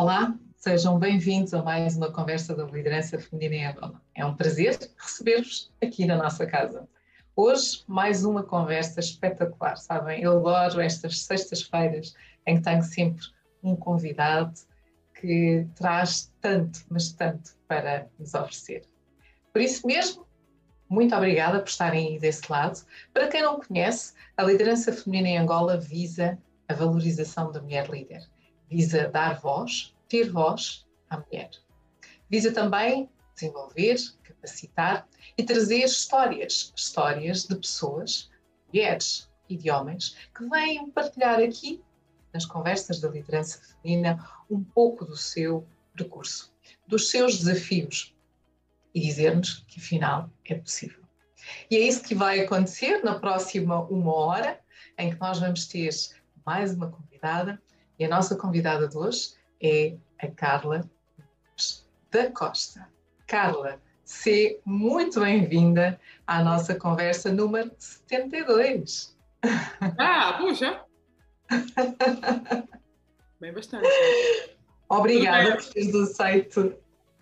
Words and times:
Olá, 0.00 0.32
sejam 0.56 0.96
bem-vindos 0.96 1.52
a 1.52 1.60
mais 1.60 1.96
uma 1.96 2.12
conversa 2.12 2.54
da 2.54 2.62
liderança 2.62 3.18
feminina 3.18 3.54
em 3.56 3.66
Angola. 3.66 4.00
É 4.14 4.24
um 4.24 4.32
prazer 4.32 4.78
receber-vos 4.96 5.72
aqui 5.82 6.06
na 6.06 6.16
nossa 6.16 6.46
casa. 6.46 6.88
Hoje, 7.34 7.82
mais 7.84 8.24
uma 8.24 8.44
conversa 8.44 9.00
espetacular, 9.00 9.76
sabem? 9.76 10.22
Eu 10.22 10.38
adoro 10.38 10.80
estas 10.80 11.22
sextas-feiras 11.22 12.14
em 12.46 12.58
que 12.58 12.62
tenho 12.62 12.84
sempre 12.84 13.26
um 13.60 13.74
convidado 13.74 14.54
que 15.20 15.66
traz 15.74 16.32
tanto, 16.40 16.78
mas 16.88 17.10
tanto 17.10 17.56
para 17.66 18.06
nos 18.20 18.34
oferecer. 18.34 18.84
Por 19.52 19.60
isso 19.60 19.84
mesmo, 19.84 20.24
muito 20.88 21.12
obrigada 21.12 21.58
por 21.58 21.70
estarem 21.70 22.06
aí 22.06 22.20
desse 22.20 22.42
lado. 22.48 22.80
Para 23.12 23.26
quem 23.26 23.42
não 23.42 23.58
conhece, 23.60 24.14
a 24.36 24.44
liderança 24.44 24.92
feminina 24.92 25.28
em 25.30 25.38
Angola 25.38 25.76
visa 25.76 26.38
a 26.68 26.74
valorização 26.74 27.50
da 27.50 27.60
mulher 27.60 27.90
líder 27.90 28.28
visa 28.70 29.08
dar 29.08 29.40
voz, 29.40 29.94
ter 30.08 30.30
voz 30.30 30.86
à 31.08 31.18
mulher. 31.18 31.50
Visa 32.30 32.52
também 32.52 33.08
desenvolver, 33.34 33.96
capacitar 34.22 35.08
e 35.36 35.42
trazer 35.42 35.84
histórias, 35.84 36.72
histórias 36.76 37.44
de 37.44 37.56
pessoas, 37.56 38.30
mulheres 38.66 39.30
e 39.48 39.56
de 39.56 39.70
homens, 39.70 40.16
que 40.36 40.48
vêm 40.48 40.90
partilhar 40.90 41.40
aqui, 41.40 41.82
nas 42.32 42.44
conversas 42.44 43.00
da 43.00 43.08
liderança 43.08 43.60
feminina, 43.60 44.22
um 44.50 44.62
pouco 44.62 45.04
do 45.04 45.16
seu 45.16 45.66
percurso, 45.96 46.52
dos 46.86 47.10
seus 47.10 47.38
desafios 47.38 48.14
e 48.94 49.00
dizer-nos 49.00 49.64
que 49.66 49.80
afinal 49.80 50.30
é 50.44 50.54
possível. 50.54 51.02
E 51.70 51.76
é 51.76 51.80
isso 51.80 52.02
que 52.02 52.14
vai 52.14 52.40
acontecer 52.40 53.02
na 53.02 53.18
próxima 53.18 53.82
uma 53.84 54.12
hora, 54.12 54.60
em 54.98 55.10
que 55.10 55.20
nós 55.20 55.38
vamos 55.38 55.66
ter 55.66 55.90
mais 56.44 56.74
uma 56.74 56.90
convidada 56.90 57.60
e 57.98 58.04
a 58.04 58.08
nossa 58.08 58.36
convidada 58.36 58.86
de 58.86 58.96
hoje 58.96 59.34
é 59.60 59.96
a 60.20 60.28
Carla 60.28 60.88
da 62.10 62.30
Costa. 62.30 62.88
Carla, 63.26 63.80
seja 64.04 64.56
muito 64.64 65.20
bem-vinda 65.20 66.00
à 66.26 66.42
nossa 66.42 66.74
conversa 66.74 67.32
número 67.32 67.70
72. 67.78 69.16
Ah, 69.98 70.34
puxa! 70.38 70.84
Bem 73.40 73.52
bastante. 73.52 73.88
Obrigada 74.88 75.56
por 75.56 75.64
teres 75.66 75.94
aceito. 75.94 76.74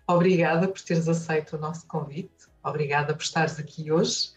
Obrigada 0.07 0.69
por 0.69 0.81
teres 0.81 1.09
aceito 1.09 1.57
o 1.57 1.59
nosso 1.59 1.87
convite. 1.87 2.47
Obrigada 2.63 3.15
por 3.15 3.23
estares 3.23 3.59
aqui 3.59 3.91
hoje, 3.91 4.33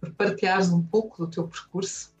por 0.00 0.12
partilhares 0.12 0.70
um 0.70 0.82
pouco 0.82 1.24
do 1.24 1.30
teu 1.30 1.46
percurso, 1.46 2.14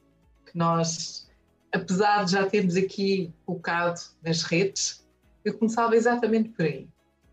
que 0.46 0.56
nós 0.56 1.30
apesar 1.72 2.24
de 2.24 2.32
já 2.32 2.46
termos 2.46 2.76
aqui 2.76 3.32
colocado 3.46 3.98
nas 4.22 4.42
redes, 4.42 5.06
eu 5.44 5.56
começava 5.58 5.96
exatamente 5.96 6.50
por 6.50 6.64
aí. 6.64 6.88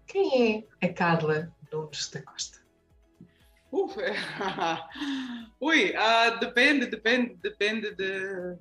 Quem 0.07 0.65
é 0.81 0.87
a 0.87 0.93
Carla 0.93 1.53
Nunes 1.71 2.09
da 2.09 2.21
Costa? 2.21 2.59
Uf, 3.71 3.95
ui, 5.61 5.91
uh, 5.91 6.39
depende, 6.39 6.87
depende, 6.87 7.35
depende 7.35 7.93
de. 7.93 8.57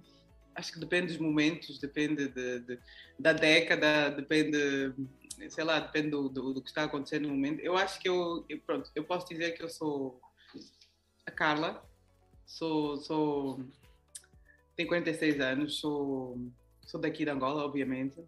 Acho 0.54 0.72
que 0.72 0.80
depende 0.80 1.06
dos 1.06 1.18
momentos, 1.18 1.78
depende 1.78 2.28
de, 2.28 2.60
de, 2.60 2.78
da 3.18 3.32
década, 3.32 4.10
depende, 4.10 4.92
sei 5.48 5.64
lá, 5.64 5.78
depende 5.78 6.10
do, 6.10 6.28
do, 6.28 6.52
do, 6.52 6.60
que 6.60 6.68
está 6.68 6.84
acontecendo 6.84 7.28
no 7.28 7.34
momento. 7.34 7.60
Eu 7.60 7.76
acho 7.76 8.00
que 8.00 8.08
eu, 8.08 8.44
eu, 8.48 8.58
pronto, 8.60 8.90
eu 8.94 9.04
posso 9.04 9.28
dizer 9.28 9.52
que 9.52 9.62
eu 9.62 9.68
sou 9.68 10.20
a 11.24 11.30
Carla, 11.30 11.82
sou, 12.44 12.96
sou 12.96 13.64
tenho 14.78 14.88
46 14.88 15.40
anos, 15.40 15.80
sou, 15.80 16.38
sou 16.86 17.00
daqui 17.00 17.24
de 17.24 17.30
Angola, 17.32 17.64
obviamente. 17.64 18.24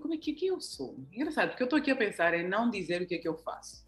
Como 0.00 0.12
é 0.12 0.16
que, 0.16 0.32
que 0.32 0.48
eu 0.48 0.60
sou? 0.60 0.98
Engraçado, 1.12 1.50
porque 1.50 1.62
eu 1.62 1.66
estou 1.66 1.78
aqui 1.78 1.92
a 1.92 1.96
pensar 1.96 2.34
em 2.34 2.48
não 2.48 2.68
dizer 2.68 3.00
o 3.00 3.06
que 3.06 3.14
é 3.14 3.18
que 3.18 3.28
eu 3.28 3.36
faço, 3.38 3.86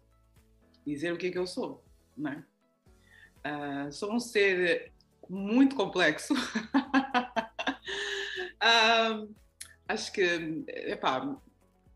dizer 0.87 1.11
o 1.11 1.17
que 1.17 1.27
é 1.27 1.31
que 1.31 1.37
eu 1.37 1.45
sou, 1.45 1.83
não 2.15 2.31
é? 2.31 2.45
Uh, 3.43 3.91
sou 3.91 4.13
um 4.13 4.21
ser 4.21 4.93
muito 5.29 5.75
complexo. 5.75 6.33
uh, 6.33 6.39
acho 9.85 10.13
que, 10.13 10.63
epá, 10.67 11.37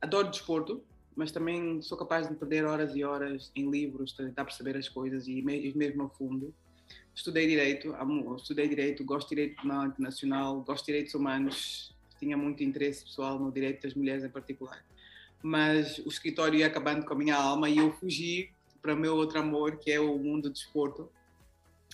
adoro 0.01 0.29
desporto, 0.29 0.83
mas 1.15 1.31
também 1.31 1.81
sou 1.81 1.97
capaz 1.97 2.27
de 2.27 2.35
perder 2.35 2.65
horas 2.65 2.93
e 2.97 3.03
horas 3.05 3.49
em 3.55 3.69
livros, 3.69 4.11
tentar 4.11 4.43
perceber 4.43 4.75
as 4.75 4.89
coisas 4.89 5.25
e 5.25 5.41
mesmo 5.41 6.03
a 6.03 6.09
fundo 6.09 6.53
estudei 7.15 7.47
direito, 7.47 7.95
estudei 8.35 8.67
direito, 8.67 9.03
gosto 9.03 9.29
de 9.29 9.35
direito 9.35 9.61
penal 9.61 9.87
internacional, 9.87 10.61
gosto 10.61 10.85
de 10.85 10.91
direitos 10.91 11.15
humanos, 11.15 11.95
tinha 12.19 12.35
muito 12.35 12.61
interesse 12.63 13.05
pessoal 13.05 13.39
no 13.39 13.51
direito 13.51 13.83
das 13.83 13.93
mulheres 13.93 14.23
em 14.23 14.29
particular. 14.29 14.85
Mas 15.41 15.97
o 15.99 16.09
escritório 16.09 16.59
ia 16.59 16.67
acabando 16.67 17.05
com 17.05 17.13
a 17.13 17.17
minha 17.17 17.35
alma 17.35 17.69
e 17.69 17.77
eu 17.77 17.93
fugi 17.93 18.51
para 18.81 18.93
o 18.93 18.97
meu 18.97 19.15
outro 19.15 19.39
amor, 19.39 19.77
que 19.77 19.91
é 19.91 19.99
o 19.99 20.17
mundo 20.17 20.43
do 20.43 20.51
desporto. 20.51 21.09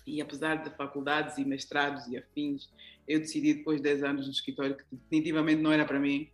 E 0.06 0.20
apesar 0.22 0.56
de 0.56 0.76
faculdades 0.76 1.38
e 1.38 1.46
mestrados 1.46 2.08
e 2.08 2.18
afins, 2.18 2.70
eu 3.08 3.20
decidi 3.20 3.54
depois 3.54 3.78
de 3.78 3.84
10 3.84 4.04
anos 4.04 4.26
no 4.26 4.32
escritório 4.32 4.76
que 4.76 4.84
definitivamente 4.92 5.62
não 5.62 5.72
era 5.72 5.86
para 5.86 6.00
mim. 6.00 6.30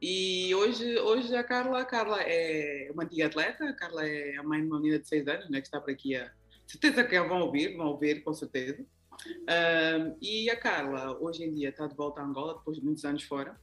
E 0.00 0.54
hoje, 0.54 0.98
hoje 0.98 1.34
a 1.34 1.42
Carla, 1.42 1.80
a 1.80 1.84
Carla 1.84 2.22
é 2.22 2.90
uma 2.92 3.02
antiga 3.02 3.26
atleta, 3.26 3.64
a 3.64 3.72
Carla 3.72 4.06
é 4.06 4.36
a 4.36 4.42
mãe 4.42 4.60
de 4.60 4.66
uma 4.66 4.78
menina 4.78 4.98
de 4.98 5.08
6 5.08 5.28
anos, 5.28 5.50
né, 5.50 5.60
que 5.60 5.66
está 5.66 5.80
por 5.80 5.90
aqui 5.90 6.14
a, 6.14 6.30
certeza 6.70 7.04
que 7.04 7.20
vão 7.20 7.40
ouvir, 7.40 7.76
vão 7.76 7.88
ouvir 7.88 8.22
com 8.22 8.32
certeza. 8.32 8.84
Um, 9.26 10.16
e 10.20 10.48
a 10.48 10.56
Carla, 10.56 11.18
hoje 11.18 11.44
em 11.44 11.52
dia, 11.52 11.70
está 11.70 11.86
de 11.86 11.94
volta 11.94 12.20
a 12.20 12.24
Angola, 12.24 12.54
depois 12.54 12.78
de 12.78 12.84
muitos 12.84 13.04
anos 13.04 13.22
fora, 13.24 13.60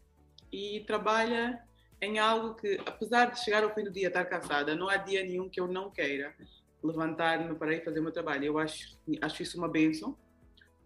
e 0.51 0.83
trabalha 0.85 1.63
em 2.01 2.19
algo 2.19 2.55
que, 2.55 2.79
apesar 2.85 3.31
de 3.31 3.39
chegar 3.43 3.63
ao 3.63 3.73
fim 3.73 3.83
do 3.83 3.91
dia 3.91 4.09
estar 4.09 4.25
cansada, 4.25 4.75
não 4.75 4.87
há 4.87 4.97
dia 4.97 5.23
nenhum 5.23 5.49
que 5.49 5.59
eu 5.59 5.67
não 5.67 5.89
queira 5.89 6.35
levantar-me 6.83 7.55
para 7.55 7.73
ir 7.73 7.83
fazer 7.83 7.99
o 7.99 8.03
meu 8.03 8.11
trabalho. 8.11 8.45
Eu 8.45 8.59
acho, 8.59 8.97
acho 9.21 9.43
isso 9.43 9.57
uma 9.57 9.67
benção, 9.67 10.15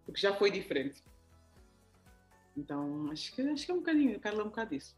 porque 0.05 0.21
já 0.21 0.33
foi 0.33 0.51
diferente. 0.51 1.03
Então, 2.55 3.09
acho 3.11 3.35
que, 3.35 3.41
acho 3.41 3.65
que 3.65 3.71
é 3.71 3.73
um 3.73 3.79
bocadinho, 3.79 4.19
Carla, 4.19 4.41
é 4.41 4.43
um 4.43 4.49
bocado 4.49 4.69
disso. 4.69 4.95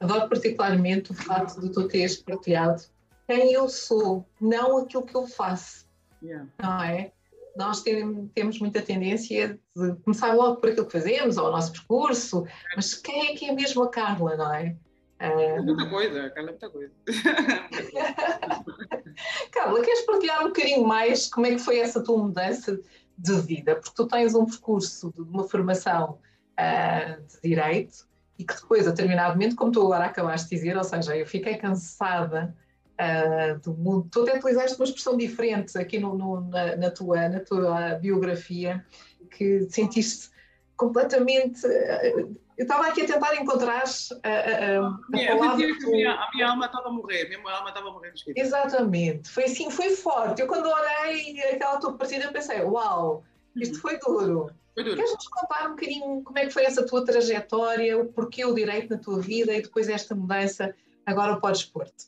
Adoro 0.00 0.28
particularmente 0.28 1.10
o 1.10 1.14
facto 1.14 1.60
de 1.60 1.70
tu 1.70 1.88
teres 1.88 2.16
partilhado 2.16 2.82
quem 3.26 3.52
eu 3.52 3.68
sou, 3.68 4.24
não 4.40 4.78
aquilo 4.78 5.04
que 5.04 5.16
eu 5.16 5.26
faço. 5.26 5.84
Yeah. 6.22 6.46
Não 6.62 6.82
é? 6.82 7.12
Nós 7.56 7.82
tem, 7.82 8.28
temos 8.28 8.60
muita 8.60 8.80
tendência 8.82 9.58
de 9.74 9.96
começar 10.04 10.32
logo 10.34 10.56
por 10.56 10.70
aquilo 10.70 10.86
que 10.86 10.92
fazemos, 10.92 11.36
ou 11.36 11.48
o 11.48 11.50
nosso 11.50 11.72
percurso, 11.72 12.46
mas 12.74 12.94
quem 12.94 13.28
é 13.28 13.34
que 13.34 13.44
é 13.46 13.52
mesmo 13.52 13.82
a 13.82 13.90
Carla, 13.90 14.36
não 14.36 14.54
é? 14.54 14.76
É 15.18 15.60
muita 15.60 15.88
coisa, 15.88 16.26
a 16.26 16.30
Carla 16.30 16.50
é 16.50 16.52
muita 16.52 16.70
coisa. 16.70 16.92
Carla, 19.50 19.82
queres 19.82 20.02
partilhar 20.02 20.42
um 20.42 20.48
bocadinho 20.48 20.86
mais 20.86 21.28
como 21.28 21.46
é 21.46 21.52
que 21.52 21.58
foi 21.58 21.78
essa 21.78 22.02
tua 22.02 22.18
mudança 22.18 22.78
de 23.16 23.40
vida? 23.40 23.76
Porque 23.76 23.92
tu 23.94 24.06
tens 24.06 24.34
um 24.34 24.44
percurso 24.44 25.10
de 25.14 25.22
uma 25.22 25.48
formação 25.48 26.18
uh, 26.60 27.26
de 27.26 27.48
direito, 27.48 28.06
e 28.38 28.44
que 28.44 28.54
depois, 28.54 28.86
a 28.86 28.90
determinado 28.90 29.34
momento, 29.34 29.56
como 29.56 29.72
tu 29.72 29.80
agora 29.82 30.06
acabaste 30.06 30.50
de 30.50 30.56
dizer, 30.56 30.76
ou 30.76 30.84
seja, 30.84 31.16
eu 31.16 31.26
fiquei 31.26 31.56
cansada 31.56 32.54
uh, 33.00 33.58
do 33.60 33.74
mundo. 33.74 34.08
Tu 34.10 34.22
até 34.22 34.36
utilizaste 34.36 34.76
uma 34.76 34.84
expressão 34.84 35.16
diferente 35.16 35.76
aqui 35.78 35.98
no, 35.98 36.16
no, 36.16 36.40
na, 36.42 36.76
na, 36.76 36.90
tua, 36.90 37.28
na 37.28 37.40
tua 37.40 37.94
biografia, 37.94 38.84
que 39.30 39.66
sentiste 39.70 40.30
completamente. 40.76 41.66
Uh, 41.66 42.36
eu 42.58 42.62
estava 42.62 42.86
aqui 42.88 43.02
a 43.02 43.06
tentar 43.06 43.36
encontrar 43.36 43.84
a, 44.22 44.28
a, 44.28 44.30
a, 44.30 45.18
yeah, 45.18 45.38
palavra. 45.38 45.66
Que 45.66 45.84
a, 45.86 45.90
minha, 45.90 46.12
a 46.12 46.30
minha 46.32 46.48
alma 46.48 46.66
estava 46.66 46.88
a 46.88 46.92
morrer, 46.92 47.26
a 47.26 47.28
minha 47.28 47.54
alma 47.54 47.68
estava 47.68 47.88
a 47.88 47.92
morrer. 47.92 48.14
Exatamente, 48.34 49.28
foi 49.28 49.44
assim, 49.44 49.70
foi 49.70 49.90
forte. 49.90 50.40
Eu 50.40 50.46
quando 50.46 50.66
olhei 50.66 51.38
aquela 51.52 51.78
tua 51.78 51.92
partida 51.92 52.32
pensei, 52.32 52.62
uau, 52.62 53.24
isto 53.56 53.74
uhum. 53.74 53.80
foi 53.80 53.98
duro. 53.98 54.50
Queres-nos 54.76 55.28
contar 55.28 55.68
um 55.68 55.70
bocadinho 55.70 56.22
como 56.22 56.38
é 56.38 56.46
que 56.46 56.52
foi 56.52 56.64
essa 56.64 56.84
tua 56.84 57.02
trajetória, 57.02 57.98
o 57.98 58.12
porquê 58.12 58.44
o 58.44 58.54
direito 58.54 58.90
na 58.90 58.98
tua 58.98 59.20
vida 59.20 59.54
e 59.54 59.62
depois 59.62 59.88
esta 59.88 60.14
mudança 60.14 60.74
agora 61.06 61.40
para 61.40 61.48
o 61.48 61.52
desporto? 61.52 62.04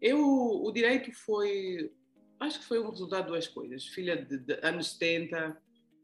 Eu, 0.00 0.20
o 0.20 0.70
direito 0.70 1.10
foi, 1.12 1.90
acho 2.38 2.60
que 2.60 2.64
foi 2.64 2.78
um 2.78 2.90
resultado 2.90 3.24
de 3.24 3.30
duas 3.30 3.48
coisas. 3.48 3.86
Filha 3.86 4.16
de, 4.16 4.38
de 4.38 4.58
anos 4.62 4.92
70, 4.92 5.60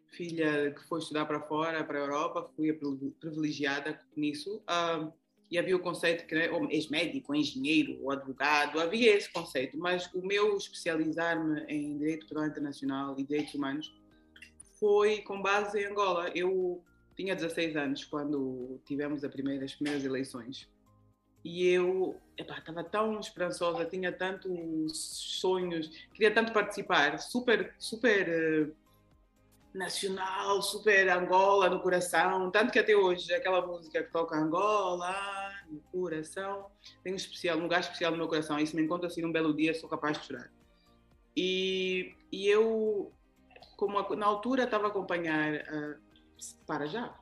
filha 0.08 0.72
que 0.72 0.82
foi 0.88 0.98
estudar 0.98 1.24
para 1.24 1.40
fora, 1.40 1.84
para 1.84 1.98
a 1.98 2.02
Europa, 2.02 2.50
fui 2.56 2.76
privilegiada 3.20 4.00
nisso. 4.16 4.56
Uh, 4.62 5.12
e 5.52 5.58
havia 5.58 5.76
o 5.76 5.80
conceito 5.80 6.26
que 6.26 6.34
né, 6.34 6.48
és 6.70 6.88
médico, 6.88 7.34
engenheiro 7.34 7.98
ou 8.02 8.10
advogado, 8.10 8.80
havia 8.80 9.14
esse 9.14 9.30
conceito, 9.30 9.76
mas 9.76 10.10
o 10.14 10.26
meu 10.26 10.56
especializar-me 10.56 11.60
em 11.68 11.96
direito 11.98 12.26
penal 12.26 12.46
internacional 12.46 13.14
e 13.20 13.22
direitos 13.22 13.54
humanos 13.54 14.01
foi 14.82 15.22
com 15.22 15.40
base 15.40 15.78
em 15.78 15.84
Angola. 15.84 16.28
Eu 16.34 16.82
tinha 17.14 17.36
16 17.36 17.76
anos 17.76 18.04
quando 18.04 18.80
tivemos 18.84 19.22
as 19.22 19.30
primeiras, 19.30 19.78
eleições. 19.80 20.68
E 21.44 21.68
eu 21.68 22.20
estava 22.36 22.82
tão 22.82 23.20
esperançosa, 23.20 23.84
tinha 23.84 24.10
tantos 24.10 24.98
sonhos, 25.40 25.88
queria 26.12 26.34
tanto 26.34 26.52
participar, 26.52 27.16
super, 27.20 27.72
super 27.78 28.28
uh, 28.28 28.74
nacional, 29.72 30.60
super 30.60 31.08
Angola 31.10 31.70
no 31.70 31.80
coração, 31.80 32.50
tanto 32.50 32.72
que 32.72 32.78
até 32.80 32.96
hoje 32.96 33.32
aquela 33.32 33.64
música 33.64 34.02
que 34.02 34.10
toca 34.10 34.36
Angola 34.36 35.14
no 35.70 35.80
coração 35.92 36.66
tem 37.04 37.12
um 37.12 37.16
especial, 37.16 37.56
um 37.56 37.62
lugar 37.62 37.80
especial 37.80 38.10
no 38.10 38.18
meu 38.18 38.26
coração. 38.26 38.58
E 38.58 38.66
se 38.66 38.74
me 38.74 38.82
encontro 38.82 39.06
assim 39.06 39.22
num 39.22 39.30
belo 39.30 39.54
dia, 39.54 39.74
sou 39.74 39.88
capaz 39.88 40.18
de 40.18 40.26
chorar. 40.26 40.50
E, 41.36 42.14
e 42.32 42.48
eu, 42.48 43.12
como 43.82 44.14
na 44.14 44.26
altura 44.26 44.62
estava 44.62 44.84
a 44.84 44.90
acompanhar, 44.90 45.54
uh, 45.54 46.00
para 46.64 46.86
já, 46.86 47.12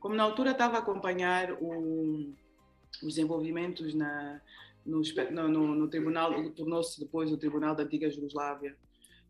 como 0.00 0.16
na 0.16 0.24
altura 0.24 0.50
estava 0.50 0.78
a 0.78 0.80
acompanhar 0.80 1.52
o, 1.60 2.34
os 3.00 3.14
desenvolvimentos 3.14 3.94
na, 3.94 4.40
no, 4.84 5.00
no, 5.48 5.74
no 5.76 5.88
tribunal, 5.88 6.50
tornou-se 6.50 6.98
depois 6.98 7.30
o 7.30 7.36
Tribunal 7.36 7.76
da 7.76 7.84
Antiga 7.84 8.10
Jugoslávia, 8.10 8.76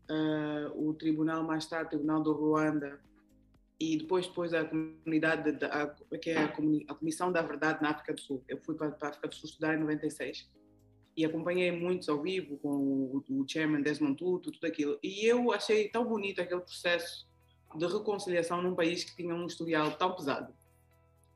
uh, 0.09 0.89
o 0.89 0.95
tribunal 0.95 1.43
mais 1.43 1.67
tarde, 1.67 1.85
o 1.85 1.89
Tribunal 1.89 2.23
do 2.23 2.33
Ruanda, 2.33 2.99
e 3.79 3.97
depois 3.97 4.25
depois 4.25 4.51
a 4.51 4.65
comunidade 4.65 5.51
de, 5.51 5.65
a, 5.65 5.93
que 6.19 6.31
é 6.31 6.43
a, 6.43 6.47
Comissão 6.95 7.31
da 7.31 7.43
Verdade 7.43 7.83
na 7.83 7.91
África 7.91 8.15
do 8.15 8.21
Sul. 8.21 8.43
Eu 8.47 8.57
fui 8.57 8.73
para, 8.73 8.89
para 8.89 9.09
a 9.09 9.11
África 9.11 9.27
do 9.27 9.35
Sul 9.35 9.47
estudar 9.47 9.75
em 9.75 9.79
96 9.79 10.49
e 11.15 11.23
acompanhei 11.23 11.71
muitos 11.71 12.09
ao 12.09 12.21
vivo 12.21 12.57
com 12.57 12.69
o, 12.69 13.23
o 13.29 13.45
chairman 13.47 13.81
Desmond 13.81 14.15
Tutu, 14.15 14.51
tudo 14.51 14.65
aquilo. 14.65 14.99
E 15.01 15.25
eu 15.25 15.51
achei 15.51 15.87
tão 15.89 16.05
bonito 16.05 16.41
aquele 16.41 16.61
processo 16.61 17.27
de 17.75 17.85
reconciliação 17.85 18.61
num 18.61 18.75
país 18.75 19.03
que 19.03 19.15
tinha 19.15 19.33
um 19.33 19.45
historial 19.45 19.91
tão 19.97 20.13
pesado. 20.13 20.53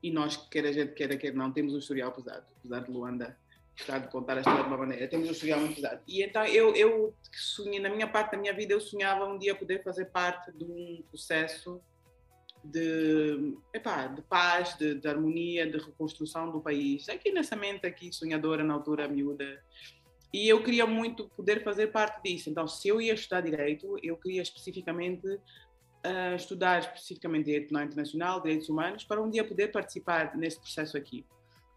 E 0.02 0.10
nós, 0.10 0.36
quer 0.36 0.66
a 0.66 0.72
gente 0.72 0.92
queira, 0.92 1.16
quer 1.16 1.34
não, 1.34 1.52
temos 1.52 1.74
um 1.74 1.78
historial 1.78 2.12
pesado, 2.12 2.44
apesar 2.58 2.80
de 2.80 2.90
Luanda 2.90 3.36
gostar 3.76 3.98
de 3.98 4.08
contar 4.08 4.36
a 4.36 4.40
história 4.40 4.62
de 4.62 4.68
uma 4.68 4.76
maneira. 4.76 5.08
Temos 5.08 5.28
um 5.28 5.32
historial 5.32 5.60
muito 5.60 5.76
pesado. 5.76 6.02
E 6.06 6.22
então 6.22 6.44
eu, 6.44 6.74
eu 6.74 7.14
sonhei, 7.32 7.80
na 7.80 7.88
minha 7.88 8.06
parte 8.06 8.32
da 8.32 8.38
minha 8.38 8.52
vida, 8.52 8.74
eu 8.74 8.80
sonhava 8.80 9.26
um 9.26 9.38
dia 9.38 9.54
poder 9.54 9.82
fazer 9.82 10.06
parte 10.06 10.52
de 10.52 10.64
um 10.64 11.02
processo 11.08 11.80
de, 12.62 13.56
epá, 13.72 14.06
de 14.06 14.22
paz, 14.22 14.76
de, 14.76 14.94
de, 14.94 15.08
harmonia, 15.08 15.70
de 15.70 15.78
reconstrução 15.78 16.50
do 16.50 16.60
país. 16.60 17.08
Aqui 17.08 17.32
nessa 17.32 17.56
mente 17.56 17.86
aqui 17.86 18.12
sonhadora 18.12 18.62
na 18.62 18.74
altura 18.74 19.08
miúda. 19.08 19.62
E 20.32 20.48
eu 20.48 20.62
queria 20.62 20.86
muito 20.86 21.28
poder 21.30 21.64
fazer 21.64 21.88
parte 21.88 22.22
disso. 22.22 22.50
Então, 22.50 22.68
se 22.68 22.88
eu 22.88 23.00
ia 23.00 23.14
estudar 23.14 23.40
direito, 23.40 23.96
eu 24.02 24.16
queria 24.16 24.42
especificamente 24.42 25.26
uh, 25.26 26.36
estudar 26.36 26.78
especificamente 26.78 27.46
direito 27.46 27.76
internacional, 27.76 28.40
direitos 28.40 28.68
humanos, 28.68 29.04
para 29.04 29.20
um 29.20 29.28
dia 29.28 29.44
poder 29.44 29.72
participar 29.72 30.36
nesse 30.36 30.60
processo 30.60 30.96
aqui. 30.96 31.26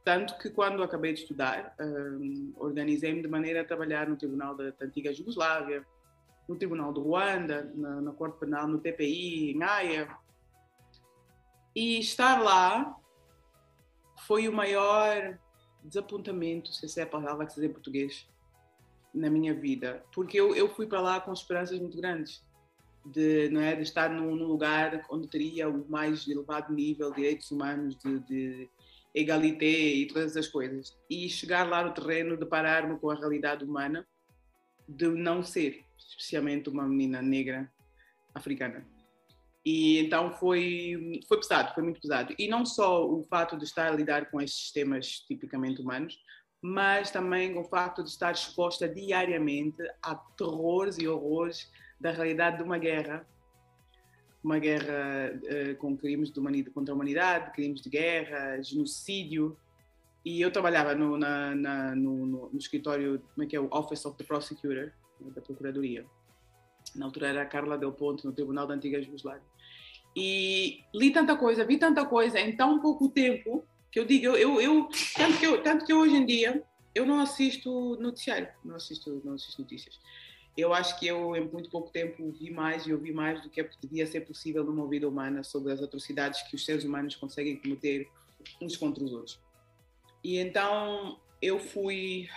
Tanto 0.04 0.38
que 0.38 0.50
quando 0.50 0.84
acabei 0.84 1.14
de 1.14 1.22
estudar, 1.22 1.74
um, 1.80 2.54
organizei-me 2.58 3.22
de 3.22 3.28
maneira 3.28 3.62
a 3.62 3.64
trabalhar 3.64 4.08
no 4.08 4.18
Tribunal 4.18 4.54
da 4.54 4.74
Antiga 4.82 5.14
Jugoslávia, 5.14 5.86
no 6.48 6.58
Tribunal 6.58 6.92
do 6.92 7.02
Ruanda, 7.02 7.72
na, 7.74 8.02
na 8.02 8.12
Corte 8.12 8.38
Penal, 8.38 8.68
no 8.68 8.80
TPI, 8.80 9.52
em 9.52 9.64
Haia. 9.64 10.23
E 11.76 12.00
estar 12.00 12.42
lá 12.42 12.96
foi 14.28 14.48
o 14.48 14.54
maior 14.54 15.38
desapontamento, 15.84 16.72
se 16.72 16.86
essa 16.86 17.02
é 17.02 17.04
a 17.04 17.08
palavra 17.08 17.46
que 17.46 17.54
se 17.54 17.60
diz 17.60 17.70
em 17.70 17.74
português, 17.74 18.30
na 19.14 19.30
minha 19.30 19.54
vida. 19.54 20.04
Porque 20.14 20.40
eu, 20.40 20.56
eu 20.56 20.70
fui 20.74 20.88
para 20.88 21.02
lá 21.02 21.22
com 21.22 21.34
esperanças 21.34 21.80
muito 21.80 21.98
grandes. 21.98 22.44
De, 23.06 23.50
não 23.50 23.60
é, 23.60 23.76
de 23.76 23.82
estar 23.82 24.10
num, 24.10 24.34
num 24.34 24.46
lugar 24.46 25.06
onde 25.12 25.28
teria 25.28 25.68
o 25.70 25.86
mais 25.90 26.26
elevado 26.26 26.74
nível 26.74 27.10
de 27.10 27.18
direitos 27.18 27.52
humanos, 27.52 27.98
de, 27.98 28.20
de 28.20 28.70
egalité 29.14 29.68
e 29.68 30.08
todas 30.08 30.32
essas 30.32 30.48
coisas. 30.48 30.98
E 31.10 31.28
chegar 31.28 31.68
lá 31.68 31.84
no 31.84 31.94
terreno, 31.94 32.38
deparar-me 32.38 32.98
com 32.98 33.10
a 33.10 33.16
realidade 33.16 33.66
humana 33.66 34.08
de 34.88 35.08
não 35.10 35.44
ser, 35.44 35.84
especialmente 35.98 36.70
uma 36.70 36.88
menina 36.88 37.22
negra 37.22 37.70
africana. 38.34 38.86
E 39.66 40.00
então 40.00 40.32
foi, 40.34 41.22
foi 41.28 41.38
pesado, 41.38 41.74
foi 41.74 41.84
muito 41.84 42.02
pesado. 42.02 42.36
E 42.38 42.48
não 42.48 42.66
só 42.66 43.08
o 43.08 43.24
fato 43.24 43.58
de 43.58 43.64
estar 43.64 43.92
a 43.92 43.96
lidar 43.96 44.30
com 44.30 44.42
esses 44.42 44.58
sistemas 44.58 45.20
tipicamente 45.22 45.82
humanos, 45.82 46.18
mas 46.62 47.12
também 47.12 47.58
o 47.58 47.64
fato 47.64 48.04
de 48.04 48.10
estar 48.10 48.32
exposta 48.32 48.88
diariamente 48.88 49.82
a 50.02 50.16
terrores 50.16 50.98
e 50.98 51.08
horrores 51.08 51.72
da 52.00 52.12
realidade 52.12 52.58
de 52.58 52.64
uma 52.64 52.78
guerra 52.78 53.26
uma 54.44 54.60
guerra 54.60 55.32
uh, 55.34 55.76
com 55.78 55.96
crimes 55.96 56.32
contra 56.74 56.94
a 56.94 56.96
humanidade, 56.96 57.54
crimes 57.54 57.82
de 57.82 57.90
guerra, 57.90 58.62
genocídio. 58.62 59.58
E 60.26 60.42
eu 60.42 60.52
trabalhava 60.52 60.94
no, 60.94 61.18
na, 61.18 61.56
na, 61.56 61.96
no, 61.96 62.26
no, 62.26 62.50
no, 62.50 62.58
escritório, 62.58 63.22
como 63.34 63.46
é 63.46 63.48
que 63.48 63.56
é, 63.56 63.60
o 63.60 63.70
Office 63.72 64.06
of 64.06 64.18
the 64.18 64.24
Prosecutor, 64.24 64.92
da 65.34 65.42
Procuradoria. 65.42 66.06
Na 66.96 67.06
altura 67.06 67.30
era 67.30 67.42
a 67.42 67.46
Carla 67.46 67.78
Del 67.78 67.94
Ponte, 67.94 68.26
no 68.26 68.34
Tribunal 68.34 68.68
da 68.68 68.74
Antiga 68.74 69.02
Jugoslávia. 69.02 69.53
E 70.16 70.84
li 70.94 71.12
tanta 71.12 71.36
coisa, 71.36 71.66
vi 71.66 71.78
tanta 71.78 72.06
coisa 72.06 72.40
em 72.40 72.56
tão 72.56 72.80
pouco 72.80 73.10
tempo, 73.10 73.66
que 73.92 74.00
eu 74.00 74.06
digo, 74.06 74.26
eu, 74.26 74.38
eu, 74.38 74.62
eu 74.62 74.90
tanto, 75.16 75.38
que 75.40 75.46
eu 75.46 75.64
tanto 75.64 75.86
que 75.86 75.94
hoje 75.94 76.16
em 76.16 76.26
dia, 76.26 76.64
eu 76.94 77.06
não 77.06 77.20
assisto 77.20 77.98
noticiário, 78.00 78.48
não 78.64 78.76
assisto, 78.76 79.22
não 79.24 79.34
assisto 79.34 79.62
notícias 79.62 80.00
eu 80.56 80.74
acho 80.74 81.00
que 81.00 81.08
eu, 81.08 81.36
em 81.36 81.48
muito 81.48 81.70
pouco 81.70 81.90
tempo, 81.90 82.32
vi 82.32 82.52
mais 82.52 82.86
e 82.86 82.94
ouvi 82.94 83.12
mais 83.12 83.42
do 83.42 83.50
que 83.50 83.60
é 83.60 83.70
devia 83.82 84.06
ser 84.06 84.22
possível 84.22 84.64
numa 84.64 84.88
vida 84.88 85.08
humana 85.08 85.44
sobre 85.44 85.74
as 85.74 85.82
atrocidades 85.82 86.44
que 86.44 86.56
os 86.56 86.64
seres 86.64 86.84
humanos 86.84 87.16
conseguem 87.16 87.58
cometer 87.58 88.08
uns 88.62 88.78
contra 88.78 89.04
os 89.04 89.12
outros. 89.12 89.42
E 90.24 90.38
então 90.38 91.20
eu 91.42 91.60
fui 91.60 92.30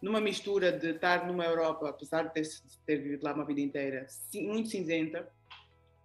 numa 0.00 0.20
mistura 0.20 0.72
de 0.72 0.92
estar 0.92 1.26
numa 1.26 1.44
Europa, 1.44 1.90
apesar 1.90 2.22
de 2.22 2.32
ter, 2.32 2.48
ter 2.86 2.96
vivido 2.96 3.22
lá 3.22 3.34
uma 3.34 3.44
vida 3.44 3.60
inteira, 3.60 4.06
muito 4.34 4.70
cinzenta, 4.70 5.30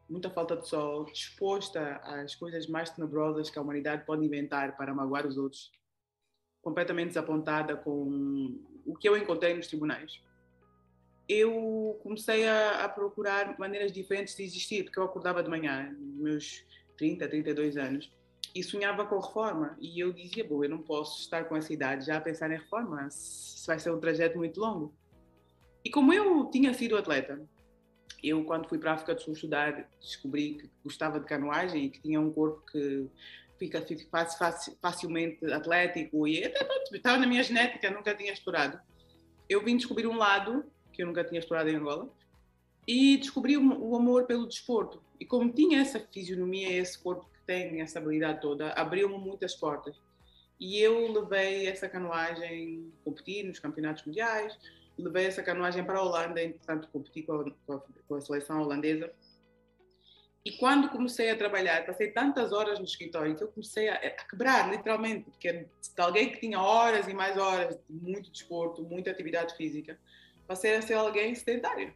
muita 0.10 0.30
falta 0.30 0.56
de 0.56 0.68
sol, 0.68 1.06
disposta 1.06 1.98
às 2.04 2.36
coisas 2.36 2.68
mais 2.68 2.90
tenebrosas 2.90 3.50
que 3.50 3.58
a 3.58 3.62
humanidade 3.62 4.06
pode 4.06 4.26
inventar 4.26 4.78
para 4.78 4.94
magoar 4.94 5.26
os 5.26 5.38
outros, 5.38 5.72
completamente 6.62 7.10
desapontada 7.10 7.76
com 7.76 8.60
o 8.86 8.96
que 8.96 9.10
eu 9.10 9.18
encontrei 9.18 9.54
nos 9.54 9.68
tribunais 9.68 10.22
eu 11.28 12.00
comecei 12.04 12.48
a, 12.48 12.86
a, 12.86 12.90
procurar 12.90 13.58
maneiras 13.58 13.92
diferentes 13.92 14.36
de 14.36 14.44
existir, 14.44 14.84
porque 14.84 15.00
eu 15.00 15.04
acordava 15.04 15.42
de 15.42 15.50
manhã, 15.50 15.96
meus 16.00 16.64
30, 16.98 17.28
32 17.28 17.78
anos, 17.78 18.12
e 18.54 18.64
sonhava 18.64 19.06
com 19.06 19.20
reforma. 19.20 19.76
E 19.80 20.00
eu 20.00 20.14
dizia, 20.14 20.48
bom, 20.48 20.64
eu 20.64 20.70
não 20.70 20.80
posso 20.80 21.22
estar 21.22 21.46
com 21.46 21.56
essa 21.56 21.74
idade 21.74 22.06
já 22.06 22.18
a 22.18 22.22
pensar 22.22 22.50
em 22.52 22.58
reforma, 22.58 23.08
isso 23.08 23.66
vai 23.66 23.80
ser 23.80 23.92
um 23.92 24.00
trajeto 24.00 24.38
muito 24.38 24.60
longo. 24.60 24.94
E 25.84 25.90
como 25.90 26.14
eu 26.14 26.46
tinha 26.50 26.74
sido 26.74 26.98
atleta, 26.98 27.42
eu 28.24 28.44
quando 28.44 28.68
fui 28.68 28.78
para 28.78 28.92
a 28.92 28.94
África 28.96 29.16
do 29.16 29.22
Sul 29.22 29.34
estudar, 29.34 29.90
descobri 30.00 30.56
que 30.56 30.70
gostava 30.84 31.20
de 31.20 31.26
canoagem 31.26 31.86
e 31.86 31.90
que 31.90 32.02
tinha 32.02 32.20
um 32.20 32.32
corpo 32.32 32.64
que 32.72 33.08
fica, 33.58 33.82
fica 33.82 34.28
facilmente 34.82 35.46
atlético 35.52 36.28
e 36.28 36.44
até 36.44 36.68
estava 36.92 37.18
na 37.18 37.28
minha 37.28 37.44
genética, 37.44 37.90
nunca 37.90 38.14
tinha 38.16 38.34
explorado. 38.34 38.80
Eu 39.48 39.64
vim 39.64 39.78
descobrir 39.78 40.08
um 40.08 40.18
lado 40.18 40.66
que 40.92 41.04
eu 41.04 41.08
nunca 41.08 41.24
tinha 41.24 41.40
explorado 41.40 41.70
em 41.70 41.76
Angola, 41.76 42.10
e 42.88 43.18
descobri 43.18 43.58
o 43.58 43.96
amor 43.96 44.26
pelo 44.26 44.48
desporto. 44.48 45.02
E 45.20 45.26
como 45.26 45.52
tinha 45.52 45.82
essa 45.82 46.00
fisionomia, 46.00 46.72
esse 46.72 46.98
corpo 47.00 47.28
que 47.34 47.40
tem, 47.46 47.82
essa 47.82 48.00
habilidade 48.00 48.42
toda, 48.42 48.72
abriu-me 48.74 49.18
muitas 49.18 49.56
portas. 49.56 50.00
E 50.60 50.80
eu 50.80 51.12
levei 51.12 51.68
essa 51.68 51.90
canoagem, 51.90 52.92
competi 53.04 53.44
nos 53.44 53.60
campeonatos 53.60 54.06
mundiais, 54.06 54.58
levei 54.98 55.26
essa 55.26 55.44
canoagem 55.44 55.84
para 55.84 56.00
a 56.00 56.04
Holanda, 56.04 56.42
entretanto 56.42 56.88
competi 56.90 57.24
com 57.24 57.34
a, 57.68 57.80
com 58.08 58.16
a 58.16 58.22
seleção 58.22 58.62
holandesa. 58.62 59.12
E 60.44 60.52
quando 60.58 60.90
comecei 60.90 61.32
a 61.32 61.38
trabalhar, 61.38 61.86
passei 61.88 62.12
tantas 62.12 62.54
horas 62.54 62.78
no 62.78 62.86
escritório 62.86 63.36
que 63.36 63.44
eu 63.44 63.48
comecei 63.48 63.90
a, 63.90 63.96
a 63.96 64.12
quebrar, 64.12 64.72
literalmente, 64.72 65.24
porque 65.24 65.52
de 65.52 66.02
alguém 66.02 66.32
que 66.32 66.40
tinha 66.40 66.62
horas 66.62 67.08
e 67.08 67.14
mais 67.16 67.36
horas 67.36 67.80
muito 67.90 68.30
desporto, 68.30 68.84
muita 68.84 69.10
atividade 69.10 69.56
física, 69.56 70.00
passei 70.48 70.76
a 70.76 70.82
ser 70.84 70.94
alguém 70.94 71.34
sedentário. 71.34 71.94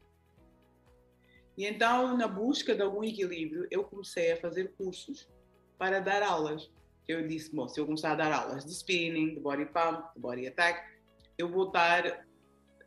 E 1.56 1.66
então, 1.66 2.18
na 2.18 2.28
busca 2.28 2.74
de 2.74 2.82
algum 2.82 3.04
equilíbrio, 3.04 3.68
eu 3.70 3.84
comecei 3.84 4.32
a 4.32 4.38
fazer 4.38 4.74
cursos 4.78 5.30
para 5.78 6.00
dar 6.00 6.24
aulas. 6.24 6.72
Eu 7.08 7.28
disse, 7.28 7.54
bom, 7.54 7.68
se 7.68 7.80
eu 7.80 7.86
começar 7.86 8.14
a 8.14 8.16
dar 8.16 8.32
aulas 8.32 8.66
de 8.66 8.72
spinning, 8.72 9.36
de 9.36 9.40
body 9.40 9.66
pump, 9.66 10.12
de 10.16 10.20
body 10.20 10.48
attack, 10.48 10.90
eu 11.38 11.50
vou 11.50 11.68
estar 11.68 12.26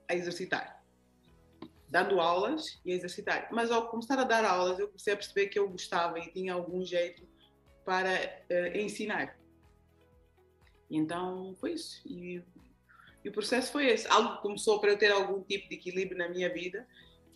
a 0.09 0.15
exercitar. 0.15 0.83
Dando 1.89 2.21
aulas 2.21 2.81
e 2.85 2.93
a 2.93 2.95
exercitar. 2.95 3.49
Mas 3.53 3.71
ao 3.71 3.89
começar 3.89 4.19
a 4.19 4.25
dar 4.25 4.45
aulas, 4.45 4.79
eu 4.79 4.87
comecei 4.89 5.13
a 5.13 5.17
perceber 5.17 5.49
que 5.49 5.59
eu 5.59 5.69
gostava 5.69 6.19
e 6.19 6.33
tinha 6.33 6.55
algum 6.55 6.85
jeito 6.85 7.27
para 7.85 8.11
uh, 8.11 8.77
ensinar. 8.77 9.39
E 10.89 10.97
então 10.97 11.55
foi 11.61 11.73
isso. 11.73 12.01
E 12.07 12.43
e 13.25 13.29
o 13.29 13.33
processo 13.33 13.71
foi 13.71 13.87
esse. 13.87 14.07
Algo 14.09 14.41
começou 14.41 14.81
para 14.81 14.91
eu 14.91 14.99
ter 14.99 15.13
algum 15.13 15.43
tipo 15.43 15.69
de 15.69 15.77
equilíbrio 15.77 16.19
na 16.19 16.29
minha 16.29 16.53
vida, 16.53 16.87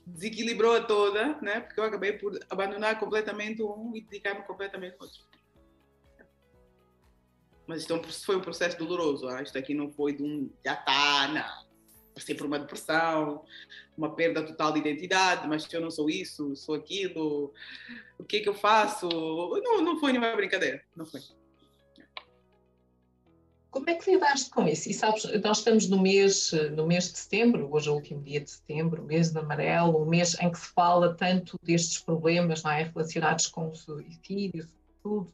desequilibrou 0.04 0.76
a 0.76 0.82
toda, 0.82 1.40
né? 1.40 1.60
porque 1.60 1.78
eu 1.78 1.84
acabei 1.84 2.12
por 2.12 2.38
abandonar 2.50 2.98
completamente 2.98 3.62
um 3.62 3.94
e 3.94 4.00
dedicar-me 4.00 4.42
completamente 4.42 4.96
ao 4.98 5.06
outro. 5.06 5.24
Mas 7.66 7.84
então 7.84 8.02
foi 8.02 8.36
um 8.36 8.40
processo 8.40 8.78
doloroso. 8.78 9.28
Ah, 9.28 9.42
isto 9.42 9.58
aqui 9.58 9.74
não 9.74 9.90
foi 9.90 10.12
de 10.12 10.22
um 10.22 10.50
já 10.64 10.74
está, 10.74 11.28
não. 11.28 11.65
Passei 12.16 12.34
por 12.34 12.46
uma 12.46 12.58
depressão, 12.58 13.44
uma 13.96 14.14
perda 14.14 14.42
total 14.42 14.72
de 14.72 14.80
identidade, 14.80 15.46
mas 15.46 15.70
eu 15.70 15.82
não 15.82 15.90
sou 15.90 16.08
isso, 16.08 16.56
sou 16.56 16.74
aquilo, 16.74 17.52
o 18.18 18.24
que 18.24 18.38
é 18.38 18.40
que 18.40 18.48
eu 18.48 18.54
faço? 18.54 19.06
Não, 19.06 19.82
não 19.82 20.00
foi 20.00 20.12
nenhuma 20.12 20.34
brincadeira, 20.34 20.82
não 20.96 21.04
foi. 21.04 21.20
Como 23.70 23.90
é 23.90 23.94
que 23.94 24.10
lidaste 24.10 24.48
com 24.48 24.66
isso? 24.66 24.88
E 24.88 24.94
sabes, 24.94 25.24
nós 25.42 25.58
estamos 25.58 25.86
no 25.90 26.00
mês, 26.00 26.52
no 26.74 26.86
mês 26.86 27.12
de 27.12 27.18
setembro, 27.18 27.68
hoje 27.70 27.88
é 27.88 27.92
o 27.92 27.96
último 27.96 28.22
dia 28.22 28.40
de 28.40 28.50
setembro, 28.50 29.02
o 29.02 29.04
mês 29.04 29.30
de 29.30 29.38
amarelo, 29.38 30.02
o 30.02 30.06
mês 30.06 30.34
em 30.40 30.50
que 30.50 30.58
se 30.58 30.68
fala 30.68 31.14
tanto 31.14 31.60
destes 31.62 31.98
problemas 31.98 32.62
não 32.62 32.70
é, 32.70 32.84
relacionados 32.84 33.48
com 33.48 33.68
o 33.68 33.74
suicídio, 33.74 34.66
tudo, 35.02 35.30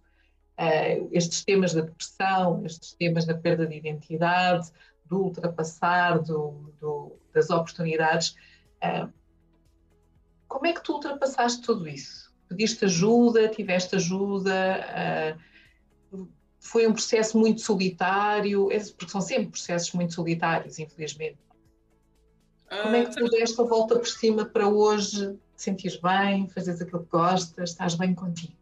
uh, 0.59 1.09
estes 1.13 1.45
temas 1.45 1.73
da 1.73 1.83
depressão, 1.83 2.67
estes 2.67 2.93
temas 2.95 3.25
da 3.25 3.35
perda 3.35 3.65
de 3.65 3.77
identidade, 3.77 4.73
do 5.13 5.25
ultrapassar, 5.25 6.23
do, 6.23 6.73
do, 6.81 7.13
das 7.35 7.51
oportunidades. 7.51 8.35
Uh, 8.83 9.13
como 10.49 10.67
é 10.67 10.73
que 10.73 10.83
tu 10.83 10.95
ultrapassaste 10.95 11.61
tudo 11.61 11.87
isso? 11.87 12.33
Pediste 12.49 12.87
ajuda, 12.87 13.49
tiveste 13.49 13.97
ajuda? 13.97 15.37
Uh, 16.11 16.29
foi 16.59 16.87
um 16.87 16.93
processo 16.93 17.39
muito 17.39 17.61
solitário, 17.61 18.69
porque 18.97 19.11
são 19.11 19.21
sempre 19.21 19.51
processos 19.51 19.93
muito 19.93 20.15
solitários, 20.15 20.79
infelizmente. 20.79 21.39
Como 22.83 22.97
é 22.97 23.05
que 23.05 23.15
tu 23.15 23.29
deste 23.29 23.61
a 23.61 23.65
volta 23.65 23.99
por 23.99 24.09
cima 24.09 24.47
para 24.47 24.67
hoje 24.67 25.35
te 25.57 25.63
sentires 25.63 25.99
bem, 25.99 26.49
fazes 26.49 26.81
aquilo 26.81 27.03
que 27.03 27.11
gostas, 27.11 27.71
estás 27.71 27.95
bem 27.97 28.15
contigo? 28.15 28.55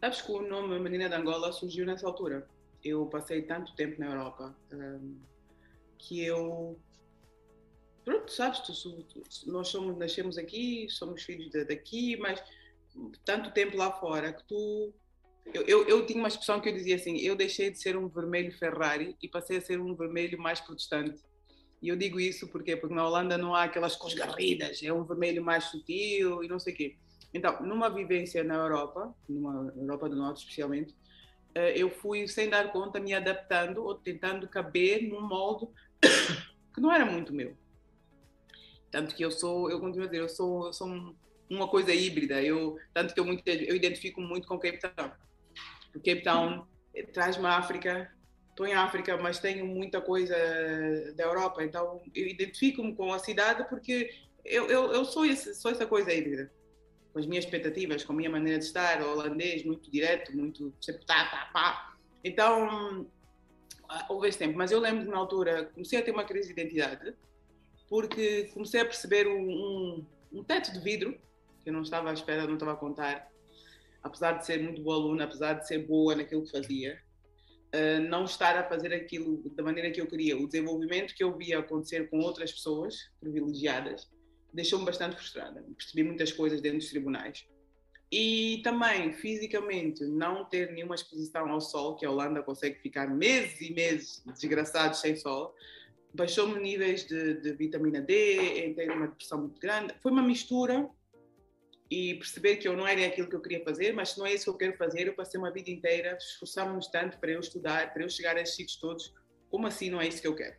Sabes 0.00 0.22
que 0.22 0.32
o 0.32 0.42
nome 0.42 0.80
Menina 0.80 1.08
de 1.08 1.14
Angola 1.14 1.52
surgiu 1.52 1.86
nessa 1.86 2.08
altura. 2.08 2.48
Eu 2.82 3.06
passei 3.06 3.42
tanto 3.42 3.72
tempo 3.76 4.00
na 4.00 4.06
Europa 4.06 4.56
um, 4.72 5.16
que 6.00 6.24
eu. 6.24 6.78
Pronto, 8.04 8.32
sabes, 8.32 8.60
tu, 8.60 9.02
tu, 9.04 9.22
nós 9.46 9.68
somos, 9.68 9.96
nascemos 9.96 10.38
aqui, 10.38 10.88
somos 10.88 11.22
filhos 11.22 11.50
de, 11.50 11.64
daqui, 11.64 12.16
mas 12.16 12.42
tanto 13.24 13.52
tempo 13.52 13.76
lá 13.76 13.92
fora 13.92 14.32
que 14.32 14.42
tu 14.48 14.92
eu, 15.52 15.62
eu, 15.62 15.88
eu, 15.88 16.06
tinha 16.06 16.18
uma 16.18 16.28
expressão 16.28 16.60
que 16.60 16.68
eu 16.68 16.72
dizia 16.72 16.96
assim: 16.96 17.18
eu 17.18 17.34
deixei 17.34 17.70
de 17.70 17.78
ser 17.78 17.96
um 17.96 18.08
vermelho 18.08 18.52
Ferrari 18.56 19.16
e 19.22 19.28
passei 19.28 19.58
a 19.58 19.60
ser 19.60 19.80
um 19.80 19.94
vermelho 19.94 20.38
mais 20.38 20.60
protestante. 20.60 21.20
E 21.82 21.88
eu 21.88 21.96
digo 21.96 22.20
isso 22.20 22.46
porque 22.48 22.76
porque 22.76 22.94
na 22.94 23.06
Holanda 23.06 23.38
não 23.38 23.54
há 23.54 23.64
aquelas 23.64 23.96
cores 23.96 24.14
garridas, 24.14 24.82
é 24.82 24.92
um 24.92 25.04
vermelho 25.04 25.42
mais 25.42 25.64
sutil 25.64 26.44
e 26.44 26.48
não 26.48 26.58
sei 26.58 26.74
o 26.74 26.76
quê. 26.76 26.96
Então, 27.32 27.62
numa 27.62 27.88
vivência 27.88 28.44
na 28.44 28.54
Europa, 28.54 29.14
numa 29.28 29.72
Europa 29.76 30.08
do 30.08 30.16
Norte 30.16 30.40
especialmente, 30.40 30.94
eh, 31.54 31.74
eu 31.76 31.88
fui 31.88 32.26
sem 32.28 32.48
dar 32.48 32.70
conta 32.70 33.00
me 33.00 33.14
adaptando 33.14 33.82
ou 33.84 33.94
tentando 33.94 34.48
caber 34.48 35.08
num 35.08 35.22
molde 35.22 35.68
que 36.74 36.80
não 36.80 36.92
era 36.92 37.04
muito 37.04 37.32
meu. 37.32 37.56
Tanto 38.90 39.14
que 39.14 39.24
eu 39.24 39.30
sou, 39.30 39.70
eu 39.70 39.80
continuo 39.80 40.04
a 40.04 40.06
dizer, 40.06 40.22
eu 40.22 40.28
sou, 40.28 40.66
eu 40.66 40.72
sou 40.72 41.14
uma 41.48 41.68
coisa 41.68 41.92
híbrida. 41.92 42.42
Eu 42.42 42.78
tanto 42.92 43.14
que 43.14 43.20
eu 43.20 43.24
muito 43.24 43.46
eu 43.46 43.76
identifico 43.76 44.20
muito 44.20 44.48
com 44.48 44.58
Cape 44.58 44.78
Town 44.78 45.12
o 45.94 45.98
Cape 45.98 46.22
Town 46.22 46.66
traz-me 47.12 47.46
a 47.46 47.56
África, 47.56 48.10
estou 48.50 48.66
em 48.66 48.74
África, 48.74 49.16
mas 49.16 49.38
tenho 49.38 49.66
muita 49.66 50.00
coisa 50.00 50.34
da 51.16 51.24
Europa, 51.24 51.62
então 51.64 52.00
eu 52.14 52.26
identifico-me 52.26 52.94
com 52.94 53.12
a 53.12 53.18
cidade 53.18 53.64
porque 53.68 54.10
eu, 54.44 54.66
eu, 54.66 54.92
eu 54.92 55.04
sou, 55.04 55.24
esse, 55.24 55.54
sou 55.54 55.70
essa 55.70 55.86
coisa 55.86 56.12
híbrida. 56.12 56.50
Com 57.12 57.18
as 57.18 57.26
minhas 57.26 57.44
expectativas, 57.44 58.04
com 58.04 58.12
a 58.12 58.16
minha 58.16 58.30
maneira 58.30 58.58
de 58.58 58.64
estar, 58.64 59.02
holandês, 59.02 59.64
muito 59.64 59.90
direto, 59.90 60.36
muito 60.36 60.72
sempre 60.80 61.04
tá, 61.04 61.24
tá, 61.24 61.50
pá. 61.52 61.96
Então, 62.22 63.06
houve 64.08 64.28
esse 64.28 64.38
tempo. 64.38 64.56
Mas 64.56 64.70
eu 64.70 64.80
lembro 64.80 65.04
que 65.04 65.10
na 65.10 65.18
altura 65.18 65.66
comecei 65.66 65.98
a 65.98 66.02
ter 66.02 66.10
uma 66.10 66.24
crise 66.24 66.52
de 66.52 66.60
identidade 66.60 67.14
porque 67.88 68.44
comecei 68.54 68.80
a 68.80 68.84
perceber 68.84 69.26
um, 69.26 69.50
um, 69.50 70.06
um 70.32 70.44
teto 70.44 70.72
de 70.72 70.78
vidro 70.78 71.18
que 71.62 71.68
eu 71.68 71.72
não 71.72 71.82
estava 71.82 72.10
à 72.10 72.12
espera, 72.12 72.46
não 72.46 72.54
estava 72.54 72.72
a 72.72 72.76
contar, 72.76 73.28
apesar 74.02 74.32
de 74.32 74.46
ser 74.46 74.62
muito 74.62 74.80
boa 74.80 74.96
aluna, 74.96 75.24
apesar 75.24 75.54
de 75.54 75.66
ser 75.66 75.86
boa 75.86 76.14
naquilo 76.14 76.44
que 76.44 76.52
fazia, 76.52 76.98
uh, 77.74 78.00
não 78.08 78.24
estar 78.24 78.56
a 78.56 78.64
fazer 78.64 78.94
aquilo 78.94 79.42
da 79.54 79.62
maneira 79.62 79.90
que 79.90 80.00
eu 80.00 80.06
queria. 80.06 80.38
O 80.38 80.46
desenvolvimento 80.46 81.14
que 81.14 81.22
eu 81.22 81.36
via 81.36 81.58
acontecer 81.58 82.08
com 82.08 82.20
outras 82.20 82.52
pessoas 82.52 83.10
privilegiadas 83.18 84.08
deixou-me 84.52 84.84
bastante 84.84 85.16
frustrada. 85.16 85.62
Percebi 85.76 86.04
muitas 86.04 86.32
coisas 86.32 86.60
dentro 86.60 86.78
dos 86.78 86.88
tribunais. 86.88 87.46
E 88.12 88.60
também, 88.64 89.12
fisicamente, 89.12 90.04
não 90.04 90.44
ter 90.44 90.72
nenhuma 90.72 90.96
exposição 90.96 91.48
ao 91.48 91.60
sol, 91.60 91.94
que 91.94 92.04
a 92.04 92.10
Holanda 92.10 92.42
consegue 92.42 92.80
ficar 92.80 93.06
meses 93.06 93.60
e 93.60 93.72
meses 93.72 94.22
desgraçados 94.26 95.00
sem 95.00 95.14
sol, 95.14 95.54
baixou-me 96.12 96.58
níveis 96.60 97.04
de, 97.06 97.34
de, 97.34 97.52
vitamina 97.52 98.00
D, 98.00 98.66
entrei 98.66 98.86
numa 98.86 99.06
depressão 99.06 99.42
muito 99.42 99.60
grande. 99.60 99.94
Foi 100.02 100.10
uma 100.10 100.22
mistura 100.22 100.90
e 101.88 102.14
perceber 102.14 102.56
que 102.56 102.66
eu 102.66 102.76
não 102.76 102.86
era 102.86 103.06
aquilo 103.06 103.28
que 103.28 103.36
eu 103.36 103.40
queria 103.40 103.62
fazer, 103.64 103.92
mas 103.92 104.10
se 104.10 104.18
não 104.18 104.26
é 104.26 104.34
isso 104.34 104.44
que 104.44 104.50
eu 104.50 104.56
quero 104.56 104.76
fazer, 104.76 105.06
eu 105.06 105.14
passei 105.14 105.38
uma 105.38 105.52
vida 105.52 105.70
inteira 105.70 106.16
esforçando-me 106.16 106.80
tanto 106.90 107.18
para 107.18 107.30
eu 107.30 107.40
estudar, 107.40 107.92
para 107.92 108.02
eu 108.02 108.08
chegar 108.08 108.36
a 108.36 108.40
esses 108.40 108.56
sítios 108.56 108.76
todos, 108.76 109.14
como 109.48 109.66
assim 109.66 109.90
não 109.90 110.00
é 110.00 110.08
isso 110.08 110.20
que 110.20 110.28
eu 110.28 110.34
quero? 110.34 110.56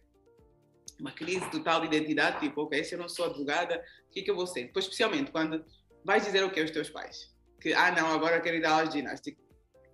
Uma 0.99 1.11
crise 1.11 1.49
total 1.49 1.81
de 1.81 1.87
identidade, 1.87 2.39
tipo, 2.39 2.61
ok, 2.61 2.83
se 2.83 2.95
eu 2.95 2.99
não 2.99 3.09
sou 3.09 3.25
advogada, 3.25 3.83
o 4.07 4.11
que 4.11 4.19
é 4.19 4.23
que 4.23 4.31
eu 4.31 4.35
vou 4.35 4.45
ser? 4.45 4.65
Depois, 4.65 4.85
especialmente, 4.85 5.31
quando 5.31 5.65
vais 6.03 6.25
dizer 6.25 6.43
o 6.43 6.51
que 6.51 6.59
aos 6.59 6.71
teus 6.71 6.89
pais? 6.89 7.30
Que, 7.61 7.73
ah, 7.73 7.91
não, 7.91 8.11
agora 8.11 8.41
quero 8.41 8.57
ir 8.57 8.61
dar 8.61 8.71
aulas 8.71 8.89
de 8.89 8.99
ginástica. 8.99 9.41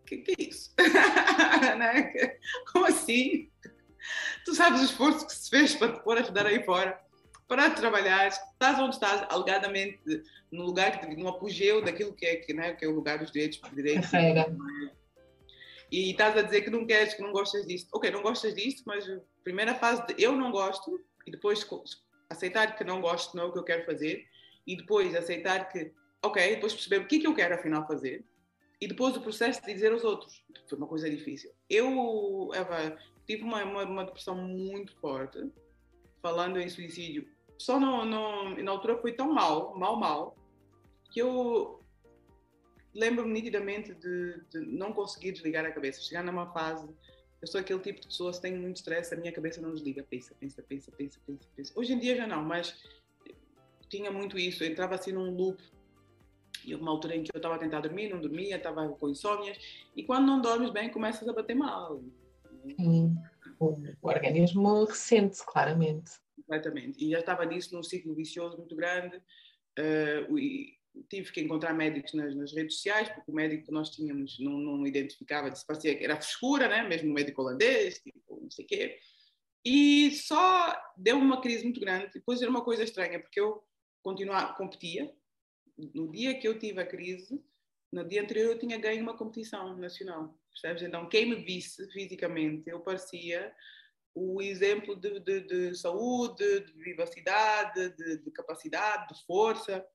Que, 0.06 0.18
que 0.18 0.32
é 0.32 0.50
isso? 0.50 0.74
Né? 1.78 2.14
como 2.72 2.86
assim? 2.86 3.52
Tu 4.46 4.56
sabes 4.56 4.82
o 4.82 4.86
esforço 4.86 5.28
que 5.28 5.34
se 5.34 5.50
fez 5.50 5.76
para 5.76 5.94
te 5.94 6.04
pôr 6.04 6.18
a 6.18 6.22
estudar 6.22 6.46
aí 6.46 6.64
fora 6.64 7.00
para 7.48 7.70
trabalhar, 7.70 8.28
estás 8.28 8.80
onde 8.80 8.96
estás, 8.96 9.26
alegadamente 9.30 10.00
no 10.52 10.64
lugar, 10.64 11.00
no 11.18 11.28
apogeu 11.30 11.82
daquilo 11.82 12.14
que 12.14 12.26
é, 12.26 12.36
que, 12.38 12.54
né, 12.54 12.74
que 12.74 12.84
é 12.84 12.88
o 12.88 12.96
lugar 12.96 13.20
dos 13.20 13.32
direitos. 13.32 13.60
direitos 13.74 14.10
e 15.90 16.12
estás 16.12 16.36
a 16.38 16.42
dizer 16.42 16.62
que 16.62 16.70
não 16.70 16.86
queres, 16.86 17.14
que 17.14 17.22
não 17.22 17.32
gostas 17.32 17.66
disto. 17.66 17.90
Ok, 17.94 18.12
não 18.12 18.22
gostas 18.22 18.54
disto, 18.54 18.84
mas 18.86 19.10
a 19.10 19.20
primeira 19.44 19.74
fase 19.76 20.06
de 20.08 20.22
eu 20.22 20.34
não 20.34 20.52
gosto, 20.52 21.00
e 21.26 21.32
depois 21.32 21.66
aceitar 22.30 22.76
que 22.76 22.84
não 22.84 23.00
gosto, 23.00 23.36
não 23.36 23.44
é 23.44 23.46
o 23.48 23.54
que 23.54 23.60
eu 23.60 23.64
quero 23.64 23.86
fazer, 23.86 24.26
e 24.66 24.76
depois 24.76 25.16
aceitar 25.16 25.70
que, 25.70 25.94
ok, 26.24 26.56
depois 26.56 26.74
perceber 26.74 27.02
o 27.02 27.08
que 27.08 27.18
é 27.18 27.20
que 27.20 27.28
eu 27.28 27.36
quero 27.36 27.56
afinal 27.56 27.88
fazer, 27.88 28.26
e 28.80 28.88
depois 28.88 29.16
o 29.16 29.22
processo 29.22 29.60
de 29.62 29.74
dizer 29.74 29.92
aos 29.92 30.04
outros. 30.04 30.44
Foi 30.68 30.78
uma 30.78 30.88
coisa 30.88 31.10
difícil. 31.10 31.52
Eu, 31.70 32.52
Eva, 32.54 32.98
tive 33.26 33.44
uma, 33.44 33.64
uma, 33.64 33.84
uma 33.84 34.06
depressão 34.06 34.36
muito 34.36 34.96
forte, 35.00 35.52
falando 36.22 36.60
em 36.60 36.70
suicídio 36.70 37.28
só 37.58 37.80
no, 37.80 38.06
no, 38.06 38.64
na 38.64 38.72
altura 38.72 38.98
foi 38.98 39.14
tão 39.14 39.34
mal, 39.34 39.76
mal, 39.78 39.98
mal, 39.98 40.38
que 41.12 41.20
eu 41.20 41.82
lembro-me 42.94 43.34
nitidamente 43.34 43.94
de, 43.96 44.42
de, 44.50 44.60
não 44.60 44.94
conseguir 44.94 45.32
desligar 45.32 45.66
a 45.66 45.72
cabeça. 45.72 46.02
Chegar 46.02 46.24
numa 46.24 46.52
fase, 46.54 46.88
eu 47.42 47.48
sou 47.48 47.60
aquele 47.60 47.80
tipo 47.80 48.02
de 48.02 48.08
pessoa, 48.08 48.32
se 48.32 48.42
tenho 48.42 48.60
muito 48.60 48.78
stress, 48.78 49.14
a 49.14 49.18
minha 49.18 49.32
cabeça 49.32 49.60
não 49.60 49.74
desliga. 49.74 50.04
Pensa, 50.04 50.36
pensa, 50.40 50.62
pensa, 50.62 50.92
pensa, 50.92 51.20
pensa, 51.26 51.50
pensa. 51.56 51.74
Hoje 51.76 51.94
em 51.94 52.00
dia 52.00 52.16
já 52.16 52.28
não, 52.28 52.44
mas 52.44 52.84
tinha 53.90 54.12
muito 54.12 54.38
isso. 54.38 54.64
Eu 54.64 54.70
entrava 54.70 54.96
assim 54.96 55.12
num 55.12 55.32
loop. 55.32 55.62
E 56.66 56.76
uma 56.76 56.92
altura 56.92 57.16
em 57.16 57.24
que 57.24 57.32
eu 57.34 57.38
estava 57.38 57.56
a 57.56 57.60
tentar 57.60 57.82
dormir, 57.82 58.10
não 58.10 58.20
dormia, 58.20 58.58
estava 58.58 58.88
com 58.90 59.10
insônias. 59.10 59.58
E 59.96 60.04
quando 60.04 60.26
não 60.26 60.42
dormes 60.42 60.72
bem, 60.72 60.90
começas 60.90 61.28
a 61.28 61.34
bater 61.34 61.56
mal. 61.56 62.02
Sim. 62.76 63.16
O, 63.60 63.70
o 64.02 64.08
organismo 64.08 64.84
ressente, 64.86 65.44
claramente 65.46 66.12
completamente. 66.48 67.04
E 67.04 67.12
já 67.12 67.20
estava 67.20 67.46
nisso 67.46 67.76
num 67.76 67.84
ciclo 67.84 68.16
vicioso 68.16 68.58
muito 68.58 68.76
grande. 68.76 69.18
Uh, 69.78 70.40
e 70.40 70.78
tive 71.10 71.32
que 71.32 71.42
encontrar 71.42 71.74
médicos 71.74 72.14
nas, 72.14 72.34
nas, 72.36 72.54
redes 72.54 72.76
sociais, 72.76 73.10
porque 73.10 73.30
o 73.30 73.36
médico 73.36 73.66
que 73.66 73.72
nós 73.72 73.90
tínhamos 73.90 74.40
não, 74.40 74.54
não 74.54 74.88
identificava, 74.88 75.54
se 75.54 75.66
parecia 75.66 75.96
que 75.96 76.04
era 76.04 76.16
frescura, 76.16 76.68
né? 76.68 76.88
mesmo 76.88 77.14
médico 77.14 77.42
holandês, 77.42 78.00
tipo, 78.00 78.40
não 78.42 78.50
sei 78.50 78.66
o 78.66 78.68
quê. 78.68 79.00
E 79.64 80.12
só 80.12 80.76
deu 80.96 81.18
uma 81.18 81.42
crise 81.42 81.64
muito 81.64 81.80
grande. 81.80 82.14
Depois 82.14 82.42
era 82.42 82.50
uma 82.50 82.64
coisa 82.64 82.84
estranha, 82.84 83.20
porque 83.20 83.40
eu 83.40 83.64
continuava, 84.02 84.54
competia. 84.54 85.14
No 85.78 86.12
dia 86.12 86.40
que 86.40 86.48
eu 86.48 86.58
tive 86.58 86.82
a 86.82 86.86
crise, 86.86 87.44
no 87.92 88.04
dia 88.04 88.22
anterior 88.22 88.52
eu 88.52 88.60
tinha 88.60 88.78
ganho 88.78 89.04
uma 89.04 89.18
competição 89.18 89.78
nacional, 89.78 90.38
percebes? 90.52 90.84
Então, 90.84 91.08
quem 91.08 91.30
me 91.30 91.36
visse 91.36 91.90
fisicamente, 91.92 92.70
eu 92.70 92.80
parecia 92.80 93.54
o 94.14 94.42
exemplo 94.42 94.96
de, 94.96 95.20
de, 95.20 95.42
de 95.42 95.76
saúde, 95.76 96.62
de 96.62 96.74
vivacidade, 96.74 97.90
de, 97.92 98.18
de, 98.18 98.32
capacidade, 98.32 99.14
de 99.14 99.26
força, 99.26 99.86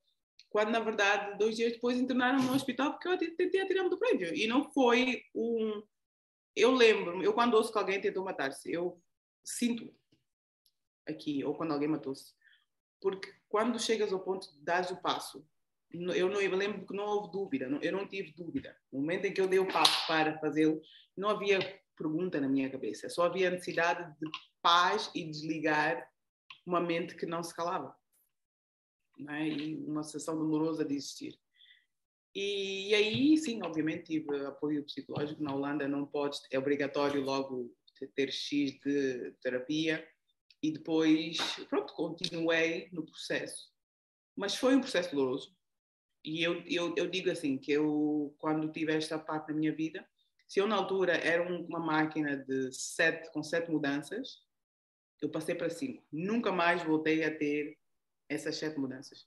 quando 0.53 0.71
na 0.71 0.79
verdade 0.79 1.37
dois 1.38 1.57
dias 1.57 1.73
depois 1.73 1.99
internaram-me 1.99 2.47
no 2.47 2.55
hospital 2.55 2.92
porque 2.92 3.09
eu 3.09 3.18
tentei 3.18 3.61
atirar-me 3.61 3.90
do 3.90 3.99
prédio 3.99 4.35
e 4.35 4.47
não 4.47 4.71
foi 4.71 5.25
um 5.35 5.83
eu 6.55 6.71
lembro 6.71 7.23
eu 7.23 7.33
quando 7.33 7.55
ouço 7.55 7.73
que 7.73 7.79
alguém 7.79 8.01
tentou 8.01 8.23
matar-se 8.23 8.71
eu 8.71 9.03
sinto 9.42 9.92
aqui 11.09 11.42
ou 11.42 11.55
quando 11.55 11.73
alguém 11.73 11.88
matou-se 11.88 12.35
porque 13.01 13.33
quando 13.49 13.81
chegas 13.81 14.12
ao 14.12 14.21
ponto 14.21 14.53
de 14.53 14.61
dar 14.61 14.88
o 14.92 15.01
passo 15.01 15.45
eu 15.92 16.28
não 16.28 16.40
eu 16.40 16.57
lembro 16.57 16.87
que 16.87 16.94
não 16.94 17.05
houve 17.05 17.33
dúvida 17.33 17.66
eu 17.83 17.92
não 17.92 18.07
tive 18.07 18.33
dúvida 18.33 18.76
no 18.92 19.00
momento 19.00 19.26
em 19.26 19.33
que 19.33 19.40
eu 19.40 19.48
dei 19.48 19.59
o 19.59 19.66
passo 19.66 20.07
para 20.07 20.38
fazê-lo 20.38 20.81
não 21.16 21.28
havia 21.28 21.59
pergunta 21.96 22.40
na 22.40 22.48
minha 22.48 22.70
cabeça. 22.70 23.09
Só 23.09 23.24
havia 23.24 23.50
necessidade 23.50 24.12
de 24.18 24.31
paz 24.61 25.11
e 25.14 25.24
desligar 25.24 26.09
uma 26.66 26.81
mente 26.81 27.16
que 27.16 27.26
não 27.26 27.42
se 27.42 27.55
calava. 27.55 27.94
Não 29.18 29.33
é? 29.33 29.48
E 29.48 29.76
uma 29.85 30.02
sensação 30.02 30.37
dolorosa 30.37 30.85
de 30.85 30.94
existir. 30.94 31.38
E, 32.35 32.90
e, 32.90 32.94
aí, 32.94 33.37
sim, 33.37 33.62
obviamente, 33.62 34.05
tive 34.05 34.46
apoio 34.46 34.85
psicológico. 34.85 35.42
Na 35.42 35.55
Holanda 35.55 35.87
não 35.87 36.07
pode, 36.07 36.38
é 36.50 36.59
obrigatório 36.59 37.22
logo 37.22 37.74
ter 38.14 38.33
X 38.33 38.72
de 38.81 39.33
terapia. 39.42 40.07
E 40.62 40.72
depois, 40.72 41.38
pronto, 41.68 41.92
continuei 41.94 42.88
no 42.92 43.05
processo. 43.05 43.70
Mas 44.37 44.57
foi 44.57 44.74
um 44.74 44.81
processo 44.81 45.14
doloroso. 45.14 45.55
E 46.24 46.42
eu, 46.42 46.62
eu, 46.66 46.94
eu 46.96 47.08
digo 47.08 47.30
assim, 47.30 47.58
que 47.58 47.72
eu, 47.72 48.35
quando 48.38 48.70
tive 48.70 48.92
esta 48.92 49.18
parte 49.18 49.48
da 49.48 49.54
minha 49.54 49.74
vida, 49.74 50.06
se 50.46 50.61
eu 50.61 50.66
na 50.66 50.76
altura 50.76 51.14
era 51.16 51.42
uma 51.42 51.80
máquina 51.80 52.37
de 52.37 52.72
sete, 52.72 53.32
com 53.32 53.42
sete 53.42 53.70
mudanças, 53.70 54.42
eu 55.20 55.30
passei 55.30 55.54
para 55.54 55.70
cinco. 55.70 56.04
Nunca 56.12 56.52
mais 56.52 56.82
voltei 56.82 57.24
a 57.24 57.37
ter 57.37 57.76
essas 58.28 58.56
sete 58.56 58.78
mudanças. 58.78 59.26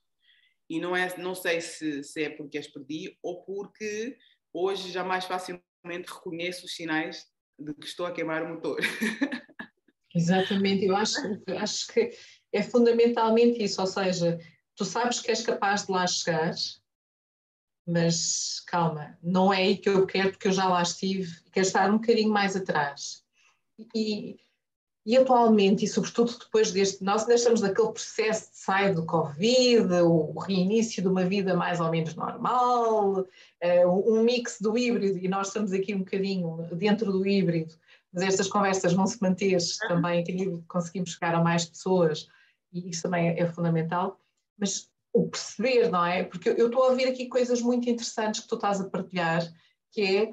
E 0.70 0.80
não, 0.80 0.96
é, 0.96 1.18
não 1.18 1.36
sei 1.36 1.62
se, 1.62 2.04
se 2.04 2.24
é 2.24 2.30
porque 2.30 2.58
as 2.58 2.68
perdi 2.68 3.18
ou 3.22 3.44
porque 3.44 4.18
hoje 4.54 4.92
já 4.92 5.04
mais 5.04 5.26
facilmente 5.26 5.64
reconheço 6.08 6.66
os 6.66 6.76
sinais 6.76 7.26
de 7.58 7.74
que 7.74 7.86
estou 7.86 8.06
a 8.06 8.12
queimar 8.12 8.44
o 8.44 8.56
motor. 8.56 8.80
Exatamente, 10.14 10.86
eu 10.86 10.96
acho, 10.96 11.18
acho 11.58 11.88
que 11.88 12.10
é 12.54 12.64
fundamentalmente 12.64 13.62
isso, 13.62 13.82
ou 13.82 13.88
seja, 13.88 14.38
tu 14.76 14.86
sabes 14.86 15.20
que 15.20 15.30
és 15.30 15.42
capaz 15.42 15.86
de 15.86 15.92
lá 15.92 16.08
chegar, 16.08 16.54
mas 17.86 18.62
calma, 18.62 19.18
não 19.22 19.54
é 19.54 19.58
aí 19.58 19.78
que 19.78 19.90
eu 19.90 20.06
quero, 20.08 20.32
porque 20.32 20.48
eu 20.48 20.52
já 20.52 20.68
lá 20.68 20.82
estive, 20.82 21.32
quero 21.52 21.68
estar 21.68 21.90
um 21.90 21.98
bocadinho 21.98 22.32
mais 22.32 22.56
atrás. 22.56 23.24
E, 23.94 24.40
e 25.06 25.16
atualmente, 25.16 25.86
e 25.86 25.88
sobretudo 25.88 26.36
depois 26.40 26.72
deste, 26.72 27.04
nós 27.04 27.22
ainda 27.22 27.36
estamos 27.36 27.62
naquele 27.62 27.92
processo 27.92 28.52
de 28.52 28.58
sair 28.58 28.94
do 28.96 29.06
Covid, 29.06 29.88
o 30.02 30.40
reinício 30.40 31.04
de 31.04 31.08
uma 31.08 31.26
vida 31.26 31.56
mais 31.56 31.80
ou 31.80 31.92
menos 31.92 32.16
normal, 32.16 33.20
uh, 33.20 34.12
um 34.14 34.24
mix 34.24 34.60
do 34.60 34.76
híbrido, 34.76 35.20
e 35.20 35.28
nós 35.28 35.48
estamos 35.48 35.72
aqui 35.72 35.94
um 35.94 36.00
bocadinho 36.00 36.68
dentro 36.74 37.12
do 37.12 37.28
híbrido, 37.28 37.76
mas 38.12 38.24
estas 38.24 38.48
conversas 38.48 38.94
vão 38.94 39.06
se 39.06 39.22
manter 39.22 39.58
também, 39.88 40.24
conseguimos 40.68 41.12
chegar 41.12 41.36
a 41.36 41.44
mais 41.44 41.66
pessoas, 41.66 42.28
e 42.74 42.90
isso 42.90 43.04
também 43.04 43.30
é, 43.30 43.42
é 43.42 43.46
fundamental. 43.46 44.20
Mas 44.58 44.90
o 45.16 45.30
perceber, 45.30 45.90
não 45.90 46.06
é? 46.06 46.26
Porque 46.26 46.50
eu 46.50 46.68
estou 46.68 46.84
a 46.84 46.90
ouvir 46.90 47.08
aqui 47.08 47.30
coisas 47.30 47.62
muito 47.62 47.90
interessantes 47.90 48.42
que 48.42 48.50
tu 48.50 48.56
estás 48.56 48.82
a 48.82 48.90
partilhar, 48.90 49.42
que 49.92 50.02
é 50.02 50.32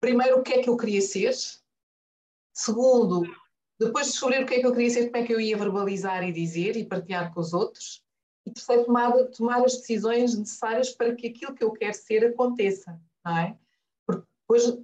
primeiro 0.00 0.38
o 0.38 0.42
que 0.42 0.52
é 0.52 0.62
que 0.62 0.70
eu 0.70 0.76
queria 0.76 1.00
ser, 1.00 1.34
segundo, 2.54 3.24
depois 3.76 4.06
de 4.06 4.12
descobrir 4.12 4.44
o 4.44 4.46
que 4.46 4.54
é 4.54 4.60
que 4.60 4.66
eu 4.66 4.72
queria 4.72 4.90
ser, 4.90 5.06
como 5.06 5.16
é 5.16 5.26
que 5.26 5.34
eu 5.34 5.40
ia 5.40 5.56
verbalizar 5.56 6.22
e 6.22 6.32
dizer 6.32 6.76
e 6.76 6.84
partilhar 6.86 7.34
com 7.34 7.40
os 7.40 7.52
outros, 7.52 8.04
e 8.46 8.52
terceiro, 8.52 8.84
tomar, 8.84 9.12
tomar 9.36 9.64
as 9.64 9.78
decisões 9.78 10.38
necessárias 10.38 10.90
para 10.90 11.12
que 11.16 11.26
aquilo 11.26 11.56
que 11.56 11.64
eu 11.64 11.72
quero 11.72 11.94
ser 11.94 12.24
aconteça, 12.24 13.00
não 13.24 13.36
é? 13.36 13.58
Porque 14.06 14.24
depois, 14.42 14.78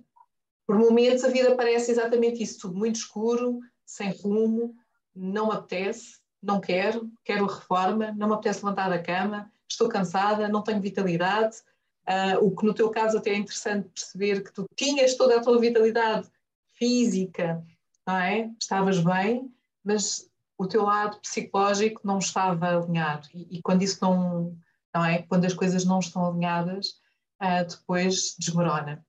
por 0.66 0.76
momentos, 0.76 1.22
a 1.22 1.28
vida 1.28 1.54
parece 1.54 1.92
exatamente 1.92 2.42
isso, 2.42 2.58
tudo 2.58 2.76
muito 2.76 2.96
escuro, 2.96 3.60
sem 3.86 4.10
rumo, 4.10 4.74
não 5.14 5.52
apetece, 5.52 6.23
não 6.44 6.60
quero, 6.60 7.10
quero 7.24 7.46
reforma, 7.46 8.12
não 8.12 8.28
me 8.28 8.34
apetece 8.34 8.64
levantar 8.64 8.88
da 8.88 9.02
cama, 9.02 9.50
estou 9.68 9.88
cansada, 9.88 10.48
não 10.48 10.62
tenho 10.62 10.80
vitalidade. 10.80 11.56
Uh, 12.06 12.44
o 12.44 12.54
que 12.54 12.66
no 12.66 12.74
teu 12.74 12.90
caso 12.90 13.16
até 13.16 13.30
é 13.30 13.36
interessante 13.36 13.88
perceber 13.88 14.44
que 14.44 14.52
tu 14.52 14.66
tinhas 14.76 15.16
toda 15.16 15.36
a 15.36 15.42
tua 15.42 15.58
vitalidade 15.58 16.28
física, 16.74 17.64
não 18.06 18.16
é? 18.18 18.50
Estavas 18.60 19.00
bem, 19.00 19.50
mas 19.82 20.30
o 20.58 20.66
teu 20.66 20.84
lado 20.84 21.18
psicológico 21.20 22.02
não 22.04 22.18
estava 22.18 22.76
alinhado. 22.76 23.28
E, 23.32 23.58
e 23.58 23.62
quando 23.62 23.82
isso 23.82 23.98
não, 24.02 24.56
não 24.94 25.04
é? 25.04 25.22
Quando 25.22 25.46
as 25.46 25.54
coisas 25.54 25.84
não 25.84 25.98
estão 25.98 26.26
alinhadas, 26.26 26.88
uh, 27.42 27.66
depois 27.66 28.36
desmorona. 28.38 29.04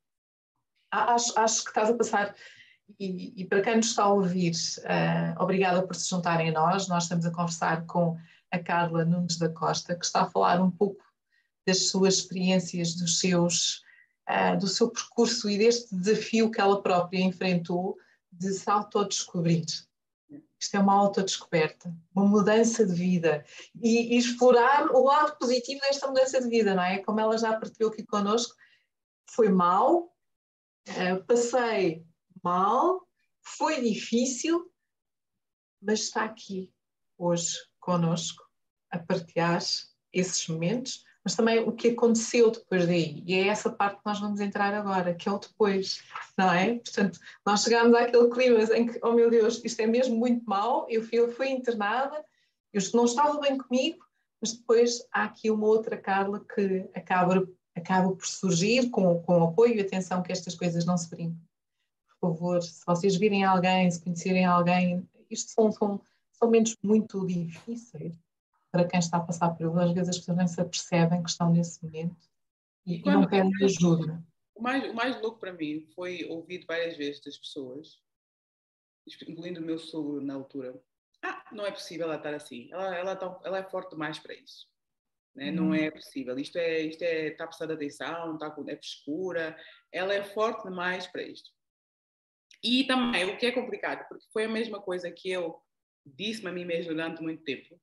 Acho, 0.90 1.38
acho 1.38 1.64
que 1.64 1.70
estás 1.70 1.90
a 1.90 1.98
passar 1.98 2.36
e, 3.00 3.42
e, 3.42 3.46
para 3.46 3.62
quem 3.62 3.78
nos 3.78 3.88
está 3.88 4.04
a 4.04 4.14
ouvir, 4.14 4.54
uh, 4.80 5.42
obrigada 5.42 5.86
por 5.86 5.96
se 5.96 6.10
juntarem 6.10 6.50
a 6.50 6.54
nós. 6.54 6.88
Nós 6.88 7.04
estamos 7.04 7.26
a 7.26 7.32
conversar 7.32 7.86
com 7.86 8.18
a 8.52 8.60
Carla 8.60 9.04
Nunes 9.04 9.38
da 9.38 9.50
Costa, 9.50 9.96
que 9.96 10.06
está 10.06 10.22
a 10.22 10.30
falar 10.30 10.62
um 10.62 10.72
pouco 10.72 11.04
das 11.66 11.90
suas 11.90 12.16
experiências, 12.16 12.96
dos 12.96 13.20
seus, 13.20 13.84
uh, 14.30 14.58
do 14.60 14.68
seu 14.68 14.90
percurso 14.90 15.50
e 15.50 15.58
deste 15.58 15.96
desafio 15.96 16.52
que 16.52 16.62
ela 16.62 16.82
própria 16.82 17.20
enfrentou 17.20 17.98
de 18.32 18.54
se 18.54 18.70
autodescobrir. 18.70 19.66
Isto 20.60 20.78
é 20.78 20.80
uma 20.80 20.96
autodescoberta, 20.96 21.94
uma 22.16 22.26
mudança 22.26 22.86
de 22.86 22.94
vida 22.94 23.44
e, 23.76 24.16
e 24.16 24.18
explorar 24.18 24.88
o 24.92 25.04
lado 25.04 25.38
positivo 25.38 25.82
desta 25.82 26.08
mudança 26.08 26.42
de 26.42 26.50
vida, 26.50 26.74
não 26.74 26.84
é? 26.84 27.00
Como 27.00 27.20
ela 27.20 27.38
já 27.38 27.54
partilhou 27.54 27.92
aqui 27.92 28.06
connosco, 28.06 28.56
foi 29.30 29.50
mal, 29.50 30.16
uh, 30.88 31.24
passei 31.28 32.06
mal, 32.46 33.02
foi 33.42 33.82
difícil, 33.82 34.72
mas 35.82 36.02
está 36.02 36.24
aqui 36.24 36.72
hoje 37.18 37.58
conosco 37.80 38.44
a 38.92 39.00
partilhar 39.00 39.60
esses 40.14 40.48
momentos, 40.48 41.04
mas 41.24 41.36
também 41.36 41.60
o 41.60 41.72
que 41.72 41.90
aconteceu 41.90 42.52
depois 42.52 42.86
daí. 42.86 43.24
E 43.26 43.34
é 43.34 43.48
essa 43.48 43.72
parte 43.72 43.98
que 43.98 44.06
nós 44.06 44.20
vamos 44.20 44.40
entrar 44.40 44.76
agora, 44.76 45.16
que 45.16 45.28
é 45.28 45.32
o 45.32 45.40
depois, 45.40 46.04
não 46.38 46.54
é? 46.54 46.76
Portanto, 46.76 47.20
nós 47.44 47.64
chegámos 47.64 47.96
àquele 47.96 48.30
clima 48.30 48.60
em 48.76 48.86
que, 48.86 49.00
oh 49.02 49.14
meu 49.14 49.32
Deus, 49.32 49.60
isto 49.64 49.80
é 49.80 49.88
mesmo 49.88 50.16
muito 50.16 50.46
mal, 50.46 50.86
eu 50.88 51.02
fui, 51.02 51.18
eu 51.18 51.32
fui 51.32 51.50
internada, 51.50 52.24
eu 52.72 52.82
não 52.94 53.06
estava 53.06 53.40
bem 53.40 53.58
comigo, 53.58 54.06
mas 54.40 54.54
depois 54.54 55.00
há 55.12 55.24
aqui 55.24 55.50
uma 55.50 55.66
outra 55.66 55.98
Carla 55.98 56.46
que 56.54 56.88
acaba, 56.94 57.48
acaba 57.76 58.16
por 58.16 58.28
surgir 58.28 58.92
com, 58.92 59.20
com 59.24 59.40
o 59.40 59.46
apoio 59.46 59.76
e 59.76 59.82
atenção 59.82 60.22
que 60.22 60.32
estas 60.32 60.54
coisas 60.54 60.86
não 60.86 60.96
se 60.96 61.10
brincam 61.10 61.42
favor, 62.34 62.62
se 62.62 62.86
vocês 62.86 63.16
virem 63.16 63.44
alguém, 63.44 63.90
se 63.90 64.02
conhecerem 64.02 64.46
alguém, 64.46 65.08
isto 65.30 65.52
são, 65.52 65.72
são, 65.72 66.02
são 66.32 66.48
momentos 66.48 66.76
muito 66.84 67.26
difíceis 67.26 68.16
para 68.72 68.86
quem 68.86 69.00
está 69.00 69.18
a 69.18 69.22
passar 69.22 69.50
por 69.52 69.66
eles. 69.66 69.78
Às 69.78 69.94
vezes 69.94 70.10
as 70.10 70.18
pessoas 70.20 70.38
nem 70.38 70.48
se 70.48 70.62
apercebem 70.62 71.24
que 71.24 71.30
estão 71.30 71.52
nesse 71.52 71.84
momento 71.84 72.30
e, 72.86 72.98
e 72.98 73.04
não 73.04 73.28
pedem 73.28 73.52
ajuda. 73.64 74.24
O 74.54 74.62
mais, 74.62 74.90
o 74.90 74.94
mais 74.94 75.22
louco 75.22 75.40
para 75.40 75.54
mim 75.54 75.86
foi 75.96 76.26
ouvir 76.26 76.66
várias 76.66 76.96
vezes 76.98 77.22
das 77.22 77.38
pessoas, 77.38 78.00
incluindo 79.28 79.60
o 79.60 79.64
meu 79.64 79.78
sogro 79.78 80.22
na 80.22 80.34
altura, 80.34 80.82
ah, 81.24 81.44
não 81.52 81.66
é 81.66 81.72
possível 81.72 82.06
ela 82.06 82.18
estar 82.18 82.34
assim, 82.34 82.70
ela, 82.72 82.96
ela, 82.96 83.16
tá, 83.16 83.40
ela 83.44 83.58
é 83.58 83.64
forte 83.64 83.92
demais 83.92 84.20
para 84.20 84.34
isso. 84.34 84.68
Né? 85.36 85.52
Hum. 85.52 85.56
Não 85.56 85.66
uhum. 85.68 85.76
é 85.76 85.92
possível. 85.92 86.38
Isto 86.40 86.58
é, 86.58 86.82
isto 86.82 87.02
é, 87.02 87.28
está 87.28 87.46
prestando 87.46 87.74
atenção, 87.74 88.36
está 88.36 88.56
é 88.68 88.80
escura. 88.80 89.58
Ela 89.92 90.14
é 90.14 90.24
forte 90.24 90.64
demais 90.64 91.08
para 91.08 91.24
isto. 91.24 91.50
E 92.66 92.84
também, 92.86 93.26
o 93.26 93.38
que 93.38 93.46
é 93.46 93.52
complicado, 93.52 94.08
porque 94.10 94.26
foi 94.34 94.46
a 94.46 94.50
mesma 94.50 94.82
coisa 94.82 95.12
que 95.12 95.30
eu 95.30 95.56
disse-me 96.04 96.50
a 96.50 96.52
mim 96.52 96.66
mesmo 96.66 96.96
durante 96.96 97.22
muito 97.22 97.44
tempo. 97.44 97.80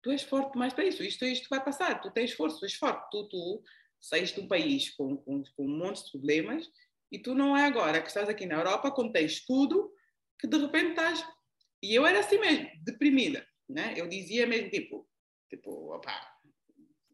Tu 0.00 0.12
és 0.12 0.22
forte 0.22 0.56
mais 0.56 0.72
para 0.72 0.84
isso, 0.84 1.02
isto, 1.02 1.24
isto 1.24 1.48
vai 1.50 1.62
passar, 1.62 2.00
tu 2.00 2.08
tens 2.08 2.32
força, 2.32 2.60
tu 2.60 2.64
és 2.64 2.74
forte, 2.74 3.10
tu, 3.10 3.28
tu 3.28 3.64
saíste 4.00 4.38
de 4.38 4.46
um 4.46 4.48
país 4.48 4.90
com, 4.90 5.16
com, 5.16 5.42
com 5.56 5.66
um 5.66 5.76
monte 5.76 6.04
de 6.04 6.12
problemas 6.12 6.70
e 7.10 7.18
tu 7.18 7.34
não 7.34 7.56
é 7.56 7.64
agora 7.64 8.00
que 8.00 8.06
estás 8.06 8.28
aqui 8.28 8.46
na 8.46 8.54
Europa, 8.54 8.92
quando 8.92 9.12
tens 9.12 9.44
tudo, 9.44 9.92
que 10.38 10.46
de 10.46 10.56
repente 10.56 10.90
estás... 10.90 11.26
E 11.82 11.92
eu 11.92 12.06
era 12.06 12.20
assim 12.20 12.38
mesmo, 12.38 12.70
deprimida, 12.84 13.44
né? 13.68 13.94
Eu 13.96 14.08
dizia 14.08 14.46
mesmo, 14.46 14.70
tipo, 14.70 15.08
tipo, 15.50 15.92
opá, 15.92 16.31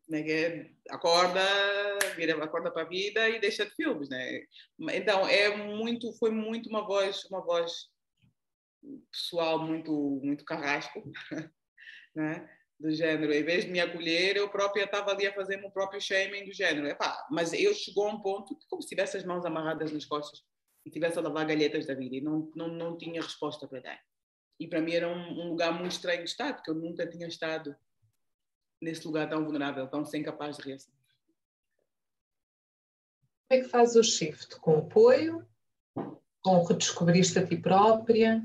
né, 0.09 0.71
acorda, 0.88 1.40
vira, 2.16 2.42
acorda 2.42 2.71
para 2.71 2.83
a 2.83 2.88
vida 2.88 3.29
e 3.29 3.38
deixa 3.38 3.66
de 3.66 3.75
filmes, 3.75 4.09
né? 4.09 4.42
Então 4.92 5.29
é 5.29 5.55
muito, 5.57 6.12
foi 6.14 6.31
muito 6.31 6.68
uma 6.68 6.87
voz, 6.87 7.25
uma 7.27 7.44
voz 7.44 7.88
pessoal 9.12 9.59
muito, 9.59 9.92
muito 10.23 10.44
carrasco, 10.44 11.03
né? 12.14 12.49
Do 12.81 12.92
género, 12.92 13.33
em 13.33 13.42
vez 13.42 13.64
de 13.64 13.73
me 13.73 13.81
acolher, 13.81 14.37
eu 14.37 14.49
própria 14.49 14.85
estava 14.85 15.11
ali 15.11 15.27
a 15.27 15.35
fazer 15.35 15.62
o 15.64 15.71
próprio 15.71 16.01
shaming 16.01 16.44
do 16.44 16.55
género. 16.55 16.87
Epá, 16.87 17.27
mas 17.29 17.53
eu 17.53 17.75
chegou 17.75 18.07
a 18.07 18.12
um 18.12 18.23
ponto 18.23 18.57
que, 18.57 18.68
como 18.68 18.81
se 18.81 18.88
tivesse 18.88 19.16
as 19.16 19.25
mãos 19.25 19.44
amarradas 19.44 19.90
nas 19.90 20.05
costas 20.05 20.44
e 20.87 20.90
tivesse 20.90 21.18
a 21.18 21.23
lavar 21.23 21.44
galhetas 21.44 21.87
da 21.87 21.94
vida 21.94 22.14
e 22.14 22.21
não, 22.21 22.51
não, 22.55 22.68
não 22.68 22.97
tinha 22.97 23.21
resposta 23.21 23.66
para 23.66 23.81
dar. 23.81 24.01
E 24.61 24.68
para 24.68 24.81
mim 24.81 24.92
era 24.92 25.09
um, 25.09 25.40
um 25.40 25.49
lugar 25.49 25.73
muito 25.73 25.90
estranho 25.90 26.23
de 26.23 26.31
estar, 26.31 26.55
porque 26.55 26.71
eu 26.71 26.75
nunca 26.77 27.05
tinha 27.05 27.27
estado 27.27 27.75
nesse 28.80 29.06
lugar 29.06 29.28
tão 29.28 29.44
vulnerável, 29.44 29.86
tão 29.86 30.04
sem 30.04 30.22
capaz 30.22 30.56
de 30.56 30.64
reação. 30.64 30.92
Como 33.48 33.60
é 33.60 33.64
que 33.64 33.70
faz 33.70 33.96
o 33.96 34.02
shift? 34.02 34.56
Com 34.60 34.78
apoio? 34.78 35.46
Com 36.42 36.62
redescobriste 36.64 37.38
a 37.38 37.46
ti 37.46 37.56
própria? 37.56 38.44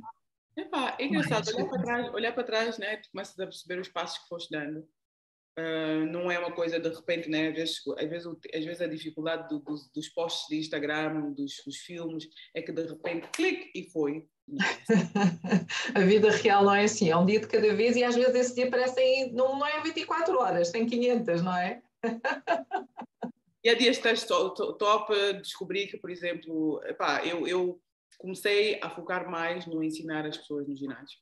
Epá, 0.56 0.96
é 1.00 1.06
engraçado, 1.06 1.48
olhar 1.50 1.68
para 1.68 1.82
trás, 1.82 2.14
olhar 2.14 2.32
para 2.34 2.44
trás 2.44 2.78
né, 2.78 2.98
tu 2.98 3.10
começas 3.12 3.40
a 3.40 3.46
perceber 3.46 3.80
os 3.80 3.90
passos 3.90 4.20
que 4.20 4.30
foste 4.30 4.52
dando. 4.52 4.88
Uh, 5.58 6.06
não 6.10 6.32
é 6.32 6.40
uma 6.40 6.52
coisa 6.52 6.80
de 6.80 6.90
repente, 6.90 7.30
né? 7.30 7.50
às, 7.50 7.54
vezes, 7.54 7.88
às, 7.88 8.10
vezes, 8.10 8.28
às 8.28 8.66
vezes 8.66 8.82
a 8.82 8.88
dificuldade 8.88 9.50
do, 9.50 9.60
do, 9.60 9.76
dos 9.94 10.10
posts 10.10 10.48
de 10.48 10.58
Instagram, 10.58 11.32
dos, 11.32 11.62
dos, 11.64 11.78
filmes, 11.78 12.28
é 12.56 12.62
que 12.62 12.72
de 12.72 12.84
repente 12.88 13.28
clique 13.30 13.72
e 13.76 13.90
foi. 13.92 14.28
a 15.96 16.00
vida 16.02 16.30
real 16.32 16.64
não 16.64 16.76
é 16.76 16.84
assim, 16.84 17.10
é 17.10 17.18
um 17.18 17.26
dia 17.26 17.40
de 17.40 17.48
cada 17.48 17.74
vez 17.74 17.96
e 17.96 18.04
às 18.04 18.16
vezes 18.16 18.36
esse 18.36 18.56
dia 18.56 18.70
parece 18.70 19.00
em, 19.00 19.34
não, 19.34 19.58
não 19.58 19.66
é 19.66 19.82
24 19.82 20.38
horas, 20.38 20.72
tem 20.72 20.86
500, 20.86 21.42
não 21.42 21.56
é? 21.56 21.82
e 23.64 23.70
há 23.70 23.74
dias 23.74 23.98
que 23.98 24.28
top 24.28 25.34
descobri 25.42 25.88
que, 25.88 25.98
por 25.98 26.10
exemplo, 26.10 26.82
epá, 26.86 27.26
eu, 27.26 27.48
eu 27.48 27.82
comecei 28.18 28.80
a 28.82 28.90
focar 28.90 29.30
mais 29.30 29.66
no 29.66 29.84
ensinar 29.84 30.26
as 30.26 30.38
pessoas 30.38 30.68
no 30.68 30.76
ginásio. 30.76 31.18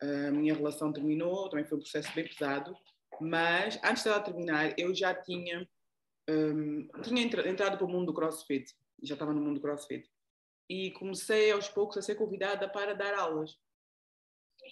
A 0.00 0.30
minha 0.30 0.54
relação 0.54 0.92
terminou, 0.92 1.48
também 1.48 1.64
foi 1.64 1.78
um 1.78 1.80
processo 1.80 2.12
bem 2.14 2.26
pesado, 2.26 2.76
mas 3.20 3.78
antes 3.82 4.04
dela 4.04 4.20
terminar, 4.20 4.78
eu 4.78 4.94
já 4.94 5.14
tinha, 5.14 5.68
um, 6.28 6.88
tinha 7.02 7.22
entrado 7.22 7.76
para 7.76 7.86
o 7.86 7.88
mundo 7.88 8.06
do 8.06 8.14
crossfit, 8.14 8.72
já 9.02 9.14
estava 9.14 9.32
no 9.32 9.40
mundo 9.40 9.54
do 9.54 9.60
crossfit. 9.60 10.08
E 10.68 10.90
comecei 10.92 11.50
aos 11.50 11.68
poucos 11.68 11.96
a 11.96 12.02
ser 12.02 12.14
convidada 12.14 12.68
para 12.68 12.94
dar 12.94 13.14
aulas. 13.14 13.56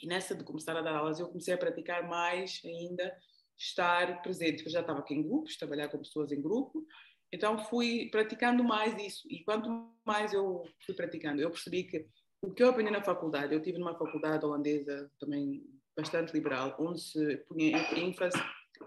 E 0.03 0.07
nessa 0.07 0.35
de 0.35 0.45
começar 0.45 0.77
a 0.77 0.83
dar 0.83 0.97
aulas, 0.97 1.19
eu 1.19 1.29
comecei 1.29 1.55
a 1.55 1.59
praticar 1.59 2.07
mais 2.07 2.61
ainda 2.65 3.17
estar 3.59 4.23
presente, 4.23 4.57
porque 4.57 4.69
eu 4.69 4.73
já 4.73 4.81
estava 4.81 4.99
aqui 4.99 5.15
em 5.15 5.23
grupos, 5.23 5.57
trabalhar 5.57 5.89
com 5.89 5.99
pessoas 5.99 6.31
em 6.31 6.43
grupo, 6.43 6.87
então 7.33 7.59
fui 7.59 8.09
praticando 8.11 8.63
mais 8.63 8.95
isso. 9.03 9.27
E 9.31 9.43
quanto 9.45 9.91
mais 10.05 10.33
eu 10.33 10.63
fui 10.85 10.95
praticando, 10.95 11.41
eu 11.41 11.51
percebi 11.51 11.85
que 11.85 12.07
o 12.43 12.53
que 12.53 12.63
eu 12.63 12.69
aprendi 12.69 12.91
na 12.91 13.03
faculdade, 13.03 13.55
eu 13.55 13.63
tive 13.63 13.79
numa 13.79 13.97
faculdade 13.97 14.45
holandesa 14.45 15.11
também 15.19 15.65
bastante 15.97 16.33
liberal, 16.33 16.77
onde 16.79 17.01
se 17.01 17.37
punha 17.49 17.79
ênfase 17.95 18.39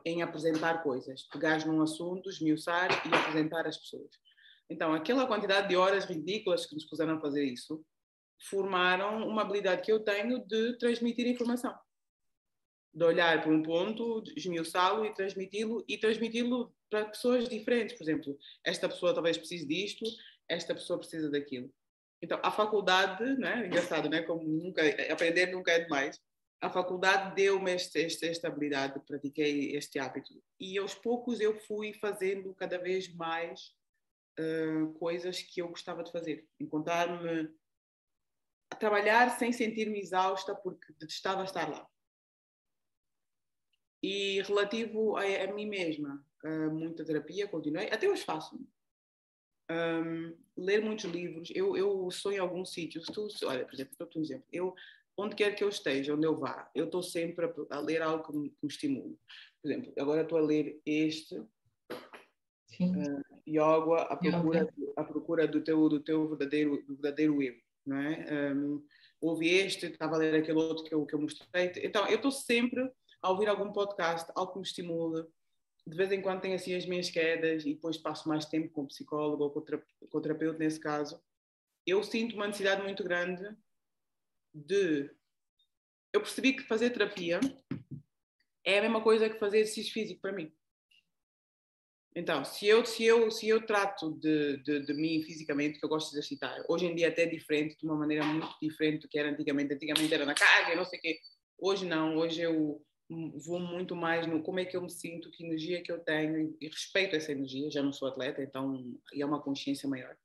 em 0.05 0.21
apresentar 0.21 0.83
coisas, 0.83 1.23
pegar 1.23 1.65
num 1.65 1.81
assunto, 1.81 2.29
esmiuçar 2.29 2.89
e 3.07 3.13
apresentar 3.13 3.65
às 3.65 3.77
pessoas. 3.77 4.11
Então, 4.69 4.93
aquela 4.93 5.25
quantidade 5.25 5.67
de 5.67 5.75
horas 5.75 6.05
ridículas 6.05 6.65
que 6.65 6.75
nos 6.75 6.85
puseram 6.85 7.17
a 7.17 7.21
fazer 7.21 7.43
isso, 7.43 7.83
formaram 8.49 9.27
uma 9.27 9.41
habilidade 9.41 9.81
que 9.81 9.91
eu 9.91 9.99
tenho 9.99 10.45
de 10.45 10.77
transmitir 10.77 11.27
informação. 11.27 11.75
De 12.93 13.03
olhar 13.03 13.41
para 13.41 13.51
um 13.51 13.63
ponto, 13.63 14.23
esmiuçá-lo 14.35 15.05
e 15.05 15.13
transmiti-lo, 15.13 15.83
e 15.87 15.97
transmiti-lo 15.97 16.73
para 16.89 17.05
pessoas 17.05 17.49
diferentes. 17.49 17.97
Por 17.97 18.03
exemplo, 18.03 18.37
esta 18.63 18.87
pessoa 18.87 19.13
talvez 19.13 19.37
precise 19.37 19.65
disto, 19.65 20.05
esta 20.47 20.73
pessoa 20.73 20.99
precisa 20.99 21.29
daquilo. 21.29 21.71
Então, 22.21 22.39
a 22.43 22.51
faculdade, 22.51 23.23
né, 23.37 23.65
engraçado, 23.65 24.09
né, 24.09 24.21
como 24.21 24.43
nunca, 24.43 24.81
aprender 25.11 25.47
nunca 25.47 25.71
é 25.71 25.79
demais, 25.79 26.19
a 26.61 26.69
faculdade 26.69 27.35
deu-me 27.35 27.71
esta, 27.71 28.47
habilidade, 28.47 28.99
pratiquei 29.07 29.75
este 29.75 29.97
hábito. 29.97 30.33
E 30.59 30.77
aos 30.77 30.93
poucos 30.93 31.39
eu 31.39 31.57
fui 31.61 31.93
fazendo 31.93 32.53
cada 32.53 32.77
vez 32.77 33.13
mais 33.15 33.73
uh, 34.39 34.93
coisas 34.93 35.41
que 35.41 35.61
eu 35.61 35.67
gostava 35.67 36.03
de 36.03 36.11
fazer. 36.11 36.47
Encontrar-me 36.59 37.53
a 38.71 38.75
trabalhar 38.75 39.37
sem 39.37 39.51
sentir-me 39.51 39.99
exausta 39.99 40.55
porque 40.55 40.93
detestava 40.93 41.43
estar 41.43 41.69
lá. 41.69 41.87
E 44.01 44.41
relativo 44.43 45.17
a, 45.17 45.23
a 45.23 45.53
mim 45.53 45.65
mesma, 45.65 46.25
uh, 46.45 46.71
muita 46.71 47.03
terapia, 47.03 47.47
continuei, 47.47 47.87
até 47.87 48.07
hoje 48.07 48.23
faço. 48.23 48.59
Um, 49.71 50.35
ler 50.57 50.81
muitos 50.81 51.05
livros, 51.05 51.51
eu, 51.53 51.77
eu 51.77 52.09
sou 52.09 52.31
em 52.31 52.39
alguns 52.39 52.73
sítios, 52.73 53.05
tu, 53.05 53.27
olha, 53.43 53.63
por 53.65 53.75
exemplo, 53.75 53.93
estou 53.93 54.19
um 54.19 54.25
exemplo, 54.25 54.47
eu 54.51 54.73
onde 55.15 55.35
quer 55.35 55.53
que 55.53 55.63
eu 55.63 55.69
esteja, 55.69 56.15
onde 56.15 56.25
eu 56.25 56.35
vá, 56.35 56.71
eu 56.73 56.85
estou 56.85 57.03
sempre 57.03 57.45
a, 57.45 57.53
a 57.75 57.79
ler 57.79 58.01
algo 58.01 58.23
que 58.23 58.35
me, 58.35 58.49
que 58.49 58.57
me 58.63 58.69
estimule. 58.69 59.19
Por 59.61 59.69
exemplo, 59.69 59.93
agora 59.99 60.23
estou 60.23 60.39
a 60.39 60.41
ler 60.41 60.81
este, 60.85 61.37
uh, 61.37 61.47
Yoga, 63.49 64.03
a 64.03 64.15
procura, 64.15 64.73
a 64.95 65.03
procura 65.03 65.47
do 65.47 65.61
teu, 65.61 65.89
do 65.89 65.99
teu 65.99 66.29
verdadeiro, 66.29 66.83
do 66.85 66.93
verdadeiro 66.95 67.41
eu, 67.41 67.55
não 67.85 67.97
é? 67.97 68.53
Um, 68.53 68.85
ouvi 69.19 69.49
este, 69.49 69.87
estava 69.87 70.15
a 70.15 70.17
ler 70.19 70.35
aquele 70.35 70.57
outro 70.57 70.83
que 70.83 70.93
eu, 70.93 71.05
que 71.05 71.15
eu 71.15 71.19
mostrei. 71.19 71.71
Então, 71.77 72.07
eu 72.07 72.17
estou 72.17 72.31
sempre 72.31 72.89
a 73.21 73.29
ouvir 73.29 73.47
algum 73.47 73.71
podcast, 73.71 74.31
algo 74.35 74.53
que 74.53 74.59
me 74.59 74.65
estimula. 74.65 75.27
De 75.85 75.97
vez 75.97 76.11
em 76.11 76.21
quando 76.21 76.41
tenho 76.41 76.55
assim 76.55 76.75
as 76.75 76.85
minhas 76.85 77.09
quedas 77.09 77.65
e 77.65 77.73
depois 77.73 77.97
passo 77.97 78.29
mais 78.29 78.45
tempo 78.45 78.69
com 78.69 78.83
o 78.83 78.87
psicólogo 78.87 79.43
ou 79.43 79.51
com 79.51 79.59
o 79.59 80.21
terapeuta 80.21 80.59
nesse 80.59 80.79
caso. 80.79 81.19
Eu 81.85 82.03
sinto 82.03 82.35
uma 82.35 82.47
necessidade 82.47 82.83
muito 82.83 83.03
grande 83.03 83.43
de. 84.53 85.09
Eu 86.13 86.21
percebi 86.21 86.53
que 86.53 86.63
fazer 86.63 86.91
terapia 86.91 87.39
é 88.65 88.79
a 88.79 88.81
mesma 88.81 89.01
coisa 89.01 89.29
que 89.29 89.39
fazer 89.39 89.59
exercício 89.59 89.93
físico 89.93 90.21
para 90.21 90.31
mim. 90.31 90.53
Então, 92.15 92.43
se 92.43 92.65
eu, 92.65 92.83
se 92.85 93.03
eu, 93.05 93.29
se 93.29 93.47
eu 93.47 93.65
trato 93.65 94.11
de, 94.19 94.57
de, 94.63 94.85
de, 94.85 94.93
mim 94.93 95.21
fisicamente, 95.21 95.79
que 95.79 95.85
eu 95.85 95.89
gosto 95.89 96.09
de 96.09 96.17
exercitar, 96.17 96.63
hoje 96.67 96.85
em 96.85 96.95
dia 96.95 97.07
até 97.07 97.25
diferente, 97.25 97.77
de 97.77 97.85
uma 97.85 97.95
maneira 97.95 98.25
muito 98.25 98.49
diferente 98.61 99.01
do 99.01 99.07
que 99.07 99.19
era 99.19 99.29
antigamente. 99.29 99.73
Antigamente 99.73 100.13
era 100.13 100.25
na 100.25 100.33
carga, 100.33 100.75
não 100.75 100.85
sei 100.85 100.97
o 100.97 101.01
quê. 101.01 101.19
Hoje 101.57 101.85
não, 101.85 102.17
hoje 102.17 102.41
eu 102.41 102.83
vou 103.45 103.59
muito 103.59 103.95
mais 103.95 104.27
no 104.27 104.41
como 104.41 104.59
é 104.59 104.65
que 104.65 104.75
eu 104.75 104.81
me 104.81 104.89
sinto, 104.89 105.31
que 105.31 105.43
energia 105.43 105.81
que 105.81 105.91
eu 105.91 105.99
tenho 105.99 106.55
e, 106.59 106.67
respeito 106.67 107.15
essa 107.15 107.31
energia. 107.31 107.69
Já 107.69 107.83
não 107.83 107.93
sou 107.93 108.07
atleta, 108.07 108.41
então 108.41 108.83
é 109.13 109.25
uma 109.25 109.41
consciência 109.41 109.87
maior. 109.87 110.15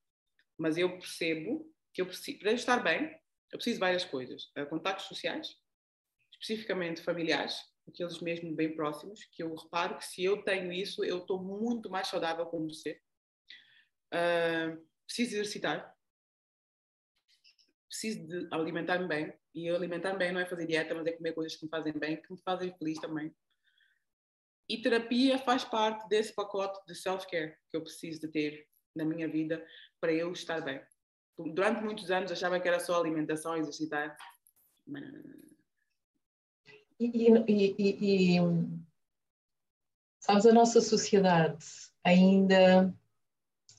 Mas 0.59 0.79
eu 0.79 0.99
percebo 0.99 1.70
que 1.92 2.01
eu 2.01 2.07
preciso, 2.07 2.38
para 2.38 2.53
estar 2.53 2.79
bem, 2.79 3.11
eu 3.53 3.59
preciso 3.59 3.77
de 3.77 3.81
várias 3.81 4.05
coisas. 4.05 4.44
Uh, 4.57 4.66
contactos 4.68 5.07
sociais, 5.07 5.57
especificamente 6.33 7.03
familiares, 7.03 7.57
aqueles 7.88 8.20
mesmo 8.20 8.55
bem 8.55 8.75
próximos, 8.75 9.25
que 9.25 9.42
eu 9.42 9.55
reparo 9.55 9.99
que 9.99 10.05
se 10.05 10.25
eu 10.25 10.42
tenho 10.42 10.73
isso, 10.73 11.05
eu 11.05 11.18
estou 11.18 11.42
muito 11.42 11.90
mais 11.90 12.09
saudável 12.09 12.47
como 12.47 12.70
ser. 12.73 13.03
Uh, 14.12 14.83
preciso 15.07 15.35
exercitar. 15.35 15.94
Preciso 17.88 18.27
de 18.27 18.49
alimentar-me 18.51 19.07
bem. 19.07 19.33
E 19.55 19.68
alimentar-me 19.68 20.18
bem 20.18 20.33
não 20.33 20.40
é 20.40 20.47
fazer 20.47 20.66
dieta, 20.66 20.94
mas 20.94 21.07
é 21.07 21.12
comer 21.12 21.33
coisas 21.33 21.57
que 21.57 21.64
me 21.64 21.70
fazem 21.70 21.92
bem, 21.92 22.20
que 22.20 22.33
me 22.33 22.40
fazem 22.42 22.77
feliz 22.77 22.99
também. 22.99 23.35
E 24.68 24.81
terapia 24.81 25.38
faz 25.38 25.64
parte 25.64 26.09
desse 26.09 26.35
pacote 26.35 26.85
de 26.87 26.94
self-care 26.94 27.57
que 27.70 27.77
eu 27.77 27.83
preciso 27.83 28.20
de 28.20 28.29
ter 28.29 28.66
na 28.97 29.05
minha 29.05 29.29
vida 29.29 29.64
para 30.01 30.12
eu 30.12 30.33
estar 30.33 30.61
bem 30.62 30.83
durante 31.38 31.83
muitos 31.83 32.11
anos 32.11 32.31
achava 32.31 32.61
que 32.61 32.68
era 32.68 32.79
só 32.79 33.01
alimentação, 33.01 33.57
exercitar. 33.57 34.16
E, 34.87 35.54
e, 36.99 37.29
e, 37.49 38.37
e, 38.37 38.41
sabes, 40.21 40.47
a 40.47 40.53
nossa 40.53 40.81
sociedade 40.81 41.65
ainda 42.03 42.95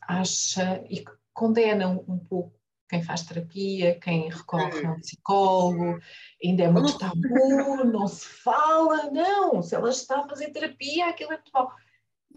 acha 0.01 0.83
e 0.89 1.03
condena 1.33 1.89
um 1.89 2.19
pouco 2.19 2.55
quem 2.87 3.01
faz 3.01 3.23
terapia, 3.23 3.99
quem 3.99 4.29
recorre 4.29 4.85
a 4.85 4.91
um 4.91 4.99
psicólogo, 4.99 5.99
ainda 6.43 6.63
é 6.63 6.69
muito 6.69 6.97
tabu, 6.97 7.83
não 7.83 8.07
se 8.07 8.27
fala, 8.27 9.09
não, 9.11 9.61
se 9.61 9.75
ela 9.75 9.89
está 9.89 10.19
a 10.19 10.29
fazer 10.29 10.51
terapia, 10.51 11.09
aquilo 11.09 11.33
é 11.33 11.35
muito 11.37 11.51
mal. 11.51 11.73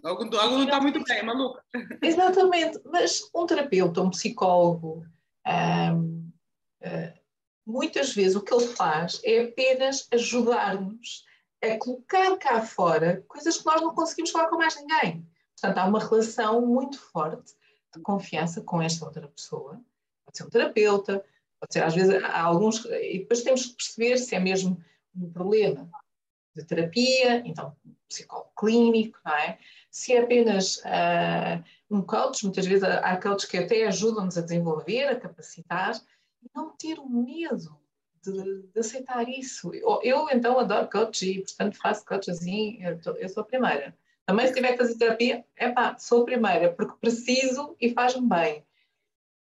Algo, 0.03 0.23
algo 0.37 0.55
não 0.55 0.63
está 0.63 0.81
muito 0.81 1.03
bem, 1.03 1.17
é 1.17 1.23
maluca. 1.23 1.63
Exatamente, 2.01 2.79
mas 2.85 3.29
um 3.35 3.45
terapeuta, 3.45 4.01
um 4.01 4.09
psicólogo, 4.09 5.05
um, 5.45 6.31
uh, 6.81 7.18
muitas 7.65 8.13
vezes 8.13 8.35
o 8.35 8.41
que 8.41 8.53
ele 8.53 8.67
faz 8.67 9.21
é 9.23 9.41
apenas 9.41 10.07
ajudar-nos 10.11 11.25
a 11.61 11.77
colocar 11.77 12.37
cá 12.37 12.61
fora 12.61 13.23
coisas 13.27 13.57
que 13.57 13.65
nós 13.65 13.81
não 13.81 13.93
conseguimos 13.93 14.31
falar 14.31 14.49
com 14.49 14.57
mais 14.57 14.75
ninguém. 14.77 15.27
Portanto, 15.59 15.77
há 15.77 15.85
uma 15.85 15.99
relação 15.99 16.65
muito 16.65 16.99
forte 16.99 17.53
de 17.93 18.01
confiança 18.01 18.61
com 18.61 18.81
esta 18.81 19.05
outra 19.05 19.27
pessoa. 19.27 19.81
Pode 20.25 20.37
ser 20.37 20.43
um 20.45 20.49
terapeuta, 20.49 21.25
pode 21.59 21.73
ser, 21.73 21.83
às 21.83 21.93
vezes, 21.93 22.23
há 22.23 22.41
alguns. 22.41 22.85
E 22.85 23.19
depois 23.19 23.43
temos 23.43 23.65
que 23.65 23.75
perceber 23.75 24.17
se 24.17 24.35
é 24.35 24.39
mesmo 24.39 24.81
um 25.15 25.29
problema 25.31 25.89
de 26.55 26.63
terapia, 26.63 27.43
então, 27.45 27.75
psicólogo 28.07 28.51
clínico, 28.57 29.19
não 29.25 29.33
é? 29.33 29.57
Se 29.91 30.13
é 30.13 30.21
apenas 30.21 30.77
uh, 30.77 31.63
um 31.89 32.01
coach, 32.01 32.43
muitas 32.43 32.65
vezes 32.65 32.83
há 32.83 33.17
coaches 33.17 33.49
que 33.49 33.57
até 33.57 33.85
ajudam-nos 33.87 34.37
a 34.37 34.41
desenvolver, 34.41 35.07
a 35.07 35.19
capacitar, 35.19 35.99
não 36.55 36.69
ter 36.71 36.99
o 36.99 37.09
medo 37.09 37.79
de, 38.23 38.63
de, 38.63 38.79
aceitar 38.79 39.27
isso. 39.27 39.73
Eu, 39.73 39.99
eu, 40.03 40.29
então 40.29 40.59
adoro 40.59 40.89
coach 40.89 41.25
e, 41.25 41.41
portanto, 41.41 41.77
faço 41.77 42.05
coach 42.05 42.29
assim, 42.29 42.79
eu, 42.83 43.15
eu 43.15 43.29
sou 43.29 43.41
a 43.41 43.45
primeira. 43.45 43.97
Também 44.25 44.47
se 44.47 44.53
tiver 44.53 44.73
que 44.73 44.77
fazer 44.77 44.97
terapia, 44.97 45.45
é 45.55 45.69
pá, 45.69 45.97
sou 45.97 46.21
a 46.21 46.25
primeira, 46.25 46.71
porque 46.73 46.93
preciso 46.99 47.75
e 47.79 47.91
faz-me 47.93 48.27
bem. 48.27 48.65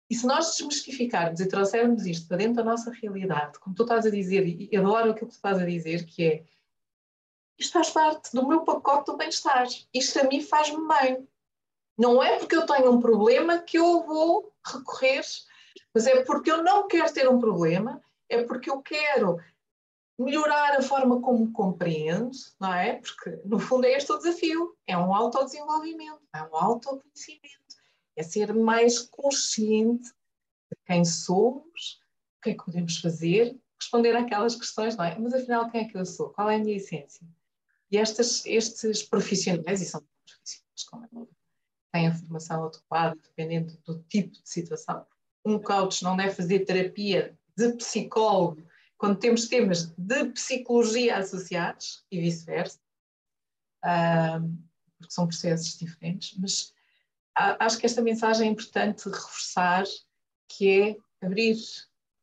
E 0.09 0.15
se 0.15 0.25
nós 0.25 0.55
desmistificarmos 0.57 1.39
e 1.39 1.47
trouxermos 1.47 2.05
isto 2.05 2.27
para 2.27 2.37
dentro 2.37 2.55
da 2.55 2.63
nossa 2.63 2.91
realidade, 2.91 3.59
como 3.59 3.75
tu 3.75 3.83
estás 3.83 4.05
a 4.05 4.09
dizer, 4.09 4.45
e 4.45 4.75
adoro 4.75 5.11
aquilo 5.11 5.27
que 5.27 5.33
tu 5.33 5.37
estás 5.37 5.59
a 5.59 5.65
dizer, 5.65 6.05
que 6.05 6.23
é 6.23 6.43
isto 7.57 7.73
faz 7.73 7.89
parte 7.89 8.35
do 8.35 8.47
meu 8.47 8.61
pacote 8.61 9.11
do 9.11 9.17
bem-estar. 9.17 9.67
Isto 9.93 10.19
a 10.19 10.23
mim 10.23 10.41
faz-me 10.41 10.87
bem. 10.87 11.27
Não 11.97 12.21
é 12.21 12.37
porque 12.39 12.55
eu 12.55 12.65
tenho 12.65 12.91
um 12.91 12.99
problema 12.99 13.59
que 13.59 13.77
eu 13.77 14.03
vou 14.05 14.51
recorrer, 14.65 15.23
mas 15.93 16.07
é 16.07 16.23
porque 16.23 16.51
eu 16.51 16.63
não 16.63 16.87
quero 16.87 17.13
ter 17.13 17.27
um 17.29 17.39
problema, 17.39 18.01
é 18.29 18.43
porque 18.43 18.69
eu 18.69 18.81
quero 18.81 19.37
melhorar 20.17 20.77
a 20.77 20.81
forma 20.81 21.21
como 21.21 21.51
compreendo, 21.51 22.31
não 22.59 22.73
é? 22.73 22.95
Porque, 22.95 23.41
no 23.45 23.59
fundo, 23.59 23.85
é 23.85 23.93
este 23.93 24.11
o 24.11 24.17
desafio: 24.17 24.75
é 24.87 24.97
um 24.97 25.13
autodesenvolvimento, 25.13 26.21
é 26.33 26.43
um 26.43 26.55
autoconhecimento, 26.55 27.75
é 28.15 28.23
ser 28.23 28.53
mais 28.53 28.99
consciente 28.99 30.09
de 30.09 30.77
quem 30.85 31.03
somos, 31.03 32.01
o 32.37 32.43
que 32.43 32.51
é 32.51 32.53
que 32.53 32.65
podemos 32.65 32.97
fazer, 32.97 33.55
responder 33.79 34.15
àquelas 34.15 34.55
questões, 34.55 34.95
não 34.95 35.05
é? 35.05 35.17
Mas 35.17 35.33
afinal, 35.33 35.69
quem 35.69 35.81
é 35.81 35.85
que 35.85 35.97
eu 35.97 36.05
sou? 36.05 36.29
Qual 36.29 36.49
é 36.49 36.55
a 36.55 36.59
minha 36.59 36.77
essência? 36.77 37.25
E 37.91 37.97
estas, 37.97 38.45
estes 38.45 39.03
profissionais, 39.03 39.81
e 39.81 39.85
são 39.85 40.03
profissionais, 40.25 40.83
como 40.89 41.05
é 41.05 41.33
têm 41.93 42.07
a 42.07 42.15
formação 42.15 42.65
adequada, 42.65 43.15
dependendo 43.21 43.77
do 43.85 43.99
tipo 44.03 44.31
de 44.31 44.49
situação. 44.49 45.05
Um 45.45 45.59
coach 45.59 46.03
não 46.03 46.15
deve 46.15 46.35
fazer 46.35 46.59
terapia 46.59 47.37
de 47.57 47.73
psicólogo 47.73 48.63
quando 48.97 49.19
temos 49.19 49.47
temas 49.47 49.93
de 49.97 50.25
psicologia 50.29 51.17
associados 51.17 52.05
e 52.09 52.21
vice-versa, 52.21 52.79
porque 54.97 55.13
são 55.13 55.27
processos 55.27 55.77
diferentes, 55.77 56.37
mas 56.39 56.73
acho 57.35 57.77
que 57.77 57.85
esta 57.85 58.01
mensagem 58.01 58.47
é 58.47 58.51
importante 58.51 59.09
reforçar, 59.09 59.83
que 60.47 60.69
é 60.69 61.25
abrir 61.25 61.57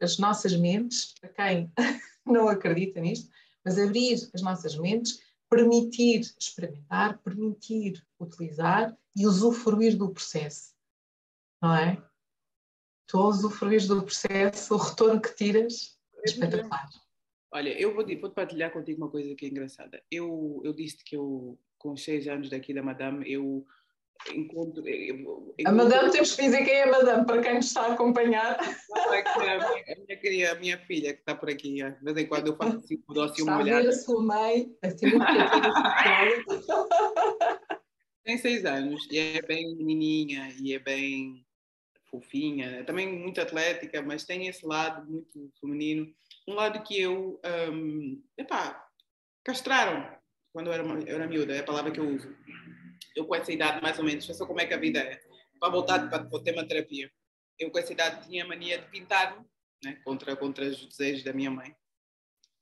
as 0.00 0.16
nossas 0.16 0.56
mentes, 0.56 1.14
para 1.20 1.28
quem 1.28 1.70
não 2.24 2.48
acredita 2.48 3.00
nisto, 3.00 3.30
mas 3.62 3.78
abrir 3.78 4.30
as 4.32 4.40
nossas 4.40 4.74
mentes, 4.76 5.20
permitir 5.50 6.20
experimentar, 6.38 7.18
permitir 7.18 8.02
utilizar 8.18 8.96
e 9.14 9.26
usufruir 9.26 9.98
do 9.98 10.10
processo, 10.10 10.72
não 11.60 11.74
é? 11.74 12.02
Tu 13.10 13.18
usufruir 13.18 13.84
do 13.88 14.04
processo, 14.04 14.74
o 14.74 14.78
retorno 14.78 15.20
que 15.20 15.34
tiras 15.34 15.98
Espetacular. 16.24 16.88
Olha, 17.52 17.70
eu 17.70 17.92
vou, 17.92 18.06
vou 18.06 18.30
partilhar 18.30 18.70
contigo 18.72 19.02
uma 19.02 19.10
coisa 19.10 19.34
que 19.34 19.46
é 19.46 19.48
engraçada. 19.48 20.00
Eu, 20.08 20.60
eu 20.64 20.72
disse 20.72 21.02
que 21.02 21.16
eu, 21.16 21.58
com 21.76 21.96
seis 21.96 22.28
anos 22.28 22.48
daqui 22.48 22.72
da 22.72 22.84
Madame, 22.84 23.28
eu 23.28 23.66
encontro. 24.32 24.86
Eu, 24.86 25.16
encontro... 25.16 25.54
A 25.66 25.72
Madame, 25.72 26.12
temos 26.12 26.36
que 26.36 26.42
dizer 26.42 26.64
quem 26.64 26.74
é 26.74 26.84
a 26.84 26.90
Madame, 26.92 27.26
para 27.26 27.42
quem 27.42 27.54
nos 27.54 27.66
está 27.66 27.86
a 27.86 27.94
acompanhar. 27.94 28.56
É 28.60 29.54
a, 29.54 29.58
minha, 29.58 29.82
a, 29.88 30.20
minha, 30.22 30.52
a 30.52 30.54
minha 30.54 30.78
filha 30.78 31.12
que 31.12 31.18
está 31.18 31.34
por 31.34 31.50
aqui, 31.50 31.82
de 31.82 32.04
vez 32.04 32.16
em 32.16 32.26
quando 32.28 32.46
eu 32.46 32.56
faço 32.56 32.76
assim, 32.76 33.02
dou 33.08 33.24
assim 33.24 33.42
uma 33.42 33.58
olhada. 33.58 33.88
a 33.88 33.92
sua 33.92 34.22
mãe, 34.22 34.72
assim, 34.82 35.06
Tem 38.22 38.38
seis 38.38 38.64
anos 38.64 39.04
e 39.10 39.18
é 39.18 39.42
bem 39.42 39.74
menininha 39.74 40.54
e 40.60 40.74
é 40.74 40.78
bem 40.78 41.44
fofinha, 42.10 42.84
também 42.84 43.06
muito 43.06 43.40
atlética, 43.40 44.02
mas 44.02 44.24
tem 44.24 44.48
esse 44.48 44.66
lado 44.66 45.10
muito 45.10 45.52
feminino. 45.60 46.12
Um 46.48 46.54
lado 46.54 46.82
que 46.82 47.00
eu, 47.00 47.40
um, 47.72 48.22
epá, 48.36 48.86
castraram 49.44 50.18
quando 50.52 50.66
eu 50.66 50.72
era, 50.72 50.82
eu 50.82 51.16
era 51.16 51.26
miúda, 51.26 51.54
é 51.54 51.60
a 51.60 51.64
palavra 51.64 51.92
que 51.92 52.00
eu 52.00 52.08
uso. 52.08 52.34
Eu 53.14 53.24
com 53.26 53.34
essa 53.34 53.52
idade, 53.52 53.82
mais 53.82 53.98
ou 53.98 54.04
menos, 54.04 54.24
sei 54.24 54.46
como 54.46 54.60
é 54.60 54.66
que 54.66 54.74
a 54.74 54.78
vida 54.78 54.98
é. 54.98 55.20
Para 55.58 55.72
voltar 55.72 56.08
para 56.08 56.28
o 56.30 56.42
tema 56.42 56.66
terapia, 56.66 57.10
eu 57.58 57.70
com 57.70 57.78
essa 57.78 57.92
idade 57.92 58.26
tinha 58.26 58.44
a 58.44 58.48
mania 58.48 58.78
de 58.78 58.88
pintar 58.88 59.44
né, 59.84 60.00
contra, 60.04 60.34
contra 60.36 60.64
os 60.66 60.86
desejos 60.86 61.22
da 61.22 61.32
minha 61.32 61.50
mãe. 61.50 61.74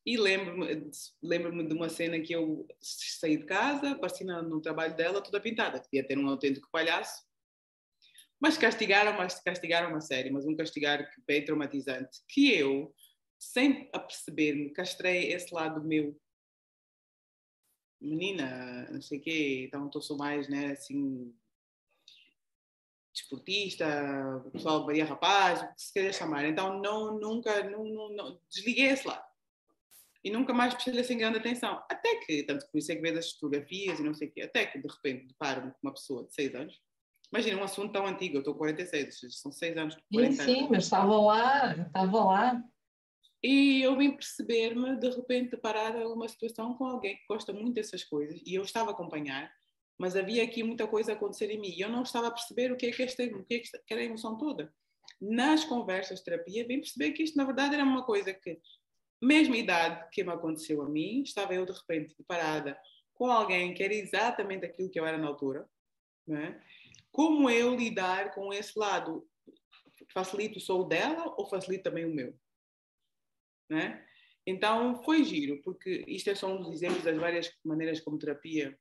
E 0.04 0.16
lembro-me 0.16 0.90
lembro 1.22 1.68
de 1.68 1.74
uma 1.74 1.88
cena 1.88 2.18
que 2.18 2.32
eu 2.32 2.66
saí 2.80 3.37
de 3.37 3.44
casa, 3.44 3.90
apareci 3.90 4.24
no 4.24 4.61
trabalho 4.61 4.96
dela 4.96 5.20
toda 5.20 5.40
pintada. 5.40 5.80
Podia 5.80 6.06
ter 6.06 6.18
um 6.18 6.28
autêntico 6.28 6.68
palhaço, 6.72 7.27
mas 8.40 8.57
castigaram, 8.57 9.16
mas 9.16 9.40
castigaram 9.40 9.90
uma 9.90 10.01
série, 10.01 10.31
mas 10.31 10.46
um 10.46 10.55
castigar 10.55 11.09
bem 11.27 11.44
traumatizante, 11.44 12.20
que 12.29 12.55
eu, 12.55 12.94
sem 13.38 13.88
aperceber-me, 13.92 14.70
castrei 14.70 15.33
esse 15.33 15.53
lado 15.53 15.83
meu. 15.83 16.18
Menina, 18.01 18.88
não 18.92 19.03
sei 19.03 19.18
o 19.18 19.20
quê, 19.20 19.64
então 19.66 19.90
eu 19.92 20.01
sou 20.01 20.16
mais, 20.16 20.48
né, 20.48 20.72
assim, 20.72 21.35
desportista, 23.12 23.87
o 24.46 24.51
pessoal 24.53 24.87
varia 24.87 25.05
rapaz, 25.05 25.61
o 25.61 25.74
que 25.74 25.83
se 25.83 25.92
queira 25.92 26.12
chamar. 26.12 26.44
Então 26.46 26.81
não, 26.81 27.18
nunca, 27.18 27.68
não, 27.68 27.85
não, 27.85 28.09
não, 28.11 28.40
desliguei 28.48 28.87
esse 28.87 29.07
lado. 29.07 29.27
E 30.22 30.31
nunca 30.31 30.53
mais 30.53 30.74
prestei 30.74 31.01
assim 31.01 31.18
grande 31.18 31.38
atenção. 31.38 31.83
Até 31.90 32.16
que, 32.20 32.44
tanto 32.44 32.68
que 32.70 32.92
é 32.92 32.96
que 32.96 33.03
vejo 33.03 33.18
as 33.18 33.33
fotografias 33.33 33.98
e 33.98 34.03
não 34.05 34.14
sei 34.14 34.29
o 34.29 34.33
quê, 34.33 34.42
até 34.42 34.66
que 34.66 34.79
de 34.79 34.88
repente 34.88 35.27
deparo-me 35.27 35.72
com 35.72 35.79
uma 35.83 35.94
pessoa 35.94 36.24
de 36.24 36.35
6 36.35 36.55
anos 36.55 36.88
Imagina, 37.32 37.60
um 37.60 37.64
assunto 37.64 37.92
tão 37.92 38.06
antigo, 38.06 38.36
eu 38.36 38.40
estou 38.40 38.54
com 38.54 38.60
46, 38.60 39.20
são 39.40 39.52
seis 39.52 39.76
anos. 39.76 39.96
40 40.12 40.42
sim, 40.42 40.54
sim, 40.54 40.68
mas 40.70 40.84
estava 40.84 41.20
lá, 41.20 41.72
estava 41.74 42.24
lá. 42.24 42.64
E 43.42 43.82
eu 43.82 43.96
vim 43.96 44.12
perceber-me, 44.12 44.96
de 44.96 45.10
repente, 45.10 45.56
parar 45.56 45.94
uma 46.06 46.28
situação 46.28 46.74
com 46.74 46.86
alguém 46.86 47.16
que 47.16 47.26
gosta 47.28 47.52
muito 47.52 47.74
dessas 47.74 48.02
coisas, 48.02 48.40
e 48.44 48.54
eu 48.54 48.62
estava 48.62 48.90
a 48.90 48.92
acompanhar, 48.94 49.52
mas 49.98 50.16
havia 50.16 50.42
aqui 50.42 50.62
muita 50.62 50.86
coisa 50.86 51.12
a 51.12 51.14
acontecer 51.14 51.50
em 51.50 51.60
mim, 51.60 51.70
e 51.70 51.80
eu 51.80 51.88
não 51.88 52.02
estava 52.02 52.28
a 52.28 52.30
perceber 52.30 52.72
o 52.72 52.76
que 52.76 52.86
é 52.86 52.90
que, 52.90 53.02
esta, 53.02 53.22
o 53.24 53.44
que, 53.44 53.54
é 53.54 53.58
que 53.60 53.92
era 53.92 54.00
a 54.00 54.04
emoção 54.04 54.36
toda. 54.36 54.72
Nas 55.20 55.64
conversas 55.64 56.18
de 56.18 56.24
terapia, 56.24 56.66
vim 56.66 56.80
perceber 56.80 57.12
que 57.12 57.22
isto, 57.22 57.36
na 57.36 57.44
verdade, 57.44 57.74
era 57.74 57.84
uma 57.84 58.04
coisa 58.04 58.32
que, 58.32 58.58
mesma 59.20 59.56
idade 59.56 60.08
que 60.10 60.24
me 60.24 60.32
aconteceu 60.32 60.82
a 60.82 60.88
mim, 60.88 61.22
estava 61.22 61.54
eu, 61.54 61.66
de 61.66 61.72
repente, 61.72 62.14
parada 62.26 62.78
com 63.14 63.26
alguém 63.26 63.74
que 63.74 63.82
era 63.82 63.94
exatamente 63.94 64.64
aquilo 64.64 64.88
que 64.88 64.98
eu 64.98 65.04
era 65.04 65.18
na 65.18 65.26
altura, 65.26 65.68
não 66.26 66.38
é? 66.38 66.60
Como 67.12 67.50
eu 67.50 67.74
lidar 67.74 68.34
com 68.34 68.52
esse 68.52 68.78
lado? 68.78 69.28
Facilito 70.12 70.60
só 70.60 70.80
o 70.80 70.84
dela 70.84 71.34
ou 71.36 71.48
facilito 71.48 71.84
também 71.84 72.04
o 72.04 72.14
meu? 72.14 72.34
Né? 73.70 74.04
Então, 74.46 75.02
foi 75.02 75.24
giro, 75.24 75.60
porque 75.62 76.04
isto 76.06 76.30
é 76.30 76.34
só 76.34 76.50
um 76.50 76.62
dos 76.62 76.72
exemplos 76.72 77.04
das 77.04 77.18
várias 77.18 77.52
maneiras 77.62 78.00
como 78.00 78.18
terapia 78.18 78.78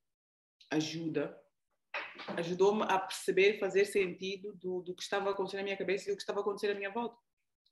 ajuda. 0.71 1.37
Ajudou-me 2.37 2.83
a 2.83 2.97
perceber, 2.99 3.59
fazer 3.59 3.85
sentido 3.85 4.53
do, 4.55 4.81
do 4.81 4.95
que 4.95 5.03
estava 5.03 5.29
a 5.29 5.33
acontecer 5.33 5.57
na 5.57 5.63
minha 5.63 5.77
cabeça 5.77 6.05
e 6.05 6.13
do 6.13 6.15
que 6.15 6.21
estava 6.21 6.39
a 6.39 6.41
acontecer 6.41 6.71
à 6.71 6.75
minha 6.75 6.91
volta. 6.91 7.17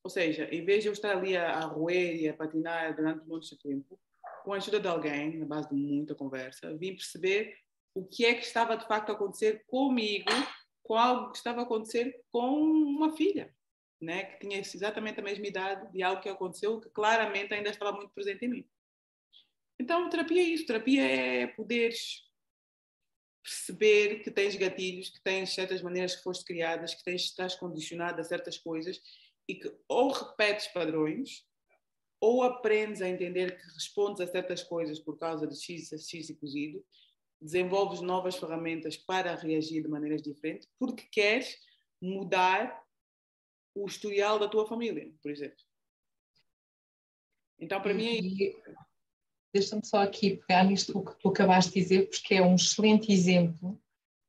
Ou 0.03 0.09
seja, 0.09 0.47
em 0.51 0.63
vez 0.63 0.83
de 0.83 0.89
eu 0.89 0.93
estar 0.93 1.15
ali 1.15 1.37
a, 1.37 1.57
a 1.57 1.65
roer 1.65 2.15
e 2.15 2.27
a 2.27 2.33
patinar 2.33 2.95
durante 2.95 3.23
um 3.23 3.27
monte 3.27 3.49
de 3.49 3.57
tempo, 3.57 3.99
com 4.43 4.53
a 4.53 4.57
ajuda 4.57 4.79
de 4.79 4.87
alguém, 4.87 5.37
na 5.37 5.45
base 5.45 5.69
de 5.69 5.75
muita 5.75 6.13
conversa, 6.13 6.75
vim 6.77 6.95
perceber 6.95 7.57
o 7.95 8.05
que 8.05 8.25
é 8.25 8.35
que 8.35 8.45
estava 8.45 8.77
de 8.77 8.85
facto 8.85 9.09
a 9.09 9.13
acontecer 9.13 9.63
comigo, 9.65 10.29
com 10.83 10.95
algo 10.95 11.31
que 11.31 11.37
estava 11.37 11.61
a 11.61 11.63
acontecer 11.63 12.21
com 12.29 12.61
uma 12.61 13.15
filha, 13.15 13.55
né, 13.99 14.25
que 14.25 14.39
tinha 14.39 14.59
exatamente 14.59 15.19
a 15.19 15.23
mesma 15.23 15.47
idade 15.47 15.91
de 15.91 16.03
algo 16.03 16.21
que 16.21 16.29
aconteceu, 16.29 16.79
que 16.81 16.89
claramente 16.89 17.53
ainda 17.53 17.69
estava 17.69 17.93
muito 17.93 18.13
presente 18.13 18.45
em 18.45 18.49
mim. 18.49 18.69
Então, 19.79 20.09
terapia 20.09 20.41
é 20.41 20.45
isso, 20.45 20.65
terapia 20.65 21.03
é 21.03 21.47
poderes 21.47 22.23
perceber 23.41 24.21
que 24.23 24.31
tens 24.31 24.55
gatilhos, 24.55 25.09
que 25.09 25.21
tens 25.21 25.53
certas 25.53 25.81
maneiras 25.81 26.15
que 26.15 26.23
foste 26.23 26.43
criadas, 26.43 26.93
que 26.95 27.03
tens, 27.03 27.23
estás 27.23 27.55
condicionado 27.55 28.19
a 28.19 28.23
certas 28.23 28.57
coisas 28.57 28.99
e 29.47 29.55
que 29.55 29.71
ou 29.87 30.11
repetes 30.11 30.67
padrões 30.67 31.45
ou 32.19 32.43
aprendes 32.43 33.01
a 33.01 33.09
entender 33.09 33.57
que 33.57 33.73
respondes 33.73 34.19
a 34.21 34.27
certas 34.27 34.63
coisas 34.63 34.99
por 34.99 35.17
causa 35.17 35.45
de 35.45 35.55
X, 35.55 35.89
X 35.89 36.29
e 36.29 36.35
cozido 36.35 36.83
desenvolves 37.41 38.01
novas 38.01 38.35
ferramentas 38.35 38.97
para 38.97 39.35
reagir 39.35 39.81
de 39.81 39.87
maneiras 39.87 40.21
diferentes, 40.21 40.69
porque 40.79 41.07
queres 41.11 41.57
mudar 42.01 42.83
o 43.75 43.85
historial 43.85 44.39
da 44.39 44.47
tua 44.47 44.67
família, 44.67 45.11
por 45.21 45.31
exemplo. 45.31 45.57
Então, 47.59 47.81
para 47.81 47.91
e, 47.91 47.95
mim 47.95 48.43
é. 48.43 48.85
Deixa-me 49.53 49.85
só 49.85 50.01
aqui 50.01 50.35
pegar 50.35 50.65
nisto 50.65 51.01
que 51.01 51.17
tu 51.17 51.29
acabaste 51.29 51.71
de 51.71 51.79
dizer, 51.79 52.09
porque 52.09 52.35
é 52.35 52.41
um 52.41 52.55
excelente 52.55 53.09
exemplo 53.09 53.81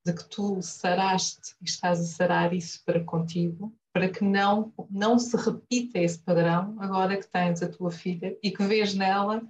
de 0.05 0.15
que 0.15 0.25
tu 0.29 0.63
saraste 0.63 1.57
e 1.61 1.65
estás 1.65 1.99
a 1.99 2.05
sarar 2.05 2.55
isso 2.55 2.81
para 2.85 3.03
contigo, 3.03 3.77
para 3.93 4.09
que 4.09 4.23
não, 4.23 4.73
não 4.89 5.19
se 5.19 5.37
repita 5.37 5.99
esse 5.99 6.21
padrão 6.21 6.81
agora 6.81 7.17
que 7.17 7.27
tens 7.27 7.61
a 7.61 7.69
tua 7.69 7.91
filha 7.91 8.39
e 8.41 8.53
que 8.53 8.63
vês 8.63 8.95
nela 8.95 9.43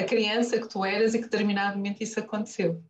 a 0.00 0.06
criança 0.06 0.60
que 0.60 0.68
tu 0.68 0.84
eras 0.84 1.14
e 1.14 1.18
que 1.18 1.24
determinadamente 1.24 2.02
isso 2.02 2.18
aconteceu. 2.18 2.82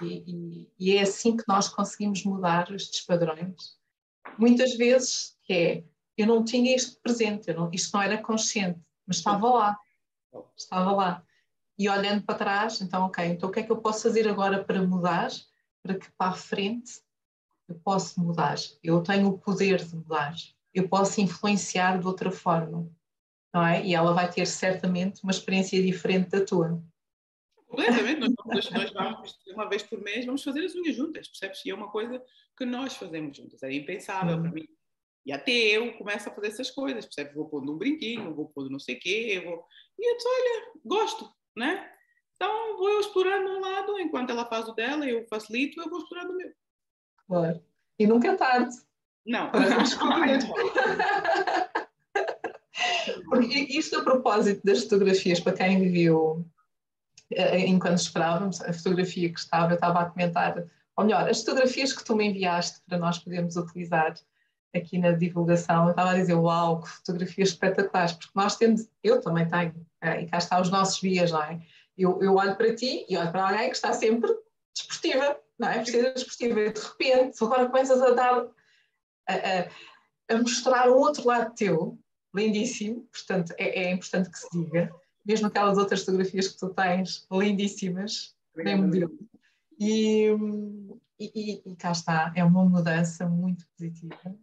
E, 0.00 0.24
e, 0.26 0.70
e, 0.78 0.96
é 0.96 1.02
assim 1.02 1.36
que 1.36 1.44
nós 1.46 1.68
conseguimos 1.68 2.24
mudar 2.24 2.70
estes 2.74 3.02
padrões. 3.02 3.76
Muitas 4.38 4.74
vezes 4.76 5.36
é, 5.50 5.84
eu 6.16 6.26
não 6.26 6.44
tinha 6.44 6.74
isto 6.74 7.00
presente, 7.00 7.52
não, 7.52 7.70
isto 7.72 7.94
não 7.94 8.02
era 8.02 8.18
consciente, 8.18 8.80
mas 9.06 9.18
estava 9.18 9.48
lá, 9.48 9.78
estava 10.56 10.92
lá. 10.92 11.22
E 11.78 11.88
olhando 11.88 12.22
para 12.22 12.38
trás, 12.38 12.80
então, 12.80 13.04
ok, 13.04 13.24
então 13.26 13.48
o 13.48 13.52
que 13.52 13.60
é 13.60 13.62
que 13.62 13.72
eu 13.72 13.80
posso 13.80 14.02
fazer 14.02 14.28
agora 14.28 14.64
para 14.64 14.82
mudar, 14.82 15.30
para 15.82 15.98
que 15.98 16.10
para 16.12 16.32
a 16.32 16.36
frente 16.36 17.00
eu 17.68 17.74
possa 17.76 18.20
mudar? 18.20 18.56
Eu 18.82 19.02
tenho 19.02 19.28
o 19.28 19.38
poder 19.38 19.84
de 19.84 19.94
mudar, 19.94 20.34
eu 20.72 20.88
posso 20.88 21.20
influenciar 21.20 21.98
de 21.98 22.06
outra 22.06 22.30
forma 22.30 22.90
não 23.52 23.66
é? 23.66 23.84
E 23.84 23.94
ela 23.94 24.12
vai 24.12 24.30
ter 24.30 24.46
certamente 24.46 25.22
uma 25.22 25.30
experiência 25.30 25.82
diferente 25.82 26.30
da 26.30 26.44
tua. 26.44 26.82
Completamente, 27.66 28.34
nós, 28.46 28.70
nós 28.70 28.92
vamos 28.92 29.38
uma 29.48 29.68
vez 29.68 29.82
por 29.82 30.00
mês, 30.00 30.26
vamos 30.26 30.42
fazer 30.42 30.64
as 30.64 30.74
unhas 30.74 30.94
juntas, 30.94 31.28
percebes? 31.28 31.64
E 31.64 31.70
é 31.70 31.74
uma 31.74 31.90
coisa 31.90 32.22
que 32.56 32.64
nós 32.64 32.96
fazemos 32.96 33.36
juntas, 33.36 33.62
é 33.62 33.72
impensável 33.72 34.36
uhum. 34.36 34.42
para 34.42 34.52
mim. 34.52 34.68
E 35.24 35.32
até 35.32 35.52
eu 35.52 35.96
começo 35.96 36.28
a 36.28 36.32
fazer 36.32 36.48
essas 36.48 36.70
coisas, 36.70 37.04
percebes? 37.04 37.34
Vou 37.34 37.48
pondo 37.48 37.72
um 37.72 37.78
brinquinho, 37.78 38.34
vou 38.34 38.48
pondo 38.48 38.70
não 38.70 38.78
sei 38.78 38.96
o 38.96 39.00
quê, 39.00 39.40
vou... 39.44 39.64
E 39.98 40.10
eu 40.10 40.16
disse, 40.16 40.28
olha, 40.28 40.72
gosto, 40.84 41.32
né? 41.56 41.90
Então 42.34 42.76
vou 42.76 42.90
eu 42.90 43.00
explorando 43.00 43.50
um 43.50 43.60
lado, 43.60 43.98
enquanto 43.98 44.30
ela 44.30 44.46
faz 44.46 44.68
o 44.68 44.74
dela, 44.74 45.06
eu 45.06 45.26
facilito, 45.28 45.80
eu 45.80 45.88
vou 45.88 46.00
explorando 46.00 46.32
o 46.32 46.36
meu. 46.36 46.52
Claro. 47.26 47.64
E 47.98 48.06
nunca 48.06 48.28
é 48.28 48.34
tarde. 48.34 48.74
Não. 49.24 49.50
Porque 53.32 53.60
isto 53.78 53.98
a 53.98 54.04
propósito 54.04 54.60
das 54.62 54.82
fotografias, 54.82 55.40
para 55.40 55.54
quem 55.54 55.90
viu 55.90 56.46
eh, 57.30 57.60
enquanto 57.60 57.96
esperávamos, 57.96 58.60
a 58.60 58.74
fotografia 58.74 59.32
que 59.32 59.40
estava, 59.40 59.72
eu 59.72 59.76
estava 59.76 60.00
a 60.00 60.04
comentar, 60.04 60.62
ou 60.94 61.04
melhor, 61.06 61.26
as 61.30 61.40
fotografias 61.40 61.94
que 61.94 62.04
tu 62.04 62.14
me 62.14 62.26
enviaste 62.26 62.82
para 62.86 62.98
nós 62.98 63.18
podermos 63.18 63.56
utilizar 63.56 64.14
aqui 64.74 64.98
na 64.98 65.12
divulgação, 65.12 65.84
eu 65.84 65.92
estava 65.92 66.10
a 66.10 66.14
dizer, 66.14 66.34
uau, 66.34 66.82
que 66.82 66.90
fotografias 66.90 67.48
espetaculares, 67.48 68.12
porque 68.12 68.32
nós 68.34 68.56
temos, 68.56 68.86
eu 69.02 69.18
também 69.22 69.48
tenho, 69.48 69.86
eh, 70.02 70.24
e 70.24 70.26
cá 70.26 70.36
está 70.36 70.60
os 70.60 70.68
nossos 70.68 71.00
dias, 71.00 71.30
não 71.30 71.42
é? 71.42 71.58
Eu, 71.96 72.22
eu 72.22 72.34
olho 72.34 72.54
para 72.54 72.74
ti 72.74 73.06
e 73.08 73.16
olho 73.16 73.32
para 73.32 73.48
alguém 73.48 73.70
que 73.70 73.76
está 73.76 73.94
sempre 73.94 74.30
desportiva, 74.74 75.38
não 75.58 75.68
é? 75.70 75.78
Vestida 75.78 76.12
desportiva, 76.12 76.60
e 76.60 76.70
de 76.70 76.80
repente, 76.80 77.42
agora 77.42 77.66
começas 77.66 78.02
a 78.02 78.10
dar, 78.10 78.46
a, 79.26 79.32
a, 79.32 80.34
a 80.34 80.38
mostrar 80.38 80.90
um 80.90 80.98
outro 80.98 81.26
lado 81.26 81.54
teu, 81.54 81.98
lindíssimo, 82.34 83.08
portanto 83.12 83.54
é, 83.58 83.84
é, 83.84 83.92
importante 83.92 84.30
que 84.30 84.38
se 84.38 84.48
diga, 84.52 84.92
mesmo 85.24 85.46
aquelas 85.46 85.78
outras 85.78 86.00
fotografias 86.00 86.48
que 86.48 86.58
tu 86.58 86.70
tens, 86.70 87.26
lindíssimas, 87.30 88.34
bem 88.54 88.80
modelo. 88.80 89.12
E, 89.78 90.28
e, 91.18 91.62
e, 91.64 91.76
cá 91.76 91.92
está, 91.92 92.32
é 92.34 92.44
uma 92.44 92.64
mudança 92.64 93.28
muito 93.28 93.66
positiva. 93.76 94.36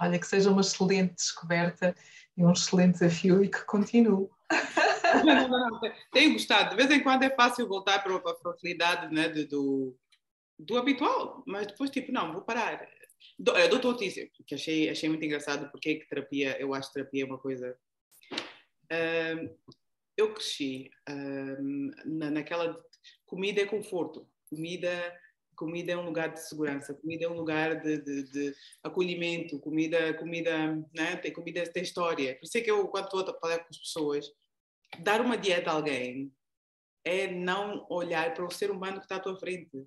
Olha, 0.00 0.18
que 0.18 0.26
seja 0.26 0.50
uma 0.50 0.60
excelente 0.60 1.14
descoberta 1.14 1.94
e 2.36 2.44
um 2.44 2.52
excelente 2.52 2.98
desafio 2.98 3.42
e 3.42 3.48
que 3.48 3.64
continue. 3.64 4.28
Não, 5.24 5.48
não, 5.48 5.70
não. 5.70 5.80
Tenho 6.12 6.34
gostado. 6.34 6.70
De 6.70 6.76
vez 6.76 6.90
em 6.90 7.02
quando 7.02 7.22
é 7.22 7.30
fácil 7.30 7.66
voltar 7.68 8.02
para 8.02 8.14
a 8.14 8.34
facilidade 8.36 9.14
né, 9.14 9.28
do, 9.28 9.96
do 10.58 10.76
habitual, 10.76 11.42
mas 11.46 11.66
depois, 11.66 11.90
tipo, 11.90 12.12
não, 12.12 12.32
vou 12.32 12.42
parar. 12.42 12.86
Eh, 13.56 13.68
doutor 13.68 13.94
Otício, 13.94 14.30
que 14.46 14.54
achei, 14.54 14.88
achei 14.88 15.08
muito 15.08 15.24
engraçado, 15.24 15.70
porque 15.70 15.90
é 15.90 15.94
que 15.96 16.08
terapia, 16.08 16.56
eu 16.60 16.74
acho 16.74 16.92
terapia 16.92 17.22
é 17.22 17.26
uma 17.26 17.38
coisa. 17.38 17.78
Eu 20.16 20.32
cresci 20.32 20.90
na, 22.04 22.30
naquela. 22.30 22.80
Comida 23.26 23.60
é 23.60 23.66
conforto, 23.66 24.28
comida, 24.48 24.90
comida 25.56 25.92
é 25.92 25.96
um 25.96 26.04
lugar 26.04 26.32
de 26.32 26.40
segurança, 26.40 26.94
comida 26.94 27.24
é 27.24 27.28
um 27.28 27.34
lugar 27.34 27.80
de, 27.80 27.98
de, 27.98 28.22
de 28.24 28.54
acolhimento, 28.82 29.58
comida, 29.58 30.14
comida, 30.14 30.76
né? 30.94 31.16
tem 31.16 31.32
comida 31.32 31.64
tem 31.72 31.82
história. 31.82 32.36
Por 32.36 32.44
isso 32.44 32.58
é 32.58 32.60
que 32.60 32.70
eu, 32.70 32.86
quando 32.88 33.06
estou 33.06 33.20
a 33.20 33.40
falar 33.40 33.58
com 33.58 33.70
as 33.70 33.78
pessoas, 33.78 34.30
dar 35.00 35.20
uma 35.20 35.36
dieta 35.36 35.70
a 35.70 35.74
alguém 35.74 36.32
é 37.04 37.28
não 37.28 37.86
olhar 37.88 38.34
para 38.34 38.44
o 38.44 38.50
ser 38.50 38.70
humano 38.70 38.98
que 38.98 39.04
está 39.04 39.16
à 39.16 39.20
tua 39.20 39.38
frente. 39.38 39.86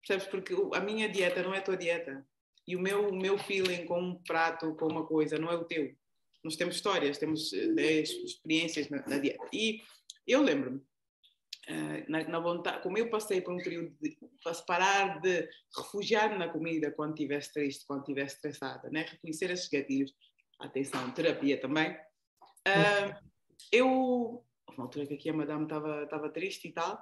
Percebes? 0.00 0.26
Porque 0.26 0.54
a 0.74 0.80
minha 0.80 1.08
dieta 1.08 1.42
não 1.42 1.54
é 1.54 1.58
a 1.58 1.62
tua 1.62 1.76
dieta. 1.76 2.26
E 2.66 2.76
o 2.76 2.80
meu, 2.80 3.10
o 3.10 3.16
meu 3.16 3.38
feeling 3.38 3.84
com 3.84 4.00
um 4.00 4.14
prato, 4.22 4.74
com 4.76 4.86
uma 4.86 5.06
coisa, 5.06 5.38
não 5.38 5.50
é 5.50 5.56
o 5.56 5.64
teu. 5.64 5.94
Nós 6.42 6.56
temos 6.56 6.76
histórias, 6.76 7.18
temos 7.18 7.52
eh, 7.52 8.00
experiências 8.00 8.88
na, 8.88 9.06
na, 9.06 9.18
dieta. 9.18 9.46
E 9.52 9.82
eu 10.26 10.42
lembro-me, 10.42 10.78
uh, 10.78 12.04
na, 12.10 12.24
na, 12.28 12.38
vontade, 12.38 12.82
como 12.82 12.98
eu 12.98 13.08
passei 13.10 13.40
por 13.40 13.54
um 13.54 13.58
período 13.58 13.94
de 14.00 14.16
para 14.42 14.54
parar 14.62 15.20
de 15.20 15.48
refugiar 15.76 16.38
na 16.38 16.48
comida 16.48 16.90
quando 16.90 17.12
estivesse 17.12 17.52
triste, 17.52 17.86
quando 17.86 18.00
estivesse 18.00 18.36
estressada, 18.36 18.90
né? 18.90 19.06
reconhecer 19.10 19.50
esses 19.50 19.68
gatilhos, 19.68 20.12
atenção, 20.60 21.10
terapia 21.12 21.60
também. 21.60 21.92
Uh, 22.66 23.14
eu, 23.70 24.44
uma 24.70 24.84
altura 24.84 25.06
que 25.06 25.14
aqui 25.14 25.30
a 25.30 25.34
madame 25.34 25.64
estava 25.64 26.30
triste 26.30 26.68
e 26.68 26.72
tal, 26.72 27.00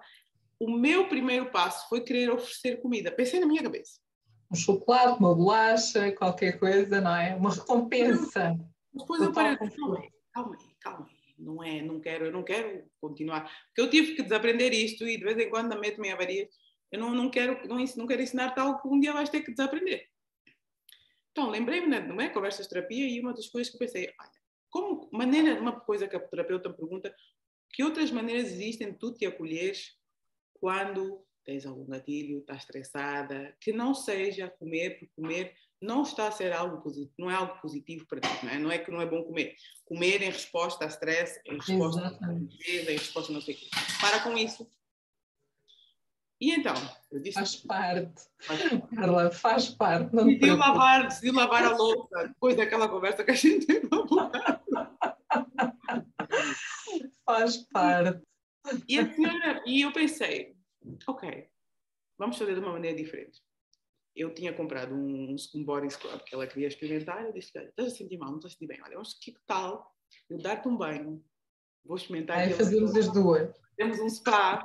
o 0.58 0.70
meu 0.70 1.08
primeiro 1.08 1.50
passo 1.50 1.88
foi 1.88 2.02
querer 2.02 2.30
oferecer 2.30 2.80
comida. 2.80 3.10
Pensei 3.10 3.40
na 3.40 3.46
minha 3.46 3.62
cabeça 3.62 4.01
um 4.52 4.56
chocolate, 4.56 5.18
uma 5.18 5.34
bolacha, 5.34 6.12
qualquer 6.12 6.58
coisa, 6.58 7.00
não 7.00 7.16
é? 7.16 7.34
Uma 7.34 7.50
recompensa. 7.50 8.54
Depois 8.92 9.22
eu 9.22 9.32
parei, 9.32 9.56
calma 9.56 9.98
aí, 9.98 10.10
calma 10.32 10.56
aí, 10.60 10.76
calma 10.78 11.06
aí. 11.08 11.16
Não 11.38 11.64
é, 11.64 11.80
não 11.80 11.98
quero, 11.98 12.26
eu 12.26 12.32
não 12.32 12.42
quero 12.42 12.84
continuar. 13.00 13.50
Porque 13.68 13.80
eu 13.80 13.90
tive 13.90 14.14
que 14.14 14.22
desaprender 14.22 14.72
isto 14.72 15.08
e 15.08 15.16
de 15.16 15.24
vez 15.24 15.38
em 15.38 15.48
quando 15.48 15.78
meto-me 15.80 16.08
em 16.08 16.12
avaria. 16.12 16.48
Eu 16.90 17.00
não, 17.00 17.14
não, 17.14 17.30
quero, 17.30 17.66
não, 17.66 17.82
não 17.96 18.06
quero 18.06 18.22
ensinar 18.22 18.50
tal 18.50 18.80
que 18.80 18.86
um 18.86 19.00
dia 19.00 19.14
vais 19.14 19.30
ter 19.30 19.40
que 19.40 19.50
desaprender. 19.50 20.06
Então, 21.30 21.48
lembrei-me, 21.48 21.88
né, 21.88 22.00
não 22.00 22.20
é? 22.20 22.28
Conversas 22.28 22.66
de 22.66 22.74
terapia 22.74 23.08
e 23.08 23.18
uma 23.18 23.32
das 23.32 23.48
coisas 23.48 23.72
que 23.72 23.78
pensei, 23.78 24.12
olha, 24.20 24.30
como 24.68 25.08
maneira, 25.10 25.58
uma 25.58 25.80
coisa 25.80 26.06
que 26.06 26.14
a 26.14 26.20
terapeuta 26.20 26.68
me 26.68 26.76
pergunta, 26.76 27.14
que 27.70 27.82
outras 27.82 28.10
maneiras 28.10 28.52
existem 28.52 28.92
de 28.92 28.98
tu 28.98 29.14
te 29.14 29.24
acolheres 29.24 29.96
quando 30.60 31.24
tens 31.44 31.66
algum 31.66 31.84
gatilho, 31.86 32.38
está 32.38 32.54
estressada, 32.54 33.54
que 33.60 33.72
não 33.72 33.94
seja 33.94 34.48
comer 34.48 34.98
por 34.98 35.08
comer, 35.16 35.54
não 35.80 36.02
está 36.02 36.28
a 36.28 36.32
ser 36.32 36.52
algo 36.52 36.80
positivo, 36.80 37.12
não 37.18 37.30
é 37.30 37.34
algo 37.34 37.60
positivo 37.60 38.06
para 38.06 38.20
ti, 38.20 38.28
não 38.44 38.52
é? 38.52 38.58
Não 38.58 38.70
é 38.70 38.78
que 38.78 38.90
não 38.90 39.00
é 39.00 39.06
bom 39.06 39.22
comer. 39.24 39.56
Comer 39.84 40.22
em 40.22 40.30
resposta 40.30 40.84
a 40.84 40.88
stress, 40.88 41.40
em 41.44 41.56
resposta 41.56 42.00
Exatamente. 42.00 42.54
a 42.54 42.56
tristeza, 42.56 42.92
em 42.92 42.96
resposta 42.96 43.32
a 43.32 43.34
não 43.34 43.40
sei 43.40 43.54
o 43.54 43.58
quê. 43.58 43.68
Para 44.00 44.20
com 44.20 44.38
isso. 44.38 44.70
E 46.40 46.52
então, 46.52 46.74
eu 47.10 47.20
disse... 47.20 47.34
Faz 47.34 47.56
parte. 47.66 48.22
Carla, 48.94 49.30
faz 49.30 49.68
parte. 49.70 50.14
Não 50.14 50.26
decidi, 50.26 50.50
lavar, 50.50 51.08
decidi 51.08 51.30
lavar 51.32 51.64
a 51.64 51.76
louça 51.76 52.28
depois 52.28 52.56
daquela 52.56 52.88
conversa 52.88 53.24
que 53.24 53.30
a 53.32 53.34
gente 53.34 53.66
teve. 53.66 53.88
faz 57.26 57.56
parte. 57.72 58.22
E 58.88 58.98
a 58.98 59.12
senhora, 59.12 59.62
e 59.66 59.82
eu 59.82 59.92
pensei, 59.92 60.54
ok, 61.06 61.48
vamos 62.18 62.38
fazer 62.38 62.54
de 62.54 62.60
uma 62.60 62.72
maneira 62.72 62.96
diferente. 62.96 63.40
Eu 64.14 64.34
tinha 64.34 64.52
comprado 64.52 64.94
um, 64.94 65.34
um 65.54 65.64
body 65.64 65.90
scrub 65.90 66.22
que 66.24 66.34
ela 66.34 66.46
queria 66.46 66.68
experimentar. 66.68 67.24
Eu 67.24 67.32
disse: 67.32 67.56
estás 67.56 67.92
a 67.92 67.96
sentir 67.96 68.18
mal, 68.18 68.30
não 68.30 68.36
estás 68.36 68.52
a 68.52 68.56
sentir 68.56 68.66
bem. 68.66 68.82
Olha, 68.82 68.94
vamos, 68.94 69.14
que 69.14 69.34
tal 69.46 69.90
eu 70.28 70.38
dar-te 70.38 70.68
um 70.68 70.76
banho? 70.76 71.24
Vou 71.84 71.96
experimentar. 71.96 72.38
Aí 72.38 72.52
fazemos 72.52 72.94
as 72.94 73.10
duas. 73.12 73.50
Temos 73.76 73.98
um 74.00 74.08
spa. 74.08 74.62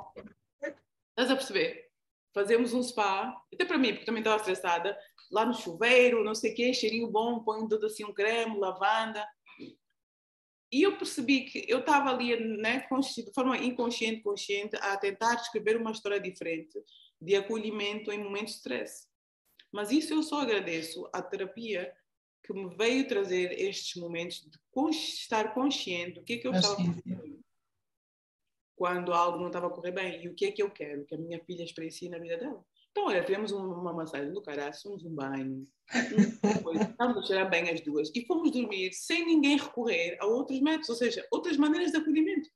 Estás 1.10 1.30
a 1.30 1.36
perceber? 1.36 1.88
Fazemos 2.34 2.72
um 2.74 2.82
spa, 2.82 3.34
até 3.52 3.64
para 3.64 3.78
mim, 3.78 3.92
porque 3.92 4.04
também 4.04 4.20
estava 4.20 4.36
estressada, 4.36 4.96
lá 5.32 5.44
no 5.44 5.54
chuveiro, 5.54 6.22
não 6.22 6.34
sei 6.34 6.52
o 6.52 6.54
quê, 6.54 6.72
cheirinho 6.72 7.10
bom, 7.10 7.42
põe 7.42 7.66
tudo 7.66 7.86
assim 7.86 8.04
um 8.04 8.12
creme, 8.12 8.58
lavanda. 8.58 9.26
E 10.70 10.82
eu 10.82 10.98
percebi 10.98 11.44
que 11.44 11.64
eu 11.66 11.80
estava 11.80 12.10
ali, 12.10 12.36
né, 12.58 12.86
de 13.16 13.32
forma 13.32 13.56
inconsciente, 13.56 14.22
consciente, 14.22 14.76
a 14.76 14.96
tentar 14.96 15.34
escrever 15.34 15.76
uma 15.76 15.92
história 15.92 16.20
diferente 16.20 16.78
de 17.20 17.34
acolhimento 17.36 18.12
em 18.12 18.22
momentos 18.22 18.52
de 18.52 18.58
stress. 18.58 19.06
Mas 19.72 19.90
isso 19.90 20.12
eu 20.12 20.22
só 20.22 20.40
agradeço 20.40 21.08
à 21.12 21.22
terapia 21.22 21.92
que 22.44 22.52
me 22.52 22.74
veio 22.76 23.06
trazer 23.08 23.52
estes 23.52 24.00
momentos 24.00 24.40
de 24.40 24.90
estar 24.90 25.54
consciente 25.54 26.20
do 26.20 26.24
que 26.24 26.34
é 26.34 26.38
que 26.38 26.48
eu 26.48 26.52
estava 26.52 26.76
fazendo 26.76 27.38
quando 28.78 29.12
algo 29.12 29.38
não 29.38 29.48
estava 29.48 29.66
a 29.66 29.70
correr 29.70 29.90
bem 29.90 30.22
e 30.22 30.28
o 30.28 30.34
que 30.34 30.46
é 30.46 30.52
que 30.52 30.62
eu 30.62 30.70
quero 30.70 31.04
que 31.04 31.14
a 31.14 31.18
minha 31.18 31.42
filha 31.44 31.64
experiencie 31.64 32.08
na 32.08 32.18
vida 32.18 32.38
dela. 32.38 32.64
Então, 32.98 33.10
olha, 33.10 33.22
tivemos 33.22 33.52
uma 33.52 33.92
massagem 33.92 34.32
do 34.32 34.42
caraço, 34.42 34.92
um 34.92 35.14
banho, 35.14 35.64
estávamos 35.88 37.24
a 37.24 37.26
cheirar 37.28 37.48
bem 37.48 37.70
as 37.70 37.80
duas 37.80 38.10
e 38.12 38.26
fomos 38.26 38.50
dormir 38.50 38.92
sem 38.92 39.24
ninguém 39.24 39.56
recorrer 39.56 40.18
a 40.20 40.26
outros 40.26 40.60
métodos, 40.60 40.88
ou 40.88 40.96
seja, 40.96 41.24
outras 41.30 41.56
maneiras 41.56 41.92
de 41.92 41.98
acolhimento. 41.98 42.50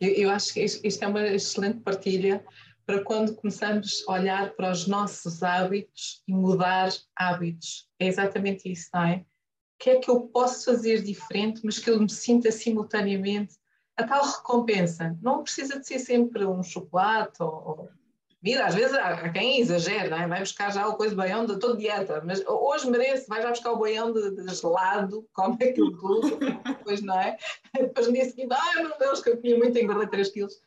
Eu, 0.00 0.10
eu 0.10 0.30
acho 0.30 0.54
que 0.54 0.62
isto 0.62 1.02
é 1.02 1.08
uma 1.08 1.26
excelente 1.26 1.80
partilha 1.80 2.46
para 2.86 3.02
quando 3.02 3.34
começamos 3.34 4.04
a 4.06 4.12
olhar 4.12 4.54
para 4.54 4.70
os 4.70 4.86
nossos 4.86 5.42
hábitos 5.42 6.22
e 6.28 6.32
mudar 6.32 6.90
hábitos. 7.16 7.88
É 7.98 8.06
exatamente 8.06 8.70
isso, 8.70 8.90
não 8.94 9.02
é? 9.02 9.16
O 9.16 9.24
que 9.80 9.90
é 9.90 9.98
que 9.98 10.08
eu 10.08 10.20
posso 10.28 10.66
fazer 10.66 11.02
diferente, 11.02 11.62
mas 11.64 11.80
que 11.80 11.90
eu 11.90 12.00
me 12.00 12.08
sinta 12.08 12.52
simultaneamente 12.52 13.56
a 13.96 14.06
tal 14.06 14.24
recompensa? 14.24 15.18
Não 15.20 15.42
precisa 15.42 15.80
de 15.80 15.86
ser 15.86 15.98
sempre 15.98 16.46
um 16.46 16.62
chocolate 16.62 17.42
ou, 17.42 17.90
Mira, 18.44 18.66
às 18.66 18.74
vezes 18.74 18.94
há 18.94 19.30
quem 19.30 19.58
exagera, 19.58 20.10
não 20.10 20.18
é? 20.18 20.28
vai 20.28 20.40
buscar 20.40 20.70
já 20.70 20.86
o 20.86 20.98
coisa 20.98 21.16
baião 21.16 21.46
de 21.46 21.58
toda 21.58 21.78
dieta, 21.78 22.22
mas 22.26 22.44
hoje 22.46 22.90
merece, 22.90 23.26
vai 23.26 23.40
já 23.40 23.48
buscar 23.48 23.72
o 23.72 23.78
baião 23.78 24.12
de, 24.12 24.32
de 24.32 24.54
gelado, 24.54 25.26
come 25.32 25.56
aquilo 25.64 25.96
tudo, 25.96 26.38
depois 26.62 27.00
não 27.00 27.18
é? 27.18 27.38
Depois 27.72 28.06
no 28.06 28.12
dia 28.12 28.26
seguinte, 28.26 28.52
ai 28.52 28.82
meu 28.82 28.98
Deus, 28.98 29.22
que 29.22 29.30
eu 29.30 29.40
tinha 29.40 29.56
muito, 29.56 29.78
engordei 29.78 30.08
3 30.08 30.30
quilos. 30.30 30.60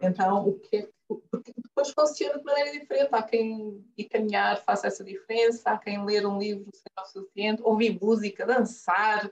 Então, 0.00 0.46
o 0.48 0.60
que 0.60 0.76
é 0.76 0.88
porque 1.08 1.52
depois 1.56 1.90
funciona 1.90 2.38
de 2.38 2.44
maneira 2.44 2.78
diferente. 2.78 3.08
Há 3.10 3.22
quem 3.24 3.84
ir 3.98 4.04
caminhar 4.04 4.62
faça 4.62 4.86
essa 4.86 5.02
diferença, 5.02 5.70
há 5.70 5.76
quem 5.76 6.04
ler 6.04 6.24
um 6.24 6.38
livro 6.38 6.70
seja 6.72 7.02
o 7.02 7.04
suficiente, 7.06 7.62
ouvir 7.64 7.98
música, 8.00 8.46
dançar, 8.46 9.28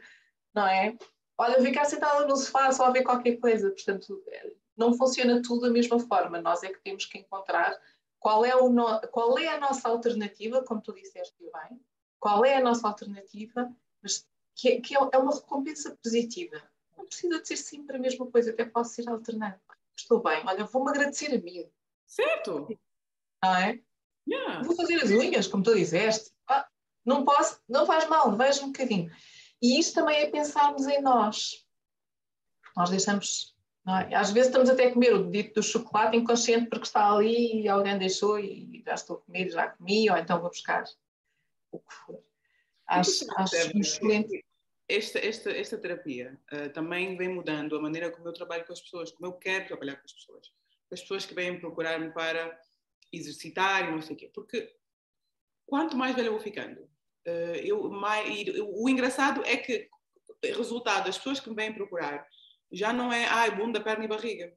não 0.53 0.66
é? 0.66 0.97
Olha, 1.39 1.62
ficar 1.62 1.84
sentada 1.84 2.26
no 2.26 2.36
sofá 2.36 2.72
só 2.72 2.86
a 2.86 2.91
ver 2.91 3.05
qualquer 3.05 3.36
coisa. 3.36 3.70
Portanto, 3.70 4.20
não 4.79 4.95
funciona 4.95 5.43
tudo 5.43 5.62
da 5.62 5.70
mesma 5.70 5.99
forma. 5.99 6.41
Nós 6.41 6.62
é 6.62 6.68
que 6.68 6.81
temos 6.81 7.05
que 7.05 7.18
encontrar 7.18 7.79
qual 8.18 8.45
é, 8.45 8.55
o 8.57 8.70
no... 8.70 9.01
qual 9.09 9.39
é 9.39 9.49
a 9.49 9.61
nossa 9.61 9.89
alternativa, 9.89 10.62
como 10.62 10.81
tu 10.81 10.95
disseste 10.95 11.37
bem, 11.41 11.81
qual 12.18 12.45
é 12.45 12.57
a 12.57 12.61
nossa 12.61 12.87
alternativa, 12.87 13.70
mas 14.03 14.26
que, 14.55 14.68
é, 14.68 14.81
que 14.81 14.95
é 14.97 15.18
uma 15.18 15.35
recompensa 15.35 15.97
positiva. 16.03 16.62
Não 16.97 17.05
precisa 17.07 17.41
de 17.41 17.47
ser 17.47 17.57
sempre 17.57 17.97
a 17.97 18.01
mesma 18.01 18.26
coisa, 18.26 18.51
até 18.51 18.64
posso 18.64 18.95
ser 18.95 19.09
alternado. 19.09 19.61
Estou 19.97 20.22
bem, 20.22 20.43
olha, 20.47 20.64
vou-me 20.64 20.91
agradecer 20.91 21.35
a 21.35 21.39
mim. 21.39 21.68
Certo. 22.07 22.68
Não 23.43 23.57
é? 23.57 23.81
Yeah. 24.29 24.62
Vou 24.62 24.76
fazer 24.76 24.97
as 24.97 25.11
unhas, 25.11 25.47
como 25.47 25.62
tu 25.62 25.74
disseste. 25.74 26.33
Ah, 26.49 26.68
não 27.05 27.24
posso, 27.24 27.61
não 27.68 27.87
faz 27.87 28.09
mal, 28.09 28.37
veja 28.37 28.62
um 28.62 28.72
bocadinho. 28.72 29.11
E 29.61 29.79
isto 29.79 29.95
também 29.95 30.18
é 30.18 30.31
pensarmos 30.31 30.87
em 30.87 31.01
nós. 31.01 31.66
Nós 32.76 32.91
deixamos. 32.91 33.57
É? 33.89 34.14
Às 34.14 34.30
vezes 34.32 34.49
estamos 34.49 34.68
até 34.68 34.89
a 34.89 34.93
comer 34.93 35.14
o 35.14 35.30
dito 35.30 35.55
do 35.55 35.62
chocolate 35.62 36.16
inconsciente 36.16 36.68
porque 36.68 36.86
está 36.86 37.11
ali 37.11 37.62
e 37.62 37.68
alguém 37.68 37.99
deixou 37.99 38.39
e 38.39 38.82
já 38.84 38.95
estou 38.95 39.16
a 39.16 39.20
comer, 39.20 39.51
já 39.51 39.68
comi, 39.68 40.11
ou 40.11 40.16
então 40.16 40.41
vou 40.41 40.51
buscar 40.51 40.84
o 41.70 41.78
que 41.78 41.95
for. 41.95 42.22
Acho, 42.86 43.24
acho 43.36 43.78
excelente. 43.78 44.45
Esta, 44.89 45.18
esta, 45.18 45.51
esta 45.51 45.76
terapia 45.76 46.39
uh, 46.51 46.70
também 46.70 47.16
vem 47.16 47.28
mudando 47.28 47.76
a 47.76 47.80
maneira 47.80 48.11
como 48.11 48.26
eu 48.26 48.32
trabalho 48.32 48.64
com 48.66 48.72
as 48.72 48.80
pessoas, 48.80 49.11
como 49.12 49.26
eu 49.26 49.32
quero 49.34 49.66
trabalhar 49.66 49.97
com 49.97 50.05
as 50.05 50.12
pessoas. 50.12 50.53
As 50.91 51.01
pessoas 51.03 51.26
que 51.26 51.34
vêm 51.34 51.61
procurar-me 51.61 52.11
para 52.11 52.59
exercitar 53.12 53.86
e 53.86 53.91
não 53.93 54.01
sei 54.01 54.16
o 54.16 54.18
quê. 54.18 54.30
Porque 54.32 54.74
quanto 55.66 55.97
mais 55.97 56.16
velha 56.16 56.28
eu 56.28 56.32
vou 56.32 56.41
ficando, 56.41 56.80
uh, 56.80 57.57
eu, 57.62 57.91
mais, 57.91 58.49
o 58.62 58.89
engraçado 58.89 59.45
é 59.45 59.57
que 59.57 59.89
resultado 60.43 61.05
das 61.05 61.18
pessoas 61.18 61.41
que 61.41 61.51
me 61.51 61.57
vêm 61.57 61.74
procurar 61.74 62.26
já 62.73 62.93
não 62.93 63.12
é 63.12 63.25
ai, 63.27 63.55
bunda, 63.57 63.83
perna 63.83 64.05
e 64.05 64.09
barriga. 64.09 64.57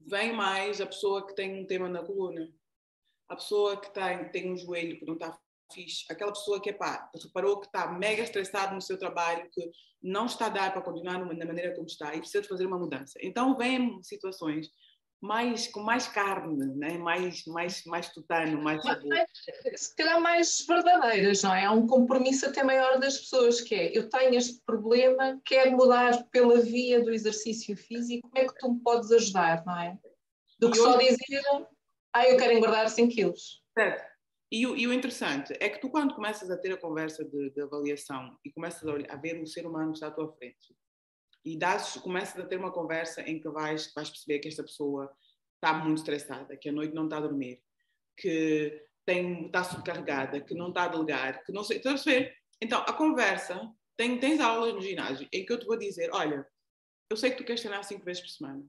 Vem 0.00 0.32
mais 0.32 0.80
a 0.80 0.86
pessoa 0.86 1.26
que 1.26 1.34
tem 1.34 1.60
um 1.60 1.66
tema 1.66 1.88
na 1.88 2.02
coluna, 2.02 2.48
a 3.28 3.36
pessoa 3.36 3.80
que 3.80 3.92
tem, 3.92 4.28
tem 4.30 4.52
um 4.52 4.56
joelho 4.56 4.98
que 4.98 5.04
não 5.04 5.14
está 5.14 5.38
fixe, 5.72 6.04
aquela 6.10 6.32
pessoa 6.32 6.60
que 6.60 6.72
pá, 6.72 7.10
reparou 7.22 7.60
que 7.60 7.66
está 7.66 7.92
mega 7.92 8.22
estressado 8.22 8.74
no 8.74 8.80
seu 8.80 8.98
trabalho, 8.98 9.48
que 9.52 9.70
não 10.02 10.26
está 10.26 10.46
a 10.46 10.50
dar 10.50 10.72
para 10.72 10.82
continuar 10.82 11.18
na 11.18 11.46
maneira 11.46 11.74
como 11.74 11.86
está 11.86 12.14
e 12.14 12.20
precisa 12.20 12.42
de 12.42 12.48
fazer 12.48 12.66
uma 12.66 12.78
mudança. 12.78 13.18
Então 13.22 13.56
vem 13.56 14.02
situações 14.02 14.70
mais 15.20 15.66
com 15.66 15.80
mais 15.80 16.06
carne, 16.06 16.74
né? 16.76 16.96
mais, 16.96 17.44
mais, 17.46 17.84
mais 17.84 18.08
tutano, 18.10 18.62
mais 18.62 18.82
sabor. 18.82 19.12
Se 19.74 19.94
calhar 19.96 20.20
mais 20.20 20.64
verdadeiras, 20.66 21.42
não 21.42 21.54
é? 21.54 21.64
Há 21.64 21.72
um 21.72 21.86
compromisso 21.86 22.46
até 22.46 22.62
maior 22.62 22.98
das 23.00 23.18
pessoas, 23.18 23.60
que 23.60 23.74
é 23.74 23.98
eu 23.98 24.08
tenho 24.08 24.34
este 24.34 24.60
problema, 24.64 25.40
quero 25.44 25.72
mudar 25.72 26.24
pela 26.30 26.60
via 26.60 27.02
do 27.02 27.12
exercício 27.12 27.76
físico, 27.76 28.28
como 28.28 28.44
é 28.44 28.46
que 28.46 28.58
tu 28.58 28.72
me 28.72 28.80
podes 28.80 29.10
ajudar, 29.10 29.64
não 29.66 29.80
é? 29.80 29.98
Do 30.58 30.70
que 30.70 30.78
só 30.78 30.96
dizer, 30.96 31.42
ah, 32.12 32.28
eu 32.28 32.36
quero 32.36 32.52
engordar 32.52 32.88
5 32.88 33.12
quilos. 33.12 33.62
Certo. 33.76 34.18
E 34.50 34.66
o, 34.66 34.76
e 34.76 34.86
o, 34.86 34.92
interessante 34.92 35.54
é 35.60 35.68
que 35.68 35.78
tu, 35.78 35.90
quando 35.90 36.14
começas 36.14 36.50
a 36.50 36.56
ter 36.56 36.72
a 36.72 36.80
conversa 36.80 37.22
de, 37.22 37.50
de 37.50 37.60
avaliação 37.60 38.36
e 38.42 38.50
começas 38.50 38.82
a, 38.88 38.92
a 39.12 39.16
ver 39.16 39.40
o 39.42 39.46
ser 39.46 39.66
humano 39.66 39.92
que 39.92 39.98
está 39.98 40.06
à 40.06 40.10
tua 40.10 40.32
frente, 40.32 40.74
e 41.44 41.56
das, 41.56 41.96
começas 41.96 42.38
a 42.38 42.46
ter 42.46 42.58
uma 42.58 42.72
conversa 42.72 43.22
em 43.22 43.40
que 43.40 43.48
vais, 43.48 43.92
vais 43.94 44.10
perceber 44.10 44.38
que 44.38 44.48
esta 44.48 44.62
pessoa 44.62 45.10
está 45.54 45.72
muito 45.72 45.98
estressada, 45.98 46.56
que 46.56 46.68
a 46.68 46.72
noite 46.72 46.94
não 46.94 47.04
está 47.04 47.18
a 47.18 47.20
dormir, 47.20 47.62
que 48.16 48.84
está 49.06 49.64
subcarregada, 49.64 50.40
que 50.40 50.54
não 50.54 50.68
está 50.68 50.84
a 50.84 50.88
delegar, 50.88 51.44
que 51.44 51.52
não 51.52 51.64
sei. 51.64 51.78
Estás 51.78 52.02
a 52.02 52.04
ver? 52.04 52.36
Então, 52.60 52.80
a 52.80 52.92
conversa, 52.92 53.72
tem, 53.96 54.18
tens 54.18 54.40
aulas 54.40 54.74
no 54.74 54.82
ginásio 54.82 55.28
em 55.32 55.44
que 55.44 55.52
eu 55.52 55.58
te 55.58 55.66
vou 55.66 55.78
dizer: 55.78 56.10
olha, 56.12 56.46
eu 57.10 57.16
sei 57.16 57.30
que 57.30 57.38
tu 57.38 57.44
queres 57.44 57.60
treinar 57.60 57.82
cinco 57.84 58.04
vezes 58.04 58.22
por 58.22 58.30
semana. 58.30 58.64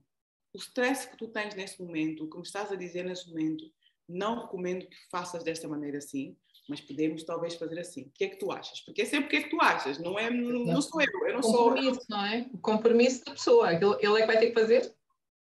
O 0.52 0.58
stress 0.58 1.08
que 1.08 1.16
tu 1.16 1.28
tens 1.28 1.54
nesse 1.54 1.80
momento, 1.80 2.24
o 2.24 2.30
que 2.30 2.36
me 2.36 2.42
estás 2.42 2.72
a 2.72 2.76
dizer 2.76 3.04
nesse 3.04 3.28
momento, 3.28 3.64
não 4.08 4.40
recomendo 4.40 4.86
que 4.88 4.96
faças 5.10 5.44
desta 5.44 5.68
maneira 5.68 5.98
assim, 5.98 6.36
mas 6.70 6.80
podemos 6.80 7.24
talvez 7.24 7.56
fazer 7.56 7.80
assim. 7.80 8.02
O 8.02 8.10
que 8.14 8.24
é 8.24 8.28
que 8.28 8.36
tu 8.36 8.52
achas? 8.52 8.80
Porque 8.80 9.02
é 9.02 9.04
sempre 9.04 9.26
o 9.26 9.28
que 9.28 9.36
é 9.36 9.42
que 9.42 9.50
tu 9.50 9.60
achas, 9.60 9.98
não 9.98 10.16
é 10.16 10.30
não, 10.30 10.64
não 10.64 10.80
sou 10.80 11.02
eu, 11.02 11.26
eu 11.26 11.34
não 11.34 11.40
compromisso, 11.40 11.94
sou. 11.94 12.04
não 12.08 12.24
é? 12.24 12.46
O 12.54 12.58
compromisso 12.58 13.24
da 13.24 13.32
pessoa, 13.32 13.72
ele 13.72 13.84
é 13.84 14.20
que 14.20 14.26
vai 14.26 14.38
ter 14.38 14.46
que 14.46 14.60
fazer. 14.60 14.94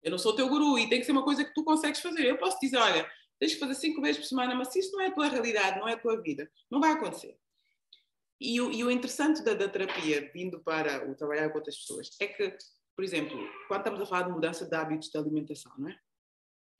Eu 0.03 0.11
não 0.11 0.19
sou 0.19 0.35
teu 0.35 0.49
guru 0.49 0.77
e 0.77 0.89
tem 0.89 0.99
que 0.99 1.07
ser 1.07 1.13
uma 1.13 1.23
coisa 1.23 1.45
que 1.45 1.55
tu 1.55 1.63
consegues 1.63 2.01
fazer. 2.01 2.27
Eu 2.27 2.39
posso 2.39 2.59
dizer, 2.61 2.77
olha, 2.77 3.09
tens 3.39 3.55
que 3.55 3.61
fazer 3.61 3.77
cinco 3.77 4.03
vezes 4.03 4.19
por 4.21 4.27
semana, 4.27 4.53
mas 4.57 4.73
se 4.73 4.81
isso 4.81 4.91
não 4.91 5.01
é 5.01 5.07
a 5.07 5.13
tua 5.13 5.29
realidade, 5.29 5.79
não 5.79 5.89
é 5.89 5.93
a 5.93 5.99
tua 5.99 6.21
vida, 6.21 6.51
não 6.69 6.81
vai 6.81 6.91
acontecer. 6.91 7.39
E 8.41 8.61
o, 8.61 8.73
e 8.73 8.83
o 8.83 8.91
interessante 8.91 9.45
da, 9.45 9.55
da, 9.55 9.69
terapia, 9.69 10.29
vindo 10.35 10.59
para 10.59 11.09
o 11.09 11.15
trabalhar 11.15 11.49
com 11.51 11.59
outras 11.59 11.77
pessoas, 11.77 12.11
é 12.21 12.27
que, 12.27 12.57
por 12.97 13.05
exemplo, 13.05 13.39
quando 13.69 13.83
estamos 13.83 14.01
a 14.01 14.07
falar 14.07 14.23
de 14.23 14.33
mudança 14.33 14.67
de 14.67 14.75
hábitos 14.75 15.09
de 15.09 15.17
alimentação, 15.17 15.73
não 15.79 15.89
é? 15.89 15.97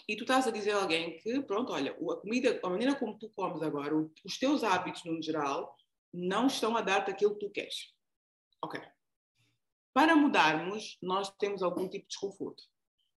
E 0.09 0.17
tu 0.17 0.23
estás 0.23 0.47
a 0.47 0.51
dizer 0.51 0.73
a 0.73 0.83
alguém 0.83 1.17
que, 1.19 1.43
pronto, 1.43 1.73
olha, 1.73 1.93
a 1.93 2.17
comida, 2.17 2.61
a 2.63 2.69
maneira 2.69 2.95
como 2.95 3.19
tu 3.19 3.31
comes 3.31 3.63
agora, 3.63 3.95
os 3.97 4.39
teus 4.39 4.65
hábitos 4.65 5.05
no 5.05 5.23
geral, 5.23 5.77
não 6.13 6.47
estão 6.47 6.77
a 6.77 6.83
dar-te 6.83 7.11
aquilo 7.11 7.35
que 7.35 7.47
tu 7.47 7.51
queres. 7.51 7.95
Ok. 8.63 8.81
Para 9.95 10.17
mudarmos, 10.17 10.99
nós 11.03 11.31
temos 11.37 11.63
algum 11.63 11.89
tipo 11.89 12.05
de 12.05 12.09
desconforto. 12.09 12.63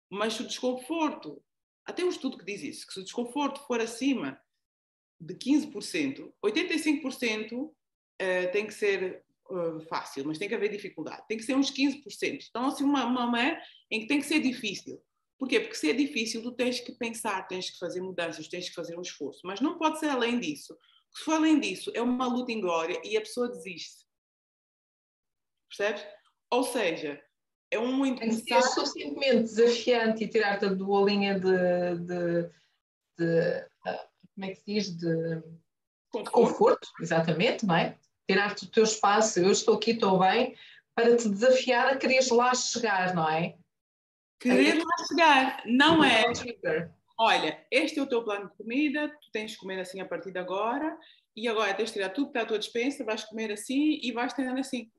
Mas 0.09 0.33
se 0.33 0.43
o 0.43 0.47
desconforto, 0.47 1.41
até 1.85 2.03
um 2.03 2.09
estudo 2.09 2.37
que 2.37 2.45
diz 2.45 2.61
isso, 2.61 2.87
que 2.87 2.93
se 2.93 2.99
o 2.99 3.03
desconforto 3.03 3.59
for 3.61 3.79
acima 3.79 4.39
de 5.19 5.35
15%, 5.35 6.33
85% 6.43 7.53
uh, 7.53 7.71
tem 8.51 8.67
que 8.67 8.73
ser 8.73 9.23
uh, 9.49 9.79
fácil, 9.87 10.25
mas 10.25 10.37
tem 10.37 10.47
que 10.47 10.55
haver 10.55 10.69
dificuldade. 10.69 11.25
Tem 11.27 11.37
que 11.37 11.43
ser 11.43 11.55
uns 11.55 11.71
15%. 11.71 12.45
Então, 12.49 12.67
assim, 12.67 12.83
uma, 12.83 13.05
uma, 13.05 13.25
uma 13.25 13.61
em 13.89 14.01
que 14.01 14.07
tem 14.07 14.19
que 14.19 14.25
ser 14.25 14.39
difícil. 14.39 15.01
Porquê? 15.37 15.59
Porque 15.59 15.75
se 15.75 15.89
é 15.89 15.93
difícil, 15.93 16.41
tu 16.41 16.51
tens 16.51 16.79
que 16.79 16.93
pensar, 16.93 17.47
tens 17.47 17.69
que 17.69 17.77
fazer 17.77 18.01
mudanças, 18.01 18.47
tens 18.47 18.69
que 18.69 18.75
fazer 18.75 18.97
um 18.97 19.01
esforço. 19.01 19.41
Mas 19.43 19.59
não 19.59 19.77
pode 19.77 19.99
ser 19.99 20.07
além 20.07 20.39
disso. 20.39 20.77
Se 21.11 21.23
for 21.23 21.35
além 21.35 21.59
disso, 21.59 21.91
é 21.93 22.01
uma 22.01 22.27
luta 22.27 22.51
em 22.51 22.61
glória 22.61 22.99
e 23.03 23.17
a 23.17 23.21
pessoa 23.21 23.49
desiste. 23.49 24.05
Percebes? 25.69 26.05
Ou 26.49 26.63
seja, 26.63 27.21
é 27.71 27.79
um 27.79 28.15
que 28.15 28.31
ser 28.31 28.61
suficientemente 28.61 29.43
desafiante 29.43 30.23
e 30.23 30.27
tirar-te 30.27 30.69
da 30.69 30.75
bolinha 30.75 31.39
de, 31.39 31.99
de, 32.05 32.49
de, 33.17 33.67
ah, 33.85 34.07
Como 34.33 34.45
é 34.45 34.49
que 34.49 34.55
se 34.55 34.65
diz? 34.65 34.97
De 34.97 35.41
conforto. 36.11 36.31
conforto, 36.31 36.87
exatamente, 37.01 37.65
não 37.65 37.75
é? 37.75 37.97
Tirar-te 38.27 38.65
o 38.65 38.71
teu 38.71 38.83
espaço, 38.83 39.39
eu 39.39 39.51
estou 39.51 39.75
aqui, 39.75 39.91
estou 39.91 40.19
bem, 40.19 40.55
para 40.95 41.15
te 41.15 41.29
desafiar 41.29 41.87
a 41.87 41.97
quereres 41.97 42.29
lá 42.29 42.53
chegar, 42.53 43.13
não 43.13 43.29
é? 43.29 43.57
Querer 44.39 44.77
lá 44.77 45.07
chegar, 45.07 45.63
não 45.65 46.03
é. 46.03 46.23
Olha, 47.17 47.65
este 47.71 47.99
é 47.99 48.01
o 48.01 48.07
teu 48.07 48.23
plano 48.23 48.49
de 48.49 48.57
comida, 48.57 49.07
tu 49.21 49.31
tens 49.31 49.51
de 49.51 49.57
comer 49.57 49.79
assim 49.79 50.01
a 50.01 50.05
partir 50.05 50.31
de 50.31 50.39
agora, 50.39 50.97
e 51.35 51.47
agora 51.47 51.73
tens 51.73 51.87
de 51.87 51.93
tirar 51.93 52.09
tudo 52.09 52.27
que 52.27 52.29
está 52.31 52.41
à 52.41 52.45
tua 52.45 52.59
dispensa, 52.59 53.05
vais 53.05 53.23
comer 53.23 53.51
assim 53.51 53.99
e 54.01 54.11
vais 54.11 54.33
treinar 54.33 54.57
assim. 54.57 54.91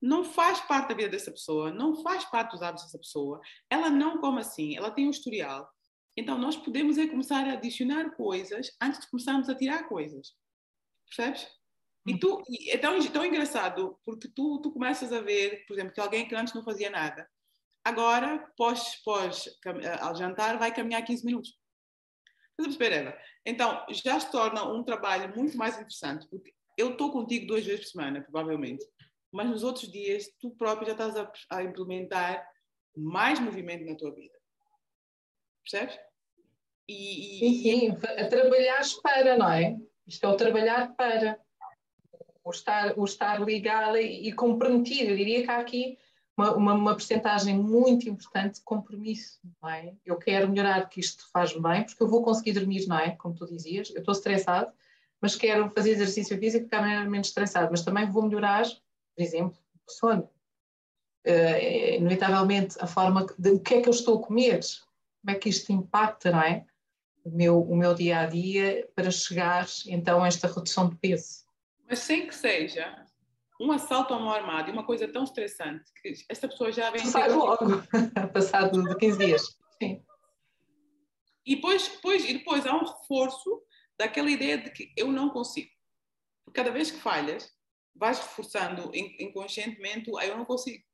Não 0.00 0.24
faz 0.24 0.60
parte 0.60 0.88
da 0.88 0.94
vida 0.94 1.08
dessa 1.08 1.30
pessoa, 1.30 1.70
não 1.70 2.02
faz 2.02 2.24
parte 2.24 2.52
dos 2.52 2.62
hábitos 2.62 2.84
dessa 2.84 2.98
pessoa. 2.98 3.40
Ela 3.68 3.90
não 3.90 4.18
come 4.18 4.40
assim, 4.40 4.76
ela 4.76 4.90
tem 4.90 5.06
um 5.06 5.10
historial. 5.10 5.68
Então 6.16 6.38
nós 6.38 6.56
podemos 6.56 6.98
é 6.98 7.06
começar 7.06 7.46
a 7.46 7.52
adicionar 7.52 8.10
coisas 8.16 8.70
antes 8.80 9.00
de 9.00 9.10
começarmos 9.10 9.48
a 9.48 9.54
tirar 9.54 9.88
coisas. 9.88 10.34
Percebes? 11.06 11.48
E 12.06 12.18
tu, 12.18 12.42
e 12.48 12.70
é 12.70 12.78
tão, 12.78 12.98
tão 13.10 13.24
engraçado, 13.24 13.98
porque 14.04 14.28
tu, 14.28 14.60
tu 14.62 14.72
começas 14.72 15.12
a 15.12 15.20
ver, 15.20 15.66
por 15.66 15.74
exemplo, 15.74 15.92
que 15.92 16.00
alguém 16.00 16.26
que 16.26 16.34
antes 16.34 16.54
não 16.54 16.64
fazia 16.64 16.88
nada, 16.88 17.28
agora, 17.88 18.52
pós, 18.56 18.96
pós 19.04 19.46
eh, 19.46 19.98
ao 20.00 20.14
jantar, 20.14 20.58
vai 20.58 20.74
caminhar 20.74 21.02
15 21.02 21.24
minutos. 21.24 21.58
Estás 22.50 22.74
a 22.74 22.78
perceber, 22.78 22.92
Eva? 22.92 23.18
Então, 23.46 23.86
já 23.90 24.18
se 24.20 24.30
torna 24.30 24.64
um 24.64 24.82
trabalho 24.82 25.34
muito 25.34 25.56
mais 25.56 25.74
interessante, 25.76 26.26
porque 26.28 26.52
eu 26.76 26.92
estou 26.92 27.10
contigo 27.10 27.46
duas 27.46 27.64
vezes 27.64 27.86
por 27.86 27.90
semana, 27.92 28.22
provavelmente, 28.22 28.84
mas 29.32 29.48
nos 29.48 29.62
outros 29.62 29.90
dias 29.90 30.28
tu 30.40 30.50
próprio 30.50 30.86
já 30.86 30.92
estás 30.92 31.16
a, 31.16 31.30
a 31.50 31.62
implementar 31.62 32.46
mais 32.96 33.38
movimento 33.38 33.84
na 33.84 33.96
tua 33.96 34.14
vida. 34.14 34.34
Percebes? 35.62 35.98
E, 36.88 37.36
e, 37.36 37.38
sim, 37.38 37.62
sim, 37.62 37.98
a 38.16 38.28
trabalhar 38.28 38.80
para, 39.02 39.36
não 39.36 39.50
é? 39.50 39.76
Isto 40.06 40.24
é 40.24 40.28
o 40.28 40.36
trabalhar 40.36 40.94
para. 40.94 41.38
O 42.42 42.50
estar, 42.50 42.98
o 42.98 43.04
estar 43.04 43.42
ligado 43.42 43.98
e 43.98 44.32
comprometido. 44.32 45.10
Eu 45.10 45.16
diria 45.16 45.44
que 45.44 45.50
há 45.50 45.58
aqui 45.58 45.98
uma, 46.38 46.54
uma, 46.54 46.72
uma 46.74 46.94
percentagem 46.94 47.58
muito 47.58 48.08
importante 48.08 48.54
de 48.54 48.60
compromisso, 48.60 49.40
não 49.60 49.68
é? 49.68 49.92
Eu 50.06 50.16
quero 50.16 50.48
melhorar 50.48 50.88
que 50.88 51.00
isto 51.00 51.28
faz 51.32 51.52
bem, 51.52 51.84
porque 51.84 52.00
eu 52.00 52.08
vou 52.08 52.22
conseguir 52.22 52.52
dormir, 52.52 52.86
não 52.86 52.96
é? 52.96 53.10
Como 53.16 53.34
tu 53.34 53.44
dizias, 53.44 53.90
eu 53.90 53.98
estou 53.98 54.12
estressado, 54.12 54.72
mas 55.20 55.34
quero 55.34 55.68
fazer 55.70 55.90
exercício 55.90 56.38
físico 56.38 56.62
e 56.62 56.64
ficar 56.64 57.10
menos 57.10 57.26
estressado, 57.26 57.68
mas 57.72 57.82
também 57.82 58.08
vou 58.08 58.22
melhorar, 58.22 58.64
por 58.64 59.22
exemplo, 59.22 59.58
o 59.84 59.90
sono. 59.90 60.30
Uh, 61.26 61.96
inevitavelmente, 61.96 62.76
a 62.80 62.86
forma 62.86 63.26
de 63.36 63.50
o 63.50 63.58
que 63.58 63.74
é 63.74 63.80
que 63.82 63.88
eu 63.88 63.92
estou 63.92 64.18
a 64.18 64.26
comer, 64.26 64.60
como 65.20 65.36
é 65.36 65.38
que 65.38 65.48
isto 65.48 65.72
impacta, 65.72 66.30
não 66.30 66.40
é? 66.40 66.64
O 67.24 67.30
meu, 67.30 67.60
o 67.60 67.76
meu 67.76 67.94
dia 67.94 68.20
a 68.20 68.26
dia 68.26 68.88
para 68.94 69.10
chegar 69.10 69.66
então 69.88 70.22
a 70.22 70.28
esta 70.28 70.46
redução 70.46 70.88
de 70.88 70.94
peso. 70.96 71.44
Mas 71.88 71.98
sem 71.98 72.28
que 72.28 72.34
seja 72.34 73.04
um 73.60 73.72
assalto 73.72 74.14
a 74.14 74.18
mão 74.18 74.30
armada 74.30 74.70
e 74.70 74.72
uma 74.72 74.84
coisa 74.84 75.08
tão 75.08 75.24
estressante 75.24 75.90
que 76.00 76.12
essa 76.28 76.48
pessoa 76.48 76.70
já 76.70 76.90
vem. 76.90 77.04
Sai 77.04 77.30
logo, 77.30 77.82
passado 78.32 78.82
de 78.82 78.96
15 78.96 79.18
dias. 79.18 79.42
Sim. 79.82 80.02
E 81.44 81.56
depois, 81.56 81.88
depois, 81.88 82.24
e 82.28 82.34
depois 82.34 82.66
há 82.66 82.74
um 82.74 82.84
reforço 82.84 83.62
daquela 83.98 84.30
ideia 84.30 84.58
de 84.58 84.70
que 84.70 84.92
eu 84.96 85.10
não 85.10 85.30
consigo. 85.30 85.70
Porque 86.44 86.60
cada 86.60 86.70
vez 86.70 86.90
que 86.90 86.98
falhas, 86.98 87.50
vais 87.94 88.18
reforçando 88.18 88.90
inconscientemente, 88.94 90.10
ah, 90.18 90.26
eu 90.26 90.36
não 90.36 90.44
consigo. 90.44 90.84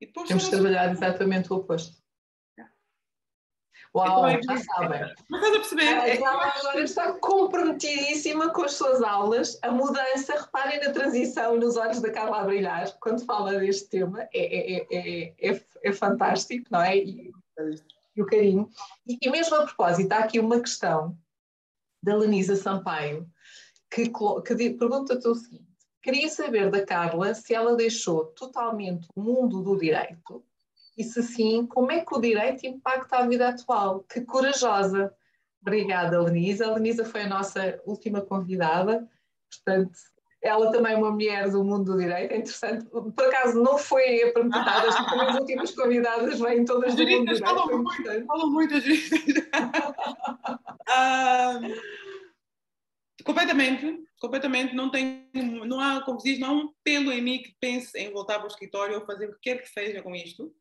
E 0.00 0.06
depois 0.06 0.28
Temos 0.28 0.44
de 0.44 0.50
trabalhar 0.50 0.90
exatamente 0.92 1.52
o 1.52 1.56
oposto. 1.56 2.03
Uau, 3.94 4.28
então, 4.28 4.56
já 4.56 4.64
sabem. 4.64 5.00
Mas 5.28 5.40
estás 5.40 5.54
a 5.54 5.60
perceber? 5.60 5.84
Ela 5.84 6.08
é 6.08 6.58
agora 6.58 6.80
está 6.82 7.12
comprometidíssima 7.12 8.50
com 8.50 8.62
as 8.62 8.72
suas 8.72 9.00
aulas. 9.02 9.56
A 9.62 9.70
mudança, 9.70 10.32
reparem 10.32 10.80
na 10.80 10.90
transição 10.90 11.56
nos 11.56 11.76
olhos 11.76 12.00
da 12.00 12.10
Carla 12.10 12.40
a 12.40 12.44
brilhar 12.44 12.92
quando 12.98 13.24
fala 13.24 13.52
deste 13.52 13.88
tema. 13.90 14.22
É, 14.34 14.78
é, 14.78 14.86
é, 14.90 15.34
é, 15.40 15.64
é 15.84 15.92
fantástico, 15.92 16.66
não 16.70 16.82
é? 16.82 16.96
E, 16.96 17.32
e 18.16 18.22
o 18.22 18.26
carinho. 18.26 18.68
E, 19.06 19.16
e, 19.22 19.30
mesmo 19.30 19.54
a 19.54 19.64
propósito, 19.64 20.12
há 20.12 20.18
aqui 20.18 20.40
uma 20.40 20.58
questão 20.58 21.16
da 22.02 22.16
Lenisa 22.16 22.56
Sampaio 22.56 23.30
que, 23.88 24.10
que 24.44 24.70
pergunta-te 24.70 25.28
o 25.28 25.36
seguinte: 25.36 25.68
queria 26.02 26.28
saber 26.28 26.68
da 26.68 26.84
Carla 26.84 27.32
se 27.32 27.54
ela 27.54 27.76
deixou 27.76 28.24
totalmente 28.26 29.06
o 29.14 29.22
mundo 29.22 29.62
do 29.62 29.78
direito 29.78 30.44
e 30.96 31.04
se 31.04 31.22
sim, 31.22 31.66
como 31.66 31.90
é 31.90 32.04
que 32.04 32.14
o 32.14 32.20
direito 32.20 32.66
impacta 32.66 33.18
a 33.18 33.26
vida 33.26 33.48
atual? 33.48 34.04
Que 34.04 34.20
corajosa! 34.20 35.12
Obrigada, 35.60 36.20
Lenisa. 36.20 36.66
A 36.66 36.74
Lenisa 36.74 37.04
foi 37.04 37.22
a 37.22 37.28
nossa 37.28 37.80
última 37.86 38.20
convidada, 38.20 39.08
portanto, 39.50 39.98
ela 40.44 40.70
também 40.70 40.92
é 40.92 40.96
uma 40.96 41.10
mulher 41.10 41.50
do 41.50 41.64
mundo 41.64 41.92
do 41.92 41.98
direito, 41.98 42.32
é 42.32 42.36
interessante. 42.36 42.84
Por 42.84 43.24
acaso 43.24 43.62
não 43.62 43.78
foi 43.78 44.24
a 44.24 44.32
perguntada, 44.32 44.88
as 44.88 45.40
últimas 45.40 45.74
convidadas 45.74 46.38
vêm 46.38 46.66
todas 46.66 46.94
do 46.94 47.02
mundo 47.02 47.24
do 47.24 47.34
direito. 47.34 47.38
Falam 47.38 47.82
muito, 47.82 48.26
falam 48.26 48.50
muito, 48.50 48.74
ah, 50.86 51.60
completamente, 53.24 54.04
completamente. 54.20 54.74
Não 54.74 54.90
tem, 54.90 55.30
não 55.32 55.80
há, 55.80 56.02
como 56.02 56.18
diz, 56.18 56.38
não 56.38 56.48
há 56.48 56.52
um 56.52 56.70
pelo 56.84 57.10
em 57.10 57.22
mim 57.22 57.42
que 57.42 57.56
pense 57.58 57.98
em 57.98 58.12
voltar 58.12 58.34
para 58.34 58.44
o 58.44 58.48
escritório 58.48 58.96
ou 58.96 59.06
fazer 59.06 59.30
o 59.30 59.32
que 59.32 59.40
quer 59.40 59.62
que 59.62 59.70
seja 59.70 60.02
com 60.02 60.14
isto. 60.14 60.54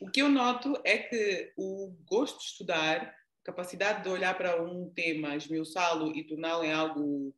O 0.00 0.10
que 0.10 0.22
eu 0.22 0.30
noto 0.30 0.80
é 0.82 0.96
que 0.96 1.52
o 1.58 1.94
gosto 2.06 2.38
de 2.38 2.44
estudar, 2.44 3.14
capacidade 3.44 4.02
de 4.02 4.08
olhar 4.08 4.34
para 4.36 4.60
um 4.62 4.90
tema, 4.90 5.36
esmiuçá-lo 5.36 6.16
e 6.16 6.26
torná-lo 6.26 6.64
em 6.64 6.72
algo 6.72 7.34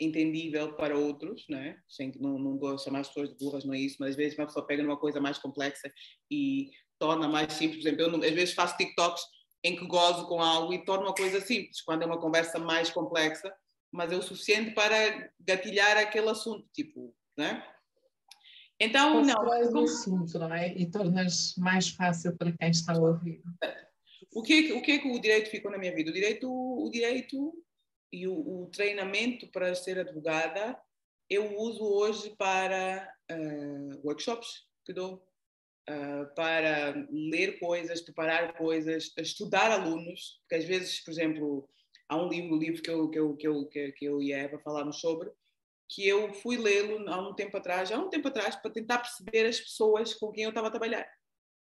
entendível 0.00 0.74
para 0.74 0.96
outros, 0.96 1.44
né? 1.48 1.76
Sem, 1.88 2.12
não, 2.20 2.38
não 2.38 2.56
gosto 2.56 2.78
de 2.78 2.84
chamar 2.84 3.00
as 3.00 3.08
pessoas 3.08 3.30
de 3.30 3.44
burras, 3.44 3.64
não 3.64 3.74
é 3.74 3.80
isso, 3.80 3.96
mas 3.98 4.10
às 4.10 4.16
vezes 4.16 4.38
uma 4.38 4.46
pessoa 4.46 4.64
pega 4.64 4.80
numa 4.80 4.96
coisa 4.96 5.20
mais 5.20 5.38
complexa 5.38 5.92
e 6.30 6.70
torna 7.00 7.26
mais 7.26 7.52
simples. 7.54 7.82
Por 7.82 7.88
exemplo, 7.88 8.22
eu 8.22 8.28
às 8.28 8.34
vezes 8.34 8.54
faço 8.54 8.76
TikToks 8.76 9.22
em 9.64 9.74
que 9.74 9.84
gozo 9.86 10.28
com 10.28 10.40
algo 10.40 10.72
e 10.72 10.84
torno 10.84 11.06
uma 11.06 11.14
coisa 11.14 11.40
simples, 11.40 11.80
quando 11.80 12.02
é 12.02 12.06
uma 12.06 12.20
conversa 12.20 12.60
mais 12.60 12.90
complexa, 12.90 13.52
mas 13.90 14.12
é 14.12 14.16
o 14.16 14.22
suficiente 14.22 14.70
para 14.70 15.32
gatilhar 15.40 15.96
aquele 15.96 16.28
assunto, 16.28 16.64
tipo, 16.72 17.12
né? 17.36 17.66
Então, 18.80 19.22
não. 19.22 19.44
o 19.44 19.84
assunto, 19.84 20.38
não 20.38 20.54
é? 20.54 20.72
E 20.76 20.88
tornas 20.90 21.54
mais 21.56 21.88
fácil 21.88 22.36
para 22.36 22.52
quem 22.52 22.70
está 22.70 22.92
a 22.92 23.00
ouvir. 23.00 23.42
O 24.32 24.42
que, 24.42 24.52
é 24.52 24.62
que, 24.62 24.72
o 24.72 24.82
que 24.82 24.92
é 24.92 24.98
que 24.98 25.08
o 25.08 25.18
direito 25.20 25.50
ficou 25.50 25.70
na 25.70 25.78
minha 25.78 25.94
vida? 25.94 26.10
O 26.10 26.14
direito, 26.14 26.48
o 26.48 26.88
direito 26.90 27.52
e 28.12 28.28
o, 28.28 28.62
o 28.62 28.66
treinamento 28.66 29.48
para 29.48 29.74
ser 29.74 29.98
advogada 29.98 30.78
eu 31.30 31.58
uso 31.58 31.84
hoje 31.84 32.30
para 32.38 33.14
uh, 33.30 34.00
workshops 34.02 34.66
que 34.84 34.94
dou, 34.94 35.22
uh, 35.88 36.34
para 36.34 37.06
ler 37.10 37.58
coisas, 37.58 38.00
preparar 38.00 38.56
coisas, 38.56 39.12
estudar 39.18 39.70
alunos, 39.70 40.38
porque 40.40 40.54
às 40.54 40.64
vezes, 40.64 41.00
por 41.00 41.10
exemplo, 41.10 41.68
há 42.08 42.16
um 42.16 42.28
livro, 42.28 42.54
um 42.54 42.58
livro 42.58 42.82
que 42.82 42.90
eu, 42.90 43.08
que 43.10 43.18
eu, 43.18 43.36
que 43.36 43.46
eu, 43.46 43.66
que 43.66 44.04
eu 44.04 44.22
e 44.22 44.32
a 44.32 44.38
Eva 44.38 44.58
falamos 44.60 45.00
sobre, 45.00 45.30
que 45.88 46.06
eu 46.06 46.32
fui 46.34 46.56
lê-lo 46.56 47.08
há 47.08 47.20
um 47.28 47.34
tempo 47.34 47.56
atrás, 47.56 47.90
há 47.90 47.98
um 47.98 48.10
tempo 48.10 48.28
atrás, 48.28 48.54
para 48.56 48.70
tentar 48.70 48.98
perceber 48.98 49.46
as 49.46 49.58
pessoas 49.58 50.14
com 50.14 50.30
quem 50.30 50.44
eu 50.44 50.50
estava 50.50 50.68
a 50.68 50.70
trabalhar. 50.70 51.06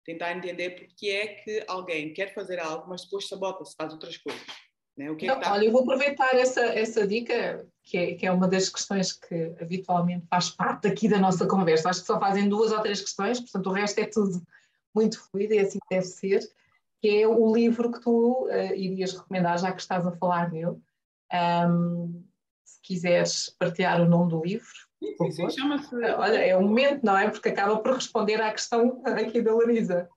Tentar 0.05 0.31
entender 0.31 0.71
porque 0.71 1.07
é 1.07 1.27
que 1.27 1.63
alguém 1.67 2.13
quer 2.13 2.33
fazer 2.33 2.59
algo, 2.59 2.89
mas 2.89 3.03
depois 3.03 3.27
sabota-se, 3.27 3.75
faz 3.75 3.91
outras 3.91 4.17
coisas. 4.17 4.41
Né? 4.97 5.09
O 5.09 5.15
que 5.15 5.27
é 5.27 5.35
que 5.35 5.41
tá... 5.41 5.53
Olha, 5.53 5.65
eu 5.65 5.71
vou 5.71 5.81
aproveitar 5.81 6.35
essa, 6.35 6.61
essa 6.61 7.07
dica, 7.07 7.67
que 7.83 7.97
é, 7.97 8.15
que 8.15 8.25
é 8.25 8.31
uma 8.31 8.47
das 8.47 8.69
questões 8.69 9.13
que 9.13 9.55
habitualmente 9.59 10.25
faz 10.27 10.49
parte 10.49 10.87
aqui 10.87 11.07
da 11.07 11.19
nossa 11.19 11.47
conversa. 11.47 11.89
Acho 11.89 12.01
que 12.01 12.07
só 12.07 12.19
fazem 12.19 12.47
duas 12.47 12.71
ou 12.71 12.81
três 12.81 13.01
questões, 13.01 13.39
portanto 13.39 13.67
o 13.67 13.73
resto 13.73 13.99
é 13.99 14.05
tudo 14.05 14.41
muito 14.93 15.19
fluido 15.19 15.53
e 15.53 15.59
assim 15.59 15.79
deve 15.89 16.05
ser, 16.05 16.41
que 17.01 17.21
é 17.21 17.27
o 17.27 17.53
livro 17.53 17.91
que 17.91 18.01
tu 18.01 18.47
uh, 18.47 18.75
irias 18.75 19.13
recomendar, 19.13 19.57
já 19.57 19.71
que 19.71 19.81
estás 19.81 20.05
a 20.05 20.11
falar 20.11 20.51
nele. 20.51 20.77
Um, 21.33 22.23
quiseres 22.83 23.55
partilhar 23.57 24.01
o 24.01 24.09
nome 24.09 24.29
do 24.29 24.41
livro. 24.41 24.69
Sim, 25.17 25.31
sim, 25.31 25.49
chama-se. 25.49 25.95
Olha, 25.95 26.37
é 26.37 26.55
o 26.55 26.61
momento, 26.61 27.03
não 27.03 27.17
é? 27.17 27.29
Porque 27.29 27.49
acaba 27.49 27.77
por 27.79 27.95
responder 27.95 28.41
à 28.41 28.51
questão 28.51 29.01
aqui 29.05 29.41
da 29.41 29.53
Larisa. 29.53 30.09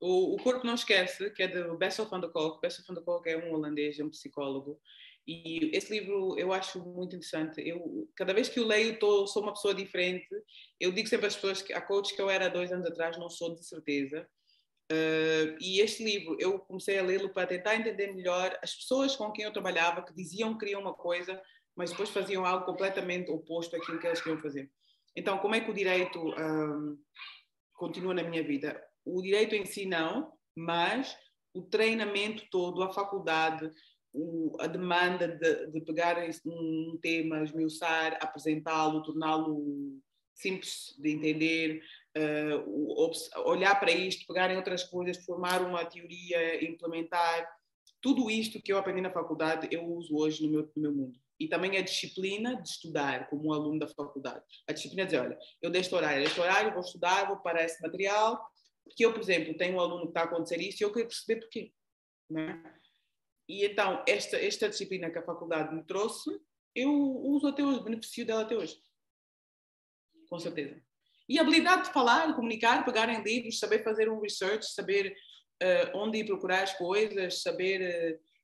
O, 0.00 0.34
o 0.34 0.36
Corpo 0.42 0.66
Não 0.66 0.74
Esquece, 0.74 1.30
que 1.30 1.42
é 1.42 1.48
do 1.48 1.76
Bessel 1.76 2.06
van 2.06 2.20
der 2.20 2.30
Kolk. 2.30 2.60
Bessel 2.60 2.84
van 2.86 2.94
der 2.94 3.02
Kolk 3.02 3.28
é 3.28 3.38
um 3.38 3.54
holandês, 3.54 3.98
é 3.98 4.04
um 4.04 4.10
psicólogo. 4.10 4.78
E 5.26 5.70
esse 5.76 5.90
livro 5.98 6.38
eu 6.38 6.52
acho 6.52 6.78
muito 6.78 7.16
interessante. 7.16 7.66
Eu, 7.66 8.08
cada 8.14 8.32
vez 8.32 8.48
que 8.48 8.60
o 8.60 8.66
leio, 8.66 8.98
tô, 8.98 9.26
sou 9.26 9.42
uma 9.42 9.52
pessoa 9.52 9.74
diferente. 9.74 10.28
Eu 10.78 10.92
digo 10.92 11.08
sempre 11.08 11.26
às 11.26 11.34
pessoas 11.34 11.62
que 11.62 11.72
a 11.72 11.80
coach 11.80 12.14
que 12.14 12.22
eu 12.22 12.30
era 12.30 12.48
dois 12.48 12.70
anos 12.70 12.86
atrás 12.86 13.18
não 13.18 13.28
sou 13.28 13.54
de 13.54 13.66
certeza. 13.66 14.28
Uh, 14.92 15.58
e 15.60 15.80
este 15.80 16.04
livro, 16.04 16.36
eu 16.38 16.60
comecei 16.60 16.96
a 16.96 17.02
lê-lo 17.02 17.30
para 17.30 17.48
tentar 17.48 17.74
entender 17.74 18.14
melhor 18.14 18.56
as 18.62 18.72
pessoas 18.72 19.16
com 19.16 19.32
quem 19.32 19.44
eu 19.44 19.52
trabalhava, 19.52 20.02
que 20.02 20.14
diziam 20.14 20.52
que 20.52 20.60
queriam 20.60 20.80
uma 20.80 20.94
coisa, 20.94 21.42
mas 21.76 21.90
depois 21.90 22.08
faziam 22.08 22.44
algo 22.46 22.64
completamente 22.64 23.30
oposto 23.30 23.76
àquilo 23.76 23.98
que 24.00 24.06
eles 24.06 24.20
queriam 24.20 24.40
fazer. 24.40 24.70
Então, 25.14 25.38
como 25.38 25.54
é 25.54 25.60
que 25.60 25.70
o 25.70 25.74
direito 25.74 26.18
um, 26.18 26.98
continua 27.74 28.14
na 28.14 28.22
minha 28.22 28.42
vida? 28.42 28.82
O 29.04 29.20
direito 29.20 29.54
em 29.54 29.66
si 29.66 29.84
não, 29.84 30.32
mas 30.56 31.16
o 31.54 31.62
treinamento 31.62 32.44
todo, 32.50 32.82
a 32.82 32.92
faculdade, 32.92 33.70
o, 34.12 34.56
a 34.58 34.66
demanda 34.66 35.28
de, 35.28 35.66
de, 35.70 35.80
pegar 35.82 36.16
um 36.46 36.98
tema, 37.00 37.42
esmiuçar, 37.42 38.18
apresentá-lo, 38.20 39.02
torná-lo 39.02 40.00
simples 40.34 40.94
de 40.98 41.10
entender, 41.10 41.82
uh, 42.16 43.48
olhar 43.48 43.78
para 43.78 43.90
isto, 43.90 44.26
pegar 44.26 44.50
em 44.50 44.56
outras 44.56 44.84
coisas, 44.84 45.24
formar 45.24 45.62
uma 45.62 45.84
teoria, 45.84 46.64
implementar. 46.64 47.50
Tudo 48.00 48.30
isto 48.30 48.60
que 48.60 48.72
eu 48.72 48.78
aprendi 48.78 49.00
na 49.00 49.10
faculdade, 49.10 49.68
eu 49.70 49.84
uso 49.84 50.14
hoje 50.16 50.42
no 50.42 50.50
meu, 50.50 50.70
no 50.76 50.82
meu 50.82 50.92
mundo 50.92 51.25
e 51.38 51.48
também 51.48 51.76
a 51.76 51.82
disciplina 51.82 52.60
de 52.60 52.68
estudar 52.68 53.28
como 53.28 53.48
um 53.48 53.52
aluno 53.52 53.78
da 53.78 53.88
faculdade. 53.88 54.44
A 54.66 54.72
disciplina 54.72 55.04
de 55.04 55.12
dizer, 55.12 55.22
olha, 55.22 55.38
eu 55.60 55.70
deste 55.70 55.94
horário, 55.94 56.24
deste 56.24 56.40
horário, 56.40 56.72
vou 56.72 56.80
estudar, 56.80 57.26
vou 57.26 57.36
parar 57.38 57.64
esse 57.64 57.80
material, 57.82 58.42
porque 58.84 59.04
eu, 59.04 59.12
por 59.12 59.20
exemplo, 59.20 59.56
tenho 59.56 59.76
um 59.76 59.80
aluno 59.80 60.02
que 60.02 60.08
está 60.08 60.22
a 60.22 60.24
acontecer 60.24 60.60
isso 60.60 60.82
e 60.82 60.84
eu 60.84 60.92
quero 60.92 61.08
perceber 61.08 61.40
porquê. 61.40 61.72
Né? 62.30 62.62
E 63.48 63.64
então, 63.64 64.02
esta, 64.08 64.36
esta 64.38 64.68
disciplina 64.68 65.10
que 65.10 65.18
a 65.18 65.24
faculdade 65.24 65.74
me 65.74 65.84
trouxe, 65.84 66.30
eu 66.74 66.90
uso 66.90 67.48
até 67.48 67.62
hoje, 67.62 67.84
beneficio 67.84 68.26
dela 68.26 68.42
até 68.42 68.56
hoje. 68.56 68.76
Com 70.28 70.38
certeza. 70.38 70.80
E 71.28 71.38
a 71.38 71.42
habilidade 71.42 71.84
de 71.84 71.92
falar, 71.92 72.26
de 72.26 72.34
comunicar, 72.34 72.84
pegar 72.84 73.08
em 73.08 73.22
livros, 73.22 73.58
saber 73.58 73.84
fazer 73.84 74.08
um 74.08 74.20
research, 74.20 74.72
saber 74.72 75.14
uh, 75.62 75.98
onde 75.98 76.18
ir 76.18 76.24
procurar 76.24 76.62
as 76.62 76.72
coisas, 76.78 77.42
saber... 77.42 78.14
Uh, 78.22 78.35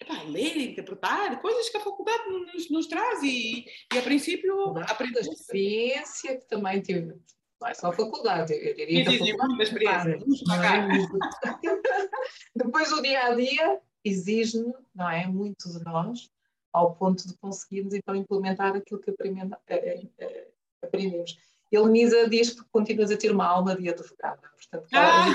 epá, 0.00 0.22
ler, 0.24 0.56
interpretar, 0.56 1.40
coisas 1.40 1.68
que 1.68 1.76
a 1.76 1.80
faculdade 1.80 2.28
nos, 2.28 2.70
nos 2.70 2.86
traz 2.86 3.22
e, 3.22 3.66
e 3.92 3.98
a 3.98 4.02
princípio 4.02 4.74
aprender. 4.88 5.18
A 5.18 5.22
experiência 5.22 6.38
que 6.38 6.46
também 6.46 6.80
tive, 6.80 7.14
não 7.60 7.68
é 7.68 7.74
só 7.74 7.88
a 7.88 7.92
faculdade, 7.92 8.54
eu 8.54 8.74
diria 8.74 9.04
que 9.04 9.18
sim, 9.18 9.36
muita 9.36 9.62
experiência. 9.62 10.10
É? 10.10 10.18
Depois 12.54 12.92
o 12.92 13.02
dia 13.02 13.26
a 13.26 13.34
dia 13.34 13.80
exige, 14.04 14.62
não 14.94 15.10
é, 15.10 15.26
muito 15.26 15.68
de 15.68 15.84
nós, 15.84 16.30
ao 16.72 16.94
ponto 16.94 17.26
de 17.26 17.36
conseguirmos 17.38 17.92
então 17.94 18.14
implementar 18.14 18.76
aquilo 18.76 19.00
que 19.00 19.10
aprendemos. 19.10 19.58
Eh, 19.66 20.06
eh, 20.18 20.48
aprendemos. 20.82 21.36
Elenisa 21.70 22.28
diz 22.28 22.54
que 22.54 22.64
continuas 22.70 23.10
a 23.10 23.16
ter 23.16 23.30
uma 23.30 23.46
alma 23.46 23.76
de 23.76 23.88
advogada. 23.88 24.40
Portanto, 24.56 24.88
ah! 24.94 25.26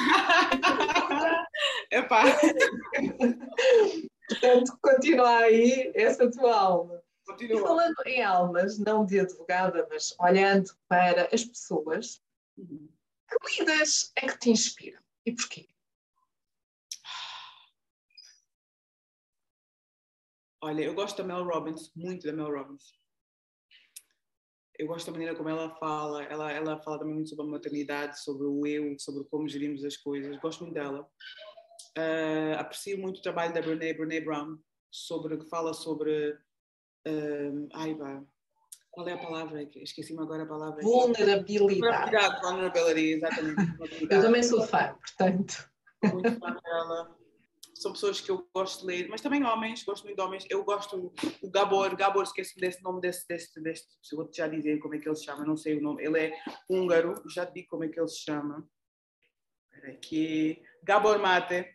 Epá. 1.91 2.23
Portanto, 4.27 4.77
continua 4.81 5.37
aí 5.37 5.91
essa 5.95 6.29
tua 6.29 6.55
alma. 6.55 7.01
Continua. 7.25 7.59
E 7.59 7.61
falando 7.61 7.95
em 8.05 8.23
almas, 8.23 8.77
não 8.77 9.05
de 9.05 9.19
advogada, 9.19 9.87
mas 9.89 10.15
olhando 10.19 10.71
para 10.87 11.29
as 11.33 11.43
pessoas, 11.43 12.21
uhum. 12.57 12.89
que 13.29 13.59
lidas 13.59 14.11
é 14.15 14.27
que 14.27 14.39
te 14.39 14.49
inspiram 14.49 15.01
e 15.25 15.33
porquê? 15.33 15.67
Olha, 20.61 20.81
eu 20.81 20.93
gosto 20.93 21.17
da 21.17 21.23
Mel 21.25 21.43
Robbins, 21.43 21.91
muito 21.93 22.25
da 22.25 22.31
Mel 22.31 22.49
Robbins. 22.49 22.97
Eu 24.79 24.87
gosto 24.87 25.05
da 25.07 25.11
maneira 25.11 25.35
como 25.35 25.49
ela 25.49 25.75
fala. 25.75 26.23
Ela, 26.23 26.51
ela 26.51 26.81
fala 26.81 26.99
também 26.99 27.15
muito 27.15 27.29
sobre 27.29 27.45
a 27.45 27.49
maternidade, 27.49 28.21
sobre 28.21 28.47
o 28.47 28.65
eu, 28.65 28.97
sobre 28.97 29.25
como 29.25 29.47
gerimos 29.47 29.83
as 29.83 29.97
coisas. 29.97 30.39
Gosto 30.39 30.63
muito 30.63 30.73
dela. 30.73 31.05
Uh, 31.97 32.57
aprecio 32.57 32.97
muito 32.97 33.19
o 33.19 33.21
trabalho 33.21 33.53
da 33.53 33.61
Brené, 33.61 33.93
Brené 33.93 34.19
Brown, 34.19 34.57
sobre, 34.89 35.37
que 35.37 35.49
fala 35.49 35.73
sobre. 35.73 36.31
Uh, 37.07 37.67
ai, 37.73 37.95
Qual 38.89 39.07
é 39.07 39.13
a 39.13 39.17
palavra? 39.17 39.67
Esqueci-me 39.75 40.21
agora 40.21 40.43
a 40.43 40.47
palavra. 40.47 40.81
Vulnerabilidade. 40.81 42.41
Vulnerability, 42.41 43.13
exatamente. 43.13 43.61
Eu 44.09 44.21
também 44.21 44.43
sou 44.43 44.63
fã, 44.63 44.95
portanto. 44.95 45.69
Muito 46.11 46.39
fã 46.39 46.55
dela. 46.63 47.15
São 47.75 47.91
pessoas 47.91 48.21
que 48.21 48.31
eu 48.31 48.47
gosto 48.53 48.81
de 48.81 48.85
ler, 48.87 49.09
mas 49.09 49.19
também 49.19 49.43
homens, 49.43 49.83
gosto 49.83 50.03
muito 50.05 50.15
de 50.15 50.21
homens. 50.21 50.45
Eu 50.49 50.63
gosto 50.63 51.11
o 51.41 51.49
Gabor, 51.49 51.95
Gabor, 51.95 52.23
esqueço 52.23 52.57
desse 52.59 52.81
nome 52.83 53.01
desse, 53.01 53.27
desse, 53.27 53.59
desse, 53.61 53.85
se 54.01 54.15
vou-te 54.15 54.37
já 54.37 54.47
dizer 54.47 54.79
como 54.79 54.95
é 54.95 54.99
que 54.99 55.09
ele 55.09 55.15
se 55.15 55.25
chama, 55.25 55.43
não 55.43 55.57
sei 55.57 55.77
o 55.77 55.81
nome. 55.81 56.03
Ele 56.03 56.19
é 56.19 56.33
húngaro, 56.69 57.21
já 57.29 57.45
te 57.45 57.55
digo 57.55 57.69
como 57.69 57.83
é 57.83 57.89
que 57.89 57.99
ele 57.99 58.07
se 58.07 58.19
chama. 58.19 58.65
Espera 59.71 59.91
aqui. 59.91 60.61
Gabor 60.83 61.19
Mate, 61.19 61.67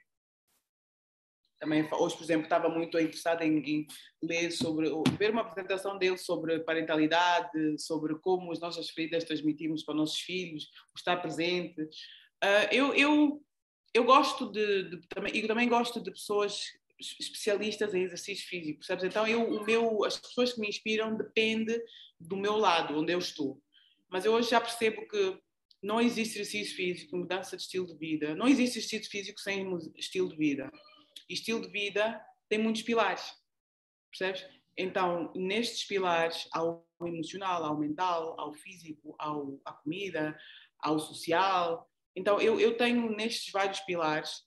também 1.58 1.88
hoje, 1.92 2.16
por 2.16 2.24
exemplo, 2.24 2.44
estava 2.44 2.68
muito 2.68 2.98
interessada 2.98 3.44
em, 3.44 3.58
em, 3.58 3.86
ler 4.22 4.50
sobre, 4.50 4.88
ver 5.18 5.30
uma 5.30 5.42
apresentação 5.42 5.98
dele 5.98 6.18
sobre 6.18 6.60
parentalidade, 6.60 7.78
sobre 7.78 8.14
como 8.20 8.52
as 8.52 8.60
nossas 8.60 8.90
feridas 8.90 9.24
transmitimos 9.24 9.82
para 9.82 9.94
os 9.94 9.98
nossos 9.98 10.20
filhos, 10.20 10.70
estar 10.96 11.16
presente. 11.16 11.80
Uh, 11.82 12.68
eu, 12.70 12.94
eu, 12.94 13.42
eu 13.92 14.04
gosto 14.04 14.50
de, 14.50 14.90
de, 14.90 15.08
também, 15.08 15.36
e 15.36 15.46
também 15.46 15.68
gosto 15.68 16.00
de 16.00 16.10
pessoas 16.10 16.62
especialistas 17.00 17.94
em 17.94 18.02
exercício 18.02 18.48
físico, 18.48 18.78
percebes? 18.78 19.04
Então, 19.04 19.26
eu, 19.26 19.42
o 19.42 19.64
meu, 19.64 20.04
as 20.04 20.18
pessoas 20.18 20.52
que 20.52 20.60
me 20.60 20.68
inspiram 20.68 21.16
depende 21.16 21.80
do 22.18 22.36
meu 22.36 22.56
lado, 22.56 22.98
onde 22.98 23.12
eu 23.12 23.18
estou. 23.18 23.60
Mas 24.08 24.24
eu 24.24 24.32
hoje 24.32 24.50
já 24.50 24.60
percebo 24.60 25.06
que 25.06 25.38
não 25.82 26.00
existe 26.00 26.40
exercício 26.40 26.74
físico, 26.74 27.16
mudança 27.16 27.56
de 27.56 27.62
estilo 27.62 27.86
de 27.86 27.96
vida. 27.96 28.34
Não 28.34 28.48
existe 28.48 28.78
exercício 28.78 29.10
físico 29.10 29.40
sem 29.40 29.64
estilo 29.96 30.28
de 30.28 30.36
vida. 30.36 30.70
Estilo 31.28 31.60
de 31.60 31.68
vida 31.68 32.24
tem 32.48 32.58
muitos 32.58 32.82
pilares, 32.82 33.34
percebes? 34.10 34.46
Então, 34.76 35.32
nestes 35.34 35.84
pilares, 35.84 36.48
ao 36.52 36.86
emocional, 37.02 37.64
ao 37.64 37.76
mental, 37.76 38.38
ao 38.38 38.54
físico, 38.54 39.14
ao, 39.18 39.60
à 39.64 39.72
comida, 39.72 40.38
ao 40.78 40.98
social. 40.98 41.90
Então, 42.14 42.40
eu, 42.40 42.60
eu 42.60 42.76
tenho 42.76 43.10
nestes 43.10 43.52
vários 43.52 43.80
pilares 43.80 44.46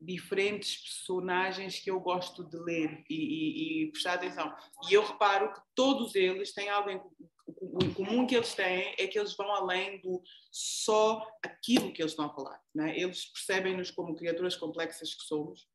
diferentes 0.00 0.82
personagens 0.82 1.78
que 1.78 1.90
eu 1.90 2.00
gosto 2.00 2.44
de 2.44 2.56
ler 2.56 3.04
e, 3.08 3.14
e, 3.14 3.84
e, 3.84 3.92
prestar 3.92 4.14
atenção. 4.14 4.52
E 4.88 4.94
eu 4.94 5.04
reparo 5.04 5.52
que 5.52 5.60
todos 5.74 6.14
eles 6.14 6.52
têm 6.52 6.68
algo 6.68 6.90
em, 6.90 7.00
o 7.46 7.94
comum 7.94 8.26
que 8.26 8.34
eles 8.34 8.54
têm 8.54 8.94
é 8.98 9.06
que 9.06 9.18
eles 9.18 9.36
vão 9.36 9.52
além 9.52 10.00
do 10.00 10.22
só 10.50 11.24
aquilo 11.42 11.92
que 11.92 12.02
eles 12.02 12.12
estão 12.12 12.26
a 12.26 12.34
falar. 12.34 12.60
Né? 12.74 12.98
Eles 12.98 13.26
percebem-nos 13.26 13.90
como 13.90 14.16
criaturas 14.16 14.56
complexas 14.56 15.14
que 15.14 15.22
somos 15.22 15.68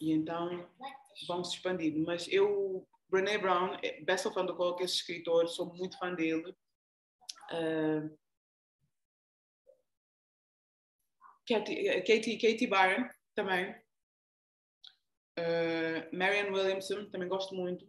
e 0.00 0.12
então 0.12 0.68
vão 1.26 1.44
se 1.44 1.56
expandindo. 1.56 2.04
Mas 2.04 2.26
eu, 2.28 2.86
Brené 3.08 3.38
Brown, 3.38 3.76
é, 3.82 4.00
Bessel 4.02 4.32
van 4.32 4.46
der 4.46 4.54
Kolk, 4.54 4.82
esse 4.82 4.96
escritor, 4.96 5.48
sou 5.48 5.74
muito 5.74 5.98
fã 5.98 6.14
dele. 6.14 6.54
Uh, 7.50 8.16
Katie, 11.48 12.02
Katie, 12.02 12.38
Katie 12.38 12.66
Byron, 12.66 13.08
também. 13.34 13.74
Uh, 15.38 16.16
Marianne 16.16 16.50
Williamson, 16.50 17.08
também 17.10 17.28
gosto 17.28 17.54
muito. 17.54 17.86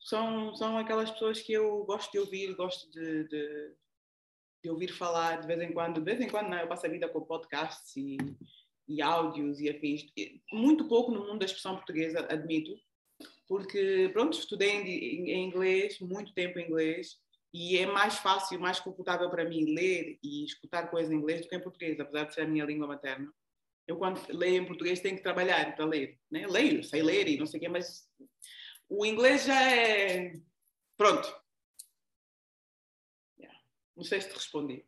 São, 0.00 0.54
são 0.54 0.76
aquelas 0.76 1.10
pessoas 1.10 1.40
que 1.40 1.52
eu 1.52 1.82
gosto 1.84 2.12
de 2.12 2.18
ouvir, 2.18 2.54
gosto 2.54 2.90
de, 2.90 3.26
de, 3.26 3.74
de 4.62 4.70
ouvir 4.70 4.92
falar 4.92 5.40
de 5.40 5.46
vez 5.46 5.62
em 5.62 5.72
quando. 5.72 5.94
De 5.94 6.04
vez 6.04 6.20
em 6.20 6.28
quando, 6.28 6.50
não, 6.50 6.58
eu 6.58 6.68
passo 6.68 6.84
a 6.84 6.90
vida 6.90 7.08
com 7.08 7.24
podcasts 7.24 7.96
e 7.96 8.18
e 8.88 9.02
áudios 9.02 9.60
e 9.60 9.68
afins. 9.68 10.06
Muito 10.52 10.86
pouco 10.88 11.10
no 11.10 11.26
mundo 11.26 11.38
da 11.38 11.46
expressão 11.46 11.76
portuguesa, 11.76 12.26
admito, 12.30 12.78
porque, 13.46 14.10
pronto, 14.12 14.38
estudei 14.38 14.70
em, 14.70 15.44
inglês, 15.44 15.98
muito 16.00 16.32
tempo 16.32 16.58
em 16.58 16.66
inglês, 16.66 17.18
e 17.52 17.78
é 17.78 17.86
mais 17.86 18.16
fácil, 18.16 18.58
mais 18.58 18.80
confortável 18.80 19.30
para 19.30 19.44
mim 19.44 19.74
ler 19.74 20.18
e 20.22 20.44
escutar 20.44 20.90
coisas 20.90 21.12
em 21.12 21.16
inglês 21.16 21.42
do 21.42 21.48
que 21.48 21.54
em 21.54 21.62
português, 21.62 22.00
apesar 22.00 22.24
de 22.24 22.34
ser 22.34 22.42
a 22.42 22.48
minha 22.48 22.64
língua 22.64 22.86
materna. 22.86 23.32
Eu, 23.86 23.96
quando 23.96 24.20
leio 24.30 24.62
em 24.62 24.66
português, 24.66 25.00
tenho 25.00 25.16
que 25.16 25.22
trabalhar 25.22 25.76
para 25.76 25.84
ler. 25.84 26.18
Né? 26.30 26.46
Leio, 26.46 26.82
sei 26.82 27.02
ler 27.02 27.28
e 27.28 27.36
não 27.36 27.46
sei 27.46 27.58
o 27.58 27.60
quê, 27.60 27.68
mas 27.68 28.08
o 28.88 29.04
inglês 29.04 29.44
já 29.44 29.62
é. 29.70 30.32
Pronto. 30.96 31.28
Yeah. 33.38 33.60
Não 33.94 34.04
sei 34.04 34.22
se 34.22 34.30
te 34.30 34.34
respondi 34.34 34.84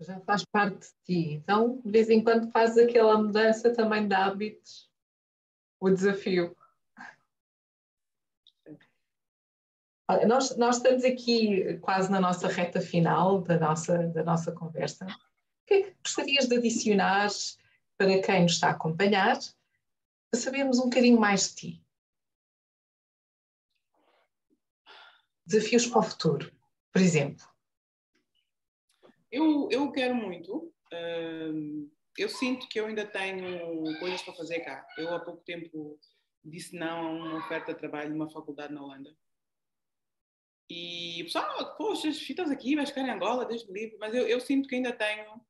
já 0.00 0.18
faz 0.20 0.44
parte 0.44 0.88
de 0.88 0.94
ti. 1.04 1.32
Então, 1.34 1.80
de 1.84 1.90
vez 1.90 2.08
em 2.08 2.22
quando 2.22 2.50
fazes 2.50 2.78
aquela 2.78 3.18
mudança 3.18 3.72
também 3.72 4.08
de 4.08 4.14
hábitos, 4.14 4.90
o 5.78 5.90
desafio. 5.90 6.56
Olha, 10.08 10.26
nós, 10.26 10.56
nós 10.56 10.76
estamos 10.76 11.04
aqui 11.04 11.78
quase 11.78 12.10
na 12.10 12.20
nossa 12.20 12.48
reta 12.48 12.80
final 12.80 13.42
da 13.42 13.58
nossa, 13.58 14.08
da 14.08 14.24
nossa 14.24 14.50
conversa. 14.52 15.06
O 15.06 15.66
que 15.66 15.74
é 15.74 15.82
que 15.82 15.96
gostarias 16.02 16.48
de 16.48 16.56
adicionar 16.56 17.28
para 17.96 18.20
quem 18.20 18.42
nos 18.42 18.52
está 18.52 18.68
a 18.68 18.72
acompanhar, 18.72 19.38
para 20.30 20.40
sabermos 20.40 20.78
um 20.78 20.84
bocadinho 20.84 21.20
mais 21.20 21.50
de 21.50 21.54
ti? 21.54 21.86
Desafios 25.46 25.86
para 25.86 25.98
o 25.98 26.02
futuro, 26.02 26.52
por 26.92 27.00
exemplo. 27.00 27.49
Eu, 29.30 29.68
eu 29.70 29.90
quero 29.92 30.14
muito. 30.14 30.72
Uh, 30.92 31.90
eu 32.18 32.28
sinto 32.28 32.68
que 32.68 32.80
eu 32.80 32.86
ainda 32.86 33.06
tenho 33.06 33.98
coisas 33.98 34.22
para 34.22 34.34
fazer 34.34 34.60
cá. 34.60 34.86
Eu 34.98 35.14
há 35.14 35.20
pouco 35.20 35.42
tempo 35.44 35.98
disse 36.44 36.74
não 36.74 37.06
a 37.06 37.10
uma 37.10 37.38
oferta 37.38 37.72
de 37.72 37.78
trabalho 37.78 38.10
numa 38.10 38.30
faculdade 38.30 38.72
na 38.72 38.82
Holanda. 38.82 39.16
E 40.68 41.22
o 41.22 41.24
pessoal, 41.24 41.76
poxa, 41.76 42.08
estás 42.08 42.50
aqui, 42.50 42.76
vais 42.76 42.88
ficar 42.88 43.02
em 43.02 43.10
Angola, 43.10 43.44
desde 43.44 43.72
livre. 43.72 43.96
Mas 43.98 44.14
eu, 44.14 44.26
eu, 44.26 44.40
sinto 44.40 44.68
que 44.68 44.76
ainda 44.76 44.92
tenho, 44.92 45.40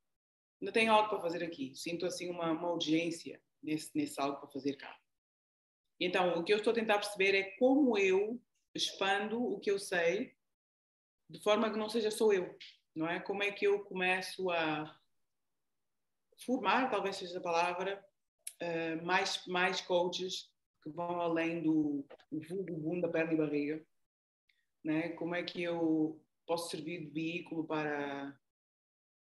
ainda 0.61 0.73
tenho 0.73 0.93
algo 0.93 1.09
para 1.09 1.21
fazer 1.21 1.43
aqui. 1.45 1.75
Sinto 1.75 2.07
assim 2.07 2.31
uma, 2.31 2.51
uma 2.53 2.73
urgência 2.73 3.41
nesse, 3.63 3.91
nesse 3.95 4.21
algo 4.21 4.39
para 4.39 4.49
fazer 4.49 4.77
cá. 4.77 4.99
Então, 5.99 6.39
o 6.39 6.45
que 6.45 6.53
eu 6.53 6.59
estou 6.59 6.71
a 6.71 6.75
tentar 6.75 6.99
perceber 6.99 7.35
é 7.35 7.43
como 7.59 7.99
eu 7.99 8.41
expando 8.75 9.43
o 9.43 9.61
que 9.61 9.71
eu 9.71 9.79
sei 9.79 10.35
de 11.29 11.41
forma 11.43 11.71
que 11.71 11.79
não 11.79 11.89
seja 11.89 12.11
só 12.11 12.33
eu 12.33 12.57
não 12.95 13.09
é? 13.09 13.21
Como 13.21 13.43
é 13.43 13.51
que 13.51 13.67
eu 13.67 13.85
começo 13.85 14.51
a 14.51 14.99
formar, 16.45 16.91
talvez 16.91 17.17
seja 17.17 17.39
a 17.39 17.43
palavra, 17.43 18.05
uh, 18.63 19.05
mais, 19.05 19.47
mais 19.47 19.81
coaches 19.81 20.51
que 20.83 20.91
vão 20.91 21.21
além 21.21 21.63
do 21.63 22.07
vulgo 22.31 22.77
bunda, 22.77 23.09
perna 23.09 23.35
e 23.35 23.37
barriga, 23.37 23.87
né? 24.85 25.11
Como 25.11 25.35
é 25.35 25.43
que 25.43 25.63
eu 25.63 26.23
posso 26.47 26.71
servir 26.71 27.07
de 27.07 27.11
veículo 27.11 27.67
para 27.67 28.37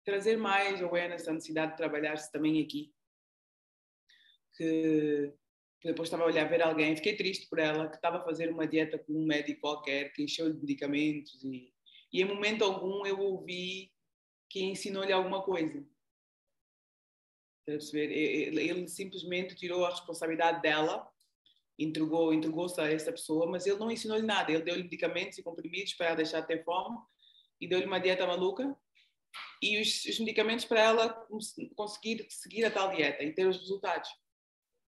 trazer 0.04 0.36
mais 0.36 0.82
awareness 0.82 1.24
da 1.24 1.32
necessidade 1.32 1.72
de 1.72 1.78
trabalhar-se 1.78 2.30
também 2.30 2.62
aqui? 2.62 2.94
Que, 4.54 5.32
depois 5.82 6.08
estava 6.08 6.24
a 6.24 6.26
olhar 6.26 6.48
ver 6.48 6.62
alguém, 6.62 6.96
fiquei 6.96 7.16
triste 7.16 7.48
por 7.48 7.58
ela, 7.58 7.88
que 7.88 7.96
estava 7.96 8.18
a 8.18 8.24
fazer 8.24 8.50
uma 8.50 8.66
dieta 8.66 8.98
com 8.98 9.12
um 9.12 9.26
médico 9.26 9.60
qualquer, 9.60 10.12
que 10.12 10.22
encheu 10.22 10.52
de 10.52 10.60
medicamentos 10.60 11.42
e 11.44 11.72
e 12.16 12.22
em 12.22 12.24
momento 12.24 12.64
algum 12.64 13.04
eu 13.04 13.20
ouvi 13.20 13.92
que 14.48 14.64
ensinou-lhe 14.64 15.12
alguma 15.12 15.42
coisa. 15.42 15.86
Ele 17.66 18.88
simplesmente 18.88 19.54
tirou 19.54 19.84
a 19.84 19.90
responsabilidade 19.90 20.62
dela, 20.62 21.06
entregou, 21.78 22.32
entregou-se 22.32 22.80
a 22.80 22.90
essa 22.90 23.12
pessoa, 23.12 23.44
mas 23.46 23.66
ele 23.66 23.76
não 23.76 23.90
ensinou-lhe 23.90 24.24
nada. 24.24 24.50
Ele 24.50 24.62
deu-lhe 24.62 24.84
medicamentos 24.84 25.36
e 25.36 25.42
comprimidos 25.42 25.92
para 25.92 26.06
ela 26.06 26.16
deixar 26.16 26.40
de 26.40 26.46
ter 26.46 26.64
fome 26.64 26.96
e 27.60 27.68
deu-lhe 27.68 27.84
uma 27.84 28.00
dieta 28.00 28.26
maluca 28.26 28.74
e 29.60 29.78
os, 29.78 30.06
os, 30.06 30.18
medicamentos 30.18 30.64
para 30.64 30.80
ela 30.80 31.26
conseguir 31.74 32.26
seguir 32.30 32.64
a 32.64 32.70
tal 32.70 32.96
dieta 32.96 33.24
e 33.24 33.34
ter 33.34 33.46
os 33.46 33.58
resultados. 33.58 34.08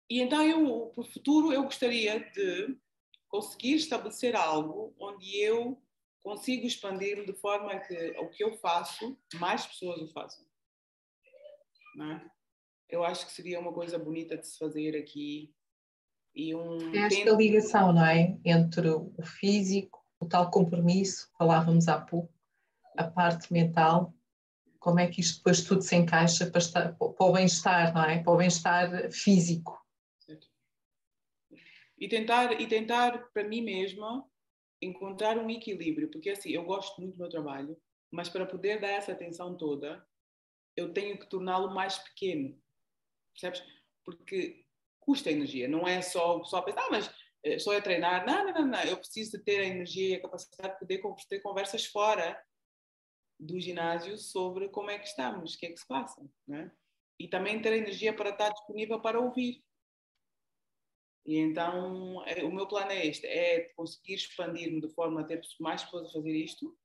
E 0.09 0.21
então 0.21 0.41
eu, 0.45 0.93
para 0.95 1.01
o 1.01 1.05
futuro, 1.05 1.53
eu 1.53 1.65
gostaria 1.65 2.21
de 2.21 2.79
conseguir 3.27 3.75
estabelecer 3.75 4.37
algo 4.37 4.95
onde 4.97 5.37
eu 5.41 5.83
consigo 6.27 6.67
expandir 6.67 7.25
de 7.25 7.33
forma 7.35 7.79
que 7.79 8.11
o 8.19 8.29
que 8.29 8.43
eu 8.43 8.53
faço, 8.57 9.17
mais 9.37 9.65
pessoas 9.65 10.03
o 10.03 10.09
façam. 10.09 10.45
É? 12.01 12.21
Eu 12.89 13.05
acho 13.05 13.25
que 13.27 13.33
seria 13.33 13.61
uma 13.61 13.73
coisa 13.73 13.97
bonita 13.97 14.37
de 14.37 14.45
se 14.45 14.59
fazer 14.59 14.99
aqui. 14.99 15.55
E 16.35 16.53
um 16.53 16.93
esta 16.97 17.31
ligação, 17.31 17.93
não 17.93 18.05
é? 18.05 18.37
Entre 18.45 18.89
o 18.89 19.15
físico, 19.23 20.05
o 20.19 20.27
tal 20.27 20.51
compromisso, 20.51 21.31
falávamos 21.39 21.87
há 21.87 22.01
pouco, 22.01 22.35
a 22.97 23.05
parte 23.05 23.53
mental, 23.53 24.13
como 24.81 24.99
é 24.99 25.07
que 25.07 25.21
isto 25.21 25.37
depois 25.37 25.63
tudo 25.63 25.81
se 25.81 25.95
encaixa 25.95 26.51
para, 26.51 26.59
estar, 26.59 26.97
para 26.97 27.27
o 27.27 27.33
bem-estar, 27.33 27.95
não 27.95 28.03
é? 28.03 28.21
Para 28.21 28.33
o 28.33 28.37
bem-estar 28.37 29.13
físico. 29.13 29.81
Certo. 30.19 30.49
E 31.97 32.09
tentar, 32.09 32.61
e 32.61 32.67
tentar 32.67 33.31
para 33.33 33.45
mim 33.45 33.63
mesma 33.63 34.29
encontrar 34.81 35.39
um 35.39 35.51
equilíbrio, 35.51 36.11
porque 36.11 36.31
assim, 36.31 36.51
eu 36.51 36.65
gosto 36.65 37.01
muito 37.01 37.15
do 37.15 37.19
meu 37.19 37.29
trabalho, 37.29 37.77
mas 38.11 38.29
para 38.29 38.47
poder 38.47 38.81
dar 38.81 38.89
essa 38.89 39.13
atenção 39.13 39.57
toda, 39.57 40.07
eu 40.77 40.93
tenho 40.93 41.19
que 41.19 41.29
torná-lo 41.29 41.75
mais 41.75 41.99
pequeno, 41.99 42.61
percebes? 43.33 43.65
Porque 44.05 44.65
custa 45.01 45.31
energia, 45.31 45.69
não 45.69 45.87
é 45.87 46.03
só, 46.03 46.45
só 46.45 46.61
pensar, 46.63 46.83
ah, 46.83 46.91
mas 46.91 47.11
só 47.59 47.73
é 47.73 47.81
treinar. 47.81 48.27
Não, 48.27 48.45
não, 48.45 48.53
não, 48.53 48.67
não. 48.67 48.83
Eu 48.83 48.97
preciso 48.97 49.39
de 49.39 49.45
ter 49.45 49.61
a 49.61 49.65
energia 49.65 50.09
e 50.11 50.15
a 50.15 50.23
capacidade 50.23 50.75
de 50.75 50.81
poder 50.81 51.01
ter 51.29 51.41
conversas 51.41 51.85
fora 51.87 52.41
do 53.39 53.61
ginásio 53.61 54.19
sobre 54.19 54.69
como 54.69 54.91
é 54.91 54.99
que 54.99 55.07
estamos, 55.07 55.55
o 55.55 55.59
que 55.59 55.67
é 55.67 55.71
que 55.71 55.79
se 55.79 55.87
passa. 55.87 56.29
Né? 56.47 56.71
E 57.19 57.29
também 57.29 57.61
ter 57.61 57.73
a 57.73 57.77
energia 57.77 58.15
para 58.15 58.31
estar 58.31 58.51
disponível 58.51 59.01
para 59.01 59.21
ouvir. 59.21 59.63
E 61.27 61.37
então, 61.39 62.25
é, 62.27 62.45
o 62.45 62.53
meu 62.53 62.67
plano 62.67 62.93
é 62.93 63.07
este: 63.07 63.27
é 63.27 63.61
conseguir 63.77 64.15
expandir-me 64.15 64.81
de 64.81 64.89
forma 64.89 65.21
a 65.21 65.25
ter 65.25 65.41
mais 65.61 65.83
pessoas 65.83 66.09
a 66.09 66.13
fazer 66.13 66.33
isto 66.33 66.77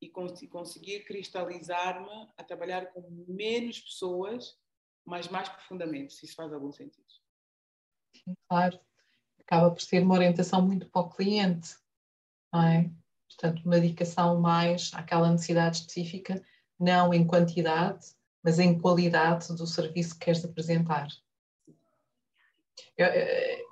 e 0.00 0.08
conseguir 0.08 1.04
cristalizar-me 1.04 2.28
a 2.36 2.42
trabalhar 2.42 2.86
com 2.86 3.02
menos 3.28 3.80
pessoas, 3.80 4.58
mas 5.04 5.28
mais 5.28 5.48
profundamente, 5.48 6.14
se 6.14 6.24
isso 6.24 6.34
faz 6.34 6.52
algum 6.52 6.72
sentido. 6.72 7.06
Claro 8.48 8.80
acaba 9.50 9.70
por 9.72 9.82
ser 9.82 10.02
uma 10.04 10.14
orientação 10.14 10.62
muito 10.62 10.86
para 10.88 11.02
o 11.02 11.10
cliente, 11.10 11.76
não 12.52 12.62
é? 12.62 12.90
Portanto, 13.28 13.64
uma 13.64 13.80
dedicação 13.80 14.40
mais 14.40 14.92
àquela 14.94 15.30
necessidade 15.30 15.78
específica, 15.78 16.40
não 16.78 17.12
em 17.12 17.26
quantidade, 17.26 18.06
mas 18.44 18.60
em 18.60 18.78
qualidade 18.78 19.54
do 19.54 19.66
serviço 19.66 20.14
que 20.14 20.26
queres 20.26 20.44
apresentar. 20.44 21.08
Eu, 22.96 23.06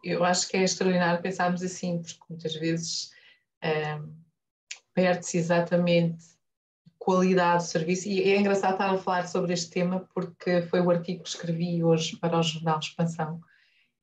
eu 0.05 0.25
acho 0.25 0.49
que 0.49 0.57
é 0.57 0.63
extraordinário 0.63 1.23
pensarmos 1.23 1.63
assim, 1.63 2.01
porque 2.01 2.21
muitas 2.29 2.55
vezes 2.55 3.11
um, 3.65 4.15
perde-se 4.95 5.39
exatamente 5.39 6.25
qualidade 6.99 7.65
do 7.65 7.69
serviço. 7.69 8.09
E 8.09 8.23
é 8.23 8.39
engraçado 8.39 8.73
estar 8.73 8.91
a 8.91 8.99
falar 8.99 9.27
sobre 9.29 9.53
este 9.55 9.71
tema, 9.71 10.07
porque 10.13 10.63
foi 10.63 10.81
o 10.81 10.91
artigo 10.91 11.23
que 11.23 11.29
escrevi 11.29 11.83
hoje 11.83 12.17
para 12.17 12.39
o 12.39 12.43
Jornal 12.43 12.79
Expansão, 12.79 13.41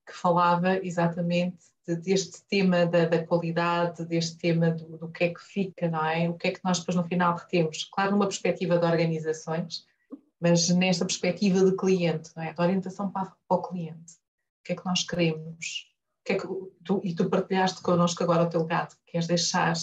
que 0.08 0.14
falava 0.14 0.78
exatamente 0.78 1.58
de, 1.86 1.96
deste 1.98 2.43
tema 2.48 2.86
da, 2.86 3.06
da, 3.06 3.26
qualidade, 3.26 4.06
deste 4.06 4.38
tema 4.38 4.72
do, 4.72 4.98
do, 4.98 5.10
que 5.10 5.26
é 5.26 5.30
que 5.34 5.43
fica, 5.43 5.88
não 5.88 6.04
é? 6.04 6.30
O 6.30 6.34
que 6.34 6.48
é 6.48 6.52
que 6.52 6.62
nós 6.64 6.80
depois 6.80 6.96
no 6.96 7.04
final 7.04 7.36
retemos? 7.36 7.84
Claro, 7.91 8.12
numa 8.12 8.28
perspectiva 8.28 8.80
de 8.80 8.86
organizações, 8.86 9.86
mas 10.39 10.70
nesta 10.70 11.06
perspectiva 11.06 11.64
de 11.64 11.76
cliente, 11.76 12.32
não 12.36 12.43
é? 12.43 12.54
De 12.54 12.62
orientação 12.62 13.12
para, 13.12 13.34
para 13.48 13.58
o 13.58 13.62
cliente. 13.62 14.16
O 14.66 14.68
que 14.68 14.74
é 14.74 14.76
que 14.76 14.86
nós 14.86 15.03
queremos? 15.03 15.93
Que 16.24 16.34
é 16.34 16.39
que 16.39 16.47
tu, 16.84 16.99
e 17.03 17.13
tu 17.13 17.30
partilhaste 17.30 17.84
connosco 17.84 18.24
agora 18.24 18.41
o 18.41 18.49
teu 18.49 18.63
legado, 18.63 18.97
queres 19.05 19.28
deixar 19.28 19.76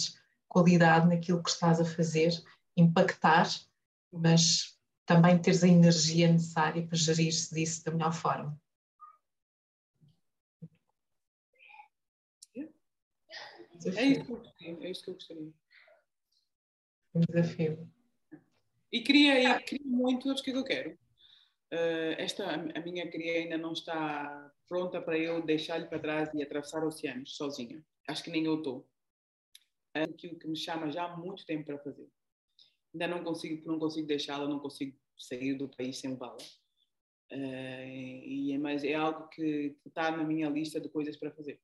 qualidade 0.45 1.07
naquilo 1.07 1.41
que 1.41 1.49
estás 1.49 1.79
a 1.79 1.85
fazer, 1.85 2.33
impactar, 2.75 3.47
mas 4.11 4.77
também 5.05 5.39
teres 5.39 5.63
a 5.63 5.69
energia 5.69 6.29
necessária 6.29 6.85
para 6.85 6.97
gerir-se 6.97 7.55
disso 7.55 7.85
da 7.85 7.91
melhor 7.93 8.11
forma. 8.11 8.61
É 13.85 14.05
isso 14.05 14.25
que 14.25 14.31
eu 14.33 14.37
gostaria. 14.37 14.77
É 14.81 14.91
isso 14.91 15.03
que 15.03 15.09
eu 15.09 15.13
gostaria. 15.13 15.53
Um 17.15 17.21
desafio. 17.21 17.89
E 18.91 19.01
queria, 19.01 19.57
e 19.57 19.63
queria 19.63 19.87
muito, 19.87 20.29
o 20.29 20.35
que 20.35 20.49
é 20.49 20.53
que 20.53 20.59
eu 20.59 20.63
quero? 20.65 21.02
Uh, 21.73 22.13
esta, 22.19 22.45
a 22.51 22.79
minha 22.81 23.09
cria 23.09 23.39
ainda 23.39 23.57
não 23.57 23.73
está 23.73 24.53
pronta 24.69 25.01
para 25.01 25.17
eu 25.17 25.41
deixar-lhe 25.41 25.87
para 25.87 25.97
trás 25.97 26.29
e 26.31 26.43
atravessar 26.43 26.85
oceanos 26.85 27.35
sozinha. 27.35 27.83
Acho 28.07 28.23
que 28.23 28.29
nem 28.29 28.45
eu 28.45 28.57
estou. 28.57 28.87
É 29.95 30.03
aquilo 30.03 30.37
que 30.37 30.47
me 30.47 30.55
chama 30.55 30.91
já 30.91 31.05
há 31.05 31.17
muito 31.17 31.43
tempo 31.47 31.65
para 31.65 31.79
fazer. 31.79 32.07
Ainda 32.93 33.07
não 33.07 33.23
consigo, 33.23 33.67
não 33.67 33.79
consigo 33.79 34.07
deixá-la, 34.07 34.47
não 34.47 34.59
consigo 34.59 34.95
sair 35.17 35.55
do 35.55 35.67
país 35.67 35.97
sem 35.97 36.11
levá-la. 36.11 36.37
Uh, 37.31 38.21
e, 38.23 38.55
mas 38.59 38.83
é 38.83 38.93
algo 38.93 39.27
que 39.29 39.75
está 39.83 40.11
na 40.11 40.23
minha 40.23 40.49
lista 40.49 40.79
de 40.79 40.89
coisas 40.89 41.17
para 41.17 41.31
fazer. 41.31 41.59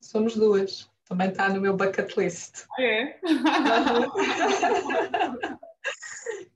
Somos 0.00 0.36
duas. 0.36 0.90
Também 1.06 1.28
está 1.28 1.50
no 1.50 1.60
meu 1.60 1.76
bucket 1.76 2.16
list. 2.16 2.64
Ah, 2.78 2.82
é? 2.82 3.20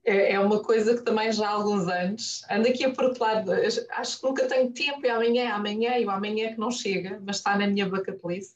é? 0.09 0.33
é 0.33 0.39
uma 0.39 0.61
coisa 0.61 0.95
que 0.95 1.03
também 1.03 1.31
já 1.31 1.47
há 1.47 1.51
alguns 1.51 1.87
anos 1.87 2.43
ando 2.49 2.67
aqui 2.67 2.85
a 2.85 2.91
protelar. 2.91 3.45
Acho 3.91 4.19
que 4.19 4.25
nunca 4.25 4.47
tenho 4.47 4.71
tempo 4.71 5.05
e 5.05 5.09
amanhã, 5.09 5.43
é 5.43 5.51
amanhã 5.51 5.97
e 5.97 6.05
o 6.05 6.09
amanhã 6.09 6.47
é 6.47 6.53
que 6.53 6.59
não 6.59 6.71
chega, 6.71 7.21
mas 7.25 7.37
está 7.37 7.57
na 7.57 7.67
minha 7.67 7.87
bucket 7.87 8.19
list. 8.25 8.55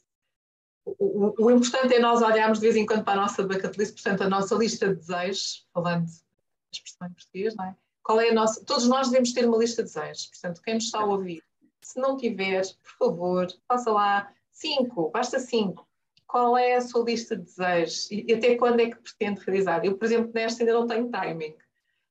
O, 0.84 0.92
o, 1.00 1.46
o, 1.46 1.50
importante 1.50 1.94
é 1.94 1.98
nós 1.98 2.20
olharmos 2.20 2.58
de 2.58 2.66
vez 2.66 2.76
em 2.76 2.84
quando 2.84 3.04
para 3.04 3.14
a 3.14 3.22
nossa 3.22 3.42
bucket 3.42 3.74
list, 3.76 3.94
portanto, 3.94 4.22
a 4.22 4.28
nossa 4.28 4.54
lista 4.54 4.88
de 4.88 4.96
desejos, 4.96 5.66
falando 5.72 6.04
a 6.04 6.70
expressão 6.70 7.08
em 7.08 7.12
português, 7.12 7.56
não 7.56 7.64
é? 7.64 7.74
Qual 8.02 8.20
é 8.20 8.28
a 8.28 8.34
nossa. 8.34 8.62
Todos 8.66 8.86
nós 8.86 9.08
devemos 9.08 9.32
ter 9.32 9.48
uma 9.48 9.56
lista 9.56 9.82
de 9.82 9.88
desejos, 9.88 10.26
portanto, 10.26 10.60
quem 10.62 10.74
nos 10.74 10.84
está 10.84 11.00
a 11.00 11.06
ouvir, 11.06 11.42
se 11.80 11.98
não 11.98 12.18
tiver, 12.18 12.62
por 12.82 13.08
favor, 13.08 13.46
faça 13.66 13.90
lá 13.90 14.30
Cinco, 14.54 15.10
basta 15.10 15.40
cinco. 15.40 15.86
Qual 16.34 16.58
é 16.58 16.74
a 16.74 16.80
sua 16.80 17.04
lista 17.04 17.36
de 17.36 17.44
desejos? 17.44 18.10
E 18.10 18.32
até 18.32 18.56
quando 18.56 18.80
é 18.80 18.90
que 18.90 18.96
pretende 18.96 19.40
realizar? 19.46 19.84
Eu, 19.84 19.96
por 19.96 20.04
exemplo, 20.04 20.32
nesta 20.34 20.64
ainda 20.64 20.74
não 20.74 20.84
tenho 20.84 21.08
timing, 21.08 21.54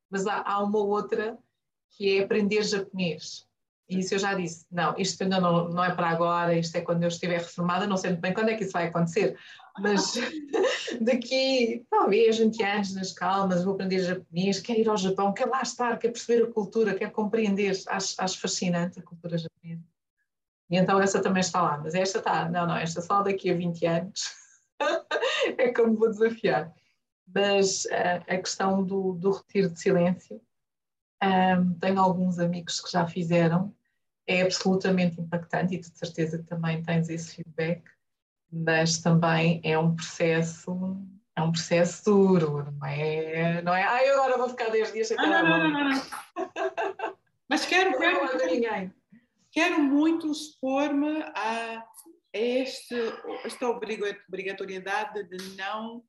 mas 0.09 0.25
há, 0.25 0.41
há 0.45 0.63
uma 0.63 0.79
outra 0.79 1.37
que 1.89 2.17
é 2.17 2.23
aprender 2.23 2.63
japonês. 2.63 3.45
E 3.89 3.99
isso 3.99 4.13
eu 4.13 4.19
já 4.19 4.33
disse, 4.33 4.65
não, 4.71 4.95
isto 4.97 5.21
ainda 5.21 5.41
não, 5.41 5.67
não 5.67 5.83
é 5.83 5.93
para 5.93 6.07
agora, 6.07 6.57
isto 6.57 6.73
é 6.77 6.79
quando 6.79 7.03
eu 7.03 7.09
estiver 7.09 7.39
reformada, 7.39 7.85
não 7.85 7.97
sei 7.97 8.11
muito 8.11 8.21
bem 8.21 8.33
quando 8.33 8.47
é 8.47 8.55
que 8.55 8.63
isso 8.63 8.71
vai 8.71 8.87
acontecer, 8.87 9.37
mas 9.77 10.13
daqui 11.01 11.85
talvez 11.89 12.37
20 12.37 12.63
anos 12.63 12.95
nas 12.95 13.11
calmas, 13.11 13.65
vou 13.65 13.73
aprender 13.73 13.99
japonês, 13.99 14.61
quero 14.61 14.79
ir 14.79 14.87
ao 14.87 14.95
Japão, 14.95 15.33
quero 15.33 15.51
lá 15.51 15.61
estar, 15.61 15.99
quero 15.99 16.13
perceber 16.13 16.45
a 16.45 16.49
cultura, 16.53 16.95
quero 16.95 17.11
compreender, 17.11 17.77
acho, 17.87 18.15
acho 18.17 18.39
fascinante 18.39 18.99
a 18.99 19.03
cultura 19.03 19.37
japonesa. 19.37 19.83
E 20.73 20.77
então 20.77 20.99
essa 20.99 21.21
também 21.21 21.41
está 21.41 21.61
lá, 21.61 21.77
mas 21.77 21.93
esta 21.93 22.17
está, 22.17 22.49
não, 22.49 22.65
não, 22.65 22.75
esta 22.75 22.99
só 22.99 23.21
daqui 23.21 23.51
a 23.51 23.55
20 23.55 23.85
anos 23.85 24.35
é 25.55 25.71
como 25.71 25.95
vou 25.95 26.09
desafiar. 26.09 26.73
Mas 27.27 27.85
uh, 27.85 28.23
a 28.27 28.37
questão 28.37 28.83
do, 28.83 29.13
do 29.13 29.29
retiro 29.29 29.69
de 29.69 29.79
silêncio, 29.79 30.41
um, 31.21 31.27
ehm, 31.27 31.73
tenho 31.79 31.99
alguns 31.99 32.39
amigos 32.39 32.81
que 32.81 32.91
já 32.91 33.05
fizeram, 33.05 33.71
é 34.25 34.41
absolutamente 34.41 35.21
impactante 35.21 35.75
e 35.75 35.79
de 35.79 35.95
certeza 35.95 36.39
que 36.39 36.45
também 36.45 36.81
tens 36.81 37.07
esse 37.07 37.35
feedback, 37.35 37.83
mas 38.51 38.97
também 38.97 39.61
é 39.63 39.77
um 39.77 39.95
processo 39.95 40.97
é 41.35 41.41
um 41.41 41.51
processo 41.51 42.03
duro, 42.03 42.71
não 42.79 42.87
é? 42.87 43.61
Não 43.61 43.75
é, 43.75 43.83
ai, 43.83 44.09
agora 44.09 44.37
vou 44.39 44.49
ficar 44.49 44.69
10 44.71 44.91
dias 44.91 45.07
sem 45.07 45.19
ah, 45.19 45.43
não, 45.43 45.69
não, 45.69 45.71
não, 45.71 45.89
não, 45.91 47.15
Mas 47.47 47.63
quero, 47.63 47.95
quero. 47.97 48.25
Não 48.25 48.45
ninguém 48.47 48.91
quero 49.53 49.81
muito 49.81 50.29
expor-me 50.31 51.21
a, 51.35 51.85
este, 52.33 52.95
esta 53.45 53.69
obrigatoriedade 53.69 55.23
de 55.29 55.55
não 55.55 56.03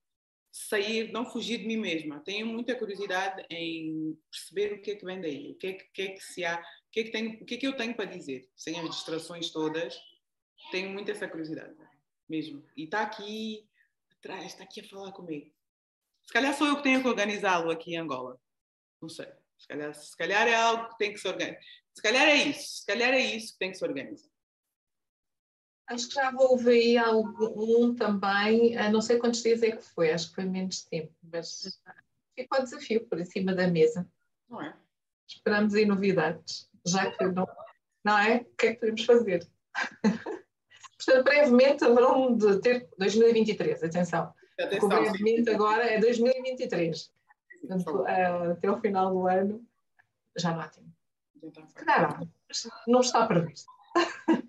sair, 0.51 1.13
não 1.13 1.27
fugir 1.27 1.59
de 1.59 1.67
mim 1.67 1.77
mesma. 1.77 2.21
Tenho 2.21 2.47
muita 2.47 2.75
curiosidade 2.75 3.45
em 3.51 4.19
perceber 4.31 4.75
o 4.75 4.83
que 4.83 4.93
é 4.93 4.97
que 4.97 5.05
vem 5.05 5.21
daí, 5.21 5.53
o 5.53 5.57
que 5.57 5.67
é 5.67 5.73
que, 5.75 5.85
que, 5.93 6.03
é 6.03 6.09
que 6.09 6.21
se 6.21 6.45
há, 6.45 6.59
o 6.59 6.91
que 6.91 7.01
é 7.01 7.05
que, 7.05 7.11
tenho, 7.11 7.43
o 7.43 7.45
que 7.45 7.55
é 7.55 7.59
que 7.59 7.67
eu 7.67 7.77
tenho 7.77 7.95
para 7.95 8.07
dizer, 8.07 8.49
sem 8.57 8.81
as 8.81 8.91
distrações 8.91 9.51
todas. 9.51 9.95
Tenho 10.71 10.91
muito 10.91 11.11
essa 11.11 11.29
curiosidade, 11.29 11.75
mesmo. 12.27 12.65
E 12.75 12.85
está 12.85 13.03
aqui 13.03 13.69
atrás, 14.19 14.47
está 14.47 14.65
aqui 14.65 14.81
a 14.81 14.89
falar 14.89 15.13
comigo. 15.13 15.53
Se 16.23 16.33
calhar 16.33 16.55
sou 16.57 16.67
eu 16.67 16.77
que 16.77 16.83
tenho 16.83 17.03
que 17.03 17.09
organizá-lo 17.09 17.71
aqui 17.71 17.95
em 17.95 17.99
Angola. 17.99 18.41
Não 19.03 19.11
sei. 19.11 19.29
Se 19.65 19.69
calhar, 19.69 19.95
se 19.95 20.17
calhar 20.17 20.47
é 20.47 20.55
algo 20.55 20.89
que 20.91 20.99
tem 20.99 21.13
que 21.15 21.19
se 21.19 21.27
organizar. 21.27 21.59
Se 21.95 22.03
calhar 22.03 22.29
é 22.29 22.35
isso, 22.35 22.81
se 22.81 22.87
calhar 22.87 23.15
é 23.15 23.21
isso 23.21 23.53
que 23.55 23.59
tem 23.59 23.71
que 23.71 23.79
se 23.79 23.85
organizar. 23.85 24.29
Acho 25.87 26.09
que 26.09 26.15
já 26.15 26.31
houve 26.37 26.71
aí 26.71 26.99
algum 26.99 27.95
também, 27.95 28.75
não 28.91 29.01
sei 29.01 29.19
quantos 29.19 29.43
dias 29.43 29.63
é 29.63 29.73
que 29.73 29.83
foi, 29.83 30.13
acho 30.13 30.29
que 30.29 30.35
foi 30.35 30.45
menos 30.45 30.83
tempo, 30.85 31.15
mas 31.23 31.81
ficou 32.35 32.61
o 32.61 32.63
desafio 32.63 33.07
por 33.07 33.25
cima 33.25 33.55
da 33.55 33.67
mesa. 33.67 34.07
Não 34.51 34.61
é? 34.61 34.77
Esperamos 35.27 35.75
aí 35.75 35.87
novidades, 35.87 36.69
já 36.87 37.11
que 37.11 37.25
não, 37.25 37.47
não 38.05 38.19
é? 38.19 38.37
O 38.37 38.57
que 38.57 38.67
é 38.67 38.75
que 38.75 38.81
podemos 38.81 39.05
fazer? 39.05 39.49
Portanto, 40.99 41.25
brevemente 41.25 41.85
haverão 41.85 42.37
de 42.37 42.61
ter 42.61 42.87
2023, 42.99 43.83
atenção. 43.83 44.35
atenção 44.59 44.89
brevemente 44.91 45.49
agora 45.49 45.85
é 45.85 45.99
2023. 46.01 47.14
Portanto, 47.67 48.03
uh, 48.03 48.53
até 48.53 48.71
o 48.71 48.81
final 48.81 49.11
do 49.11 49.27
ano 49.27 49.65
já 50.37 50.53
não 50.53 50.61
há 50.61 50.69
tempo. 50.69 50.91
Claro, 51.75 52.29
não 52.87 53.01
está 53.01 53.27
previsto. 53.27 53.71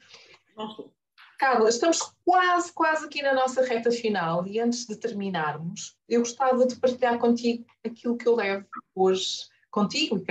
Não 0.56 0.68
estou. 0.68 0.96
Carla, 1.38 1.68
estamos 1.68 2.00
quase, 2.24 2.72
quase 2.72 3.06
aqui 3.06 3.22
na 3.22 3.34
nossa 3.34 3.62
reta 3.62 3.92
final 3.92 4.48
e 4.48 4.58
antes 4.58 4.86
de 4.86 4.96
terminarmos, 4.96 5.98
eu 6.08 6.22
gostava 6.22 6.66
de 6.66 6.78
partilhar 6.78 7.20
contigo 7.20 7.66
aquilo 7.86 8.18
que 8.18 8.26
eu 8.26 8.36
levo 8.36 8.66
hoje 8.96 9.50
contigo 9.70 10.24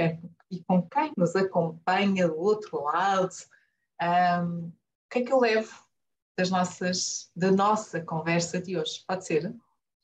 e 0.51 0.65
com 0.65 0.81
quem 0.89 1.13
nos 1.17 1.37
acompanha 1.37 2.27
do 2.27 2.39
outro 2.39 2.83
lado. 2.85 3.35
Um, 4.01 4.69
o 4.69 4.73
que 5.11 5.19
é 5.19 5.23
que 5.25 5.33
eu 5.33 5.41
levo 5.41 5.85
das 6.39 6.49
nossas, 6.49 7.31
da 7.37 7.53
nossa 7.53 8.01
conversa 8.01 8.59
de 8.59 8.79
hoje? 8.79 9.05
Pode 9.07 9.27
ser? 9.27 9.55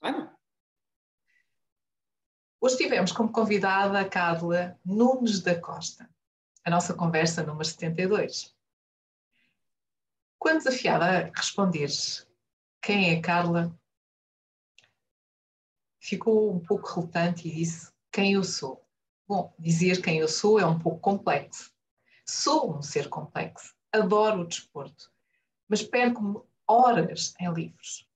Claro. 0.00 0.30
Hoje 2.60 2.76
tivemos 2.76 3.10
como 3.10 3.32
convidada 3.32 3.98
a 3.98 4.08
Carla 4.08 4.78
Nunes 4.84 5.40
da 5.40 5.58
Costa 5.58 6.10
a 6.62 6.70
nossa 6.70 6.92
conversa 6.92 7.42
número 7.42 7.64
72. 7.64 8.54
quando 10.38 10.58
desafiada 10.58 11.06
a 11.06 11.38
responder 11.38 11.88
quem 12.82 13.12
é 13.12 13.20
Carla, 13.22 13.74
ficou 15.98 16.54
um 16.54 16.60
pouco 16.60 16.86
relutante 16.86 17.48
e 17.48 17.54
disse 17.54 17.90
quem 18.12 18.34
eu 18.34 18.44
sou. 18.44 18.86
Bom, 19.26 19.54
dizer 19.58 20.02
quem 20.02 20.18
eu 20.18 20.28
sou 20.28 20.60
é 20.60 20.66
um 20.66 20.78
pouco 20.78 21.00
complexo. 21.00 21.72
Sou 22.26 22.76
um 22.76 22.82
ser 22.82 23.08
complexo, 23.08 23.74
adoro 23.90 24.42
o 24.42 24.46
desporto, 24.46 25.10
mas 25.66 25.82
perco-me 25.82 26.40
horas 26.66 27.34
em 27.40 27.50
livros. 27.52 28.06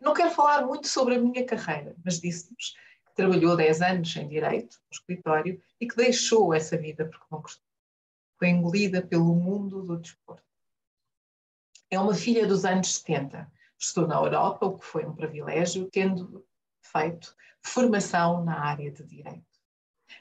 Não 0.00 0.12
quero 0.12 0.30
falar 0.30 0.66
muito 0.66 0.86
sobre 0.86 1.14
a 1.14 1.18
minha 1.18 1.46
carreira, 1.46 1.96
mas 2.04 2.20
disse-nos 2.20 2.74
trabalhou 3.20 3.54
10 3.54 3.82
anos 3.82 4.16
em 4.16 4.26
Direito, 4.26 4.76
no 4.76 4.92
escritório, 4.92 5.62
e 5.78 5.86
que 5.86 5.94
deixou 5.94 6.54
essa 6.54 6.74
vida 6.76 7.04
porque 7.04 7.26
não 7.30 7.42
gostou. 7.42 7.66
Foi 8.38 8.48
engolida 8.48 9.02
pelo 9.02 9.34
mundo 9.34 9.82
do 9.82 9.98
desporto. 9.98 10.42
É 11.90 12.00
uma 12.00 12.14
filha 12.14 12.46
dos 12.46 12.64
anos 12.64 12.94
70. 12.94 13.50
Estou 13.78 14.06
na 14.06 14.14
Europa, 14.14 14.64
o 14.64 14.78
que 14.78 14.86
foi 14.86 15.04
um 15.04 15.14
privilégio, 15.14 15.90
tendo 15.90 16.46
feito 16.80 17.36
formação 17.62 18.42
na 18.42 18.58
área 18.58 18.90
de 18.90 19.04
Direito. 19.04 19.44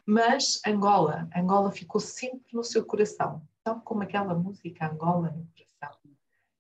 Mas 0.06 0.60
Angola, 0.68 1.30
Angola 1.34 1.72
ficou 1.72 2.02
sempre 2.02 2.54
no 2.54 2.66
seu 2.66 2.86
coração, 2.86 3.42
tal 3.64 3.80
como 3.80 4.04
aquela 4.04 4.34
música 4.34 4.92
Angola 4.92 5.30
no 5.30 5.48
coração, 5.56 5.98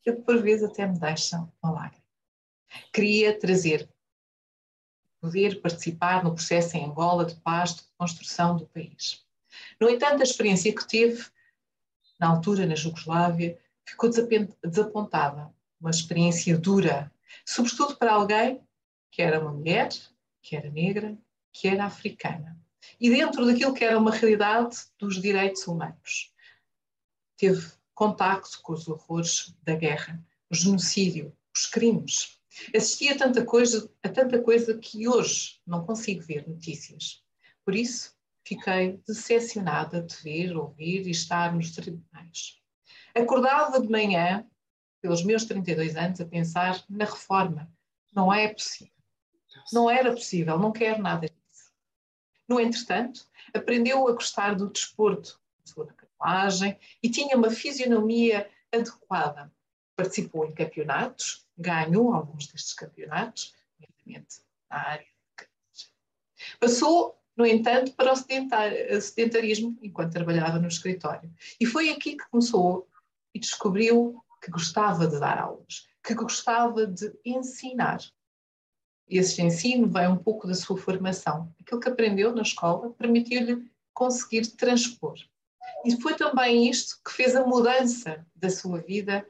que 0.01 0.13
por 0.13 0.41
vezes 0.41 0.69
até 0.69 0.87
me 0.87 0.97
deixa 0.97 1.45
uma 1.61 1.71
lágrima. 1.73 2.05
Queria 2.93 3.37
trazer, 3.37 3.89
poder 5.21 5.61
participar 5.61 6.23
no 6.23 6.33
processo 6.33 6.77
em 6.77 6.85
Angola 6.85 7.25
de 7.25 7.35
paz, 7.35 7.75
de 7.75 7.81
construção 7.97 8.55
do 8.57 8.65
país. 8.67 9.25
No 9.79 9.89
entanto, 9.89 10.21
a 10.21 10.23
experiência 10.23 10.73
que 10.73 10.87
teve, 10.87 11.25
na 12.19 12.29
altura 12.29 12.65
na 12.65 12.75
Jugoslávia, 12.75 13.59
ficou 13.85 14.09
desapontada. 14.63 15.53
Uma 15.79 15.91
experiência 15.91 16.57
dura, 16.57 17.11
sobretudo 17.45 17.95
para 17.95 18.13
alguém 18.13 18.61
que 19.11 19.21
era 19.21 19.39
uma 19.39 19.51
mulher, 19.51 19.89
que 20.41 20.55
era 20.55 20.69
negra, 20.69 21.17
que 21.51 21.67
era 21.67 21.85
africana. 21.85 22.57
E 22.99 23.09
dentro 23.09 23.45
daquilo 23.45 23.73
que 23.73 23.83
era 23.83 23.97
uma 23.97 24.11
realidade 24.11 24.77
dos 24.97 25.21
direitos 25.21 25.67
humanos. 25.67 26.33
Teve 27.37 27.71
contacto 27.93 28.61
com 28.61 28.73
os 28.73 28.87
horrores 28.87 29.55
da 29.63 29.75
guerra, 29.75 30.23
o 30.49 30.55
genocídio, 30.55 31.35
os 31.53 31.65
crimes. 31.65 32.38
Assisti 32.75 33.09
a 33.09 33.17
tanta 33.17 33.45
coisa, 33.45 33.89
a 34.03 34.09
tanta 34.09 34.41
coisa 34.41 34.77
que 34.77 35.07
hoje 35.07 35.59
não 35.65 35.85
consigo 35.85 36.21
ver 36.21 36.47
notícias. 36.47 37.23
Por 37.65 37.75
isso, 37.75 38.13
fiquei 38.43 38.99
decepcionada 39.07 40.01
de 40.01 40.15
ver, 40.23 40.55
ouvir 40.55 41.07
e 41.07 41.11
estar 41.11 41.53
nos 41.53 41.71
tribunais. 41.71 42.59
Acordava 43.15 43.79
de 43.79 43.89
manhã, 43.89 44.45
pelos 45.01 45.23
meus 45.23 45.45
32 45.45 45.95
anos, 45.95 46.19
a 46.19 46.25
pensar 46.25 46.83
na 46.89 47.05
reforma. 47.05 47.71
Não 48.13 48.33
é 48.33 48.47
possível. 48.47 48.93
Não 49.71 49.89
era 49.89 50.11
possível, 50.11 50.57
não 50.57 50.71
quero 50.71 51.01
nada 51.01 51.27
disso. 51.27 51.71
No 52.47 52.59
entretanto, 52.59 53.25
aprendeu 53.53 54.07
a 54.07 54.11
gostar 54.13 54.55
do 54.55 54.69
desporto, 54.69 55.39
sua 55.63 55.87
canoagem 55.87 56.77
e 57.01 57.09
tinha 57.09 57.37
uma 57.37 57.49
fisionomia 57.49 58.49
adequada. 58.71 59.51
Participou 59.95 60.45
em 60.45 60.53
campeonatos, 60.53 61.47
ganhou 61.59 62.13
alguns 62.13 62.47
destes 62.47 62.73
campeonatos, 62.73 63.53
nomeadamente 63.79 64.41
na 64.69 64.77
área 64.77 65.05
de 65.05 65.09
Passou, 66.59 67.19
no 67.35 67.45
entanto, 67.45 67.93
para 67.93 68.13
o 68.13 69.01
sedentarismo 69.01 69.77
enquanto 69.81 70.13
trabalhava 70.13 70.59
no 70.59 70.67
escritório. 70.67 71.31
E 71.59 71.65
foi 71.65 71.89
aqui 71.89 72.15
que 72.15 72.29
começou 72.29 72.87
e 73.33 73.39
descobriu 73.39 74.23
que 74.41 74.49
gostava 74.49 75.07
de 75.07 75.19
dar 75.19 75.37
aulas, 75.37 75.87
que 76.03 76.13
gostava 76.13 76.87
de 76.87 77.13
ensinar. 77.25 77.99
Esse 79.07 79.41
ensino 79.41 79.87
vem 79.87 80.07
um 80.07 80.17
pouco 80.17 80.47
da 80.47 80.53
sua 80.53 80.77
formação. 80.77 81.53
Aquilo 81.59 81.79
que 81.79 81.89
aprendeu 81.89 82.33
na 82.33 82.41
escola 82.41 82.91
permitiu-lhe 82.91 83.69
conseguir 83.93 84.47
transpor. 84.55 85.15
E 85.85 85.99
foi 86.01 86.15
também 86.15 86.69
isto 86.69 86.99
que 87.03 87.11
fez 87.11 87.35
a 87.35 87.45
mudança 87.45 88.25
da 88.35 88.49
sua 88.49 88.79
vida, 88.79 89.27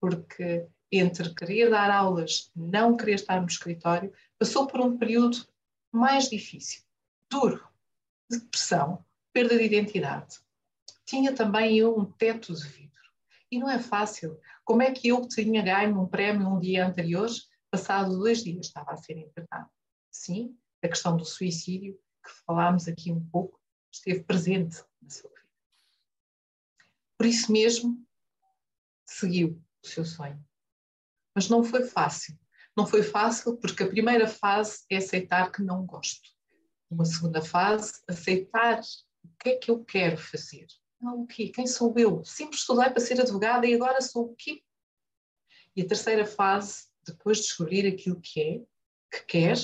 porque 0.00 0.66
entre 0.92 1.34
querer 1.34 1.70
dar 1.70 1.90
aulas, 1.90 2.50
não 2.54 2.96
querer 2.96 3.14
estar 3.14 3.40
no 3.40 3.46
escritório, 3.46 4.12
passou 4.38 4.66
por 4.66 4.80
um 4.80 4.98
período 4.98 5.46
mais 5.90 6.28
difícil, 6.28 6.82
duro, 7.30 7.66
de 8.30 8.38
depressão, 8.38 9.04
perda 9.32 9.56
de 9.56 9.64
identidade. 9.64 10.38
Tinha 11.06 11.34
também 11.34 11.78
eu 11.78 11.98
um 11.98 12.04
teto 12.04 12.54
de 12.54 12.68
vidro. 12.68 12.92
E 13.50 13.58
não 13.58 13.68
é 13.68 13.78
fácil. 13.78 14.38
Como 14.64 14.82
é 14.82 14.92
que 14.92 15.08
eu 15.08 15.26
tinha 15.26 15.62
ganho 15.62 16.00
um 16.00 16.06
prémio 16.06 16.48
um 16.48 16.60
dia 16.60 16.86
anterior 16.86 17.28
Passado 17.72 18.18
dois 18.18 18.44
dias 18.44 18.66
estava 18.66 18.92
a 18.92 18.98
ser 18.98 19.16
internado. 19.16 19.70
Sim, 20.10 20.54
a 20.82 20.88
questão 20.88 21.16
do 21.16 21.24
suicídio, 21.24 21.98
que 22.22 22.30
falámos 22.44 22.86
aqui 22.86 23.10
um 23.10 23.26
pouco, 23.30 23.58
esteve 23.90 24.22
presente 24.24 24.84
na 25.00 25.08
sua 25.08 25.30
vida. 25.30 25.48
Por 27.16 27.26
isso 27.26 27.50
mesmo, 27.50 28.06
seguiu 29.06 29.58
o 29.82 29.86
seu 29.86 30.04
sonho. 30.04 30.38
Mas 31.34 31.48
não 31.48 31.64
foi 31.64 31.84
fácil. 31.84 32.38
Não 32.76 32.86
foi 32.86 33.02
fácil 33.02 33.56
porque 33.56 33.82
a 33.82 33.88
primeira 33.88 34.26
fase 34.26 34.84
é 34.90 34.96
aceitar 34.96 35.50
que 35.50 35.62
não 35.62 35.84
gosto. 35.84 36.30
Uma 36.90 37.04
segunda 37.04 37.42
fase, 37.42 38.02
aceitar 38.08 38.80
o 39.24 39.28
que 39.38 39.50
é 39.50 39.56
que 39.56 39.70
eu 39.70 39.84
quero 39.84 40.16
fazer. 40.16 40.66
Não 41.00 41.22
o 41.22 41.26
quê? 41.26 41.48
Quem 41.48 41.66
sou 41.66 41.92
eu? 41.96 42.24
Sempre 42.24 42.56
estudei 42.56 42.90
para 42.90 43.00
ser 43.00 43.20
advogada 43.20 43.66
e 43.66 43.74
agora 43.74 44.00
sou 44.00 44.26
o 44.26 44.36
quê? 44.36 44.62
E 45.74 45.82
a 45.82 45.86
terceira 45.86 46.24
fase, 46.24 46.84
depois 47.04 47.38
de 47.38 47.44
descobrir 47.44 47.86
aquilo 47.86 48.20
que 48.20 48.40
é, 48.40 48.60
que 49.10 49.24
quer, 49.26 49.56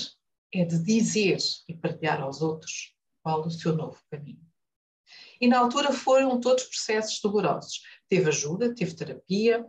é 0.53 0.65
de 0.65 0.79
dizer 0.79 1.37
e 1.67 1.75
partilhar 1.75 2.21
aos 2.21 2.41
outros 2.41 2.95
qual 3.21 3.45
o 3.45 3.51
seu 3.51 3.75
novo 3.75 3.99
caminho. 4.09 4.45
E 5.39 5.47
na 5.47 5.59
altura 5.59 5.91
foram 5.91 6.39
todos 6.39 6.65
processos 6.65 7.19
dolorosos. 7.21 7.81
Teve 8.07 8.29
ajuda, 8.29 8.73
teve 8.75 8.95
terapia, 8.95 9.65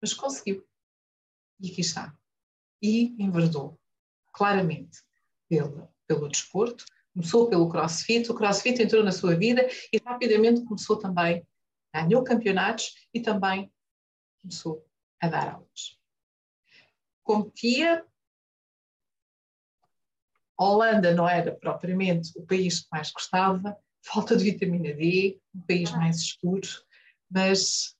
mas 0.00 0.12
conseguiu. 0.12 0.66
E 1.60 1.70
aqui 1.70 1.80
está. 1.80 2.14
E 2.82 3.14
enverdou 3.22 3.78
claramente 4.32 5.00
pelo, 5.48 5.88
pelo 6.06 6.28
desporto, 6.28 6.84
começou 7.12 7.48
pelo 7.48 7.68
crossfit, 7.68 8.30
o 8.30 8.34
crossfit 8.34 8.80
entrou 8.80 9.04
na 9.04 9.12
sua 9.12 9.34
vida 9.36 9.68
e 9.92 9.98
rapidamente 10.04 10.64
começou 10.64 10.96
também, 10.96 11.46
ganhou 11.92 12.22
campeonatos 12.24 12.94
e 13.12 13.20
também 13.20 13.70
começou 14.40 14.86
a 15.20 15.28
dar 15.28 15.54
aulas 15.54 16.00
competia. 17.30 18.04
A 20.58 20.64
Holanda 20.64 21.14
não 21.14 21.28
era 21.28 21.54
propriamente 21.54 22.36
o 22.36 22.44
país 22.44 22.80
que 22.80 22.88
mais 22.90 23.10
gostava, 23.12 23.76
falta 24.02 24.36
de 24.36 24.44
vitamina 24.44 24.92
D, 24.92 25.40
um 25.54 25.60
país 25.60 25.90
mais 25.92 26.16
escuro, 26.16 26.68
mas 27.30 27.96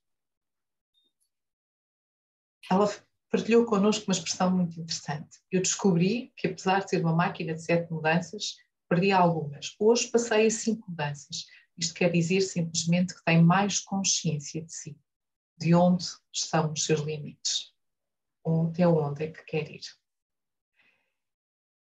ela 2.69 2.87
partilhou 3.31 3.65
connosco 3.65 4.05
uma 4.07 4.13
expressão 4.13 4.51
muito 4.51 4.79
interessante. 4.79 5.39
Eu 5.49 5.61
descobri 5.61 6.33
que, 6.35 6.47
apesar 6.47 6.83
de 6.83 6.89
ser 6.89 7.01
uma 7.01 7.15
máquina 7.15 7.53
de 7.53 7.63
sete 7.63 7.91
mudanças, 7.91 8.57
perdi 8.87 9.11
algumas. 9.11 9.73
Hoje 9.79 10.07
passei 10.09 10.47
a 10.47 10.51
cinco 10.51 10.91
mudanças. 10.91 11.45
Isto 11.77 11.93
quer 11.93 12.11
dizer 12.11 12.41
simplesmente 12.41 13.15
que 13.15 13.23
tem 13.23 13.41
mais 13.41 13.79
consciência 13.79 14.61
de 14.61 14.71
si, 14.71 14.99
de 15.57 15.73
onde 15.73 16.05
estão 16.31 16.73
os 16.73 16.83
seus 16.83 16.99
limites 16.99 17.71
até 18.45 18.87
onde 18.87 19.25
é 19.25 19.31
que 19.31 19.43
quer 19.43 19.69
ir. 19.69 19.81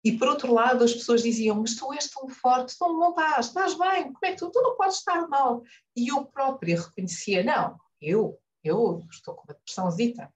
E 0.05 0.17
por 0.17 0.29
outro 0.29 0.53
lado, 0.53 0.85
as 0.85 0.93
pessoas 0.93 1.23
diziam: 1.23 1.61
Mas 1.61 1.77
tu 1.77 1.93
és 1.93 2.09
tão 2.09 2.29
forte, 2.29 2.77
tu 2.79 2.89
não 2.89 3.11
estás, 3.11 3.47
estás 3.47 3.77
bem, 3.77 4.13
como 4.13 4.19
é 4.25 4.31
que 4.31 4.37
tu, 4.37 4.51
tu 4.51 4.61
não 4.61 4.77
podes 4.77 4.99
estar 4.99 5.29
mal? 5.29 5.63
E 5.97 6.09
eu 6.09 6.25
própria 6.27 6.81
reconhecia: 6.81 7.43
Não, 7.43 7.79
eu, 8.01 8.39
eu 8.63 9.05
estou 9.11 9.35
com 9.35 9.43
uma 9.43 9.55
depressãozita. 9.55 10.33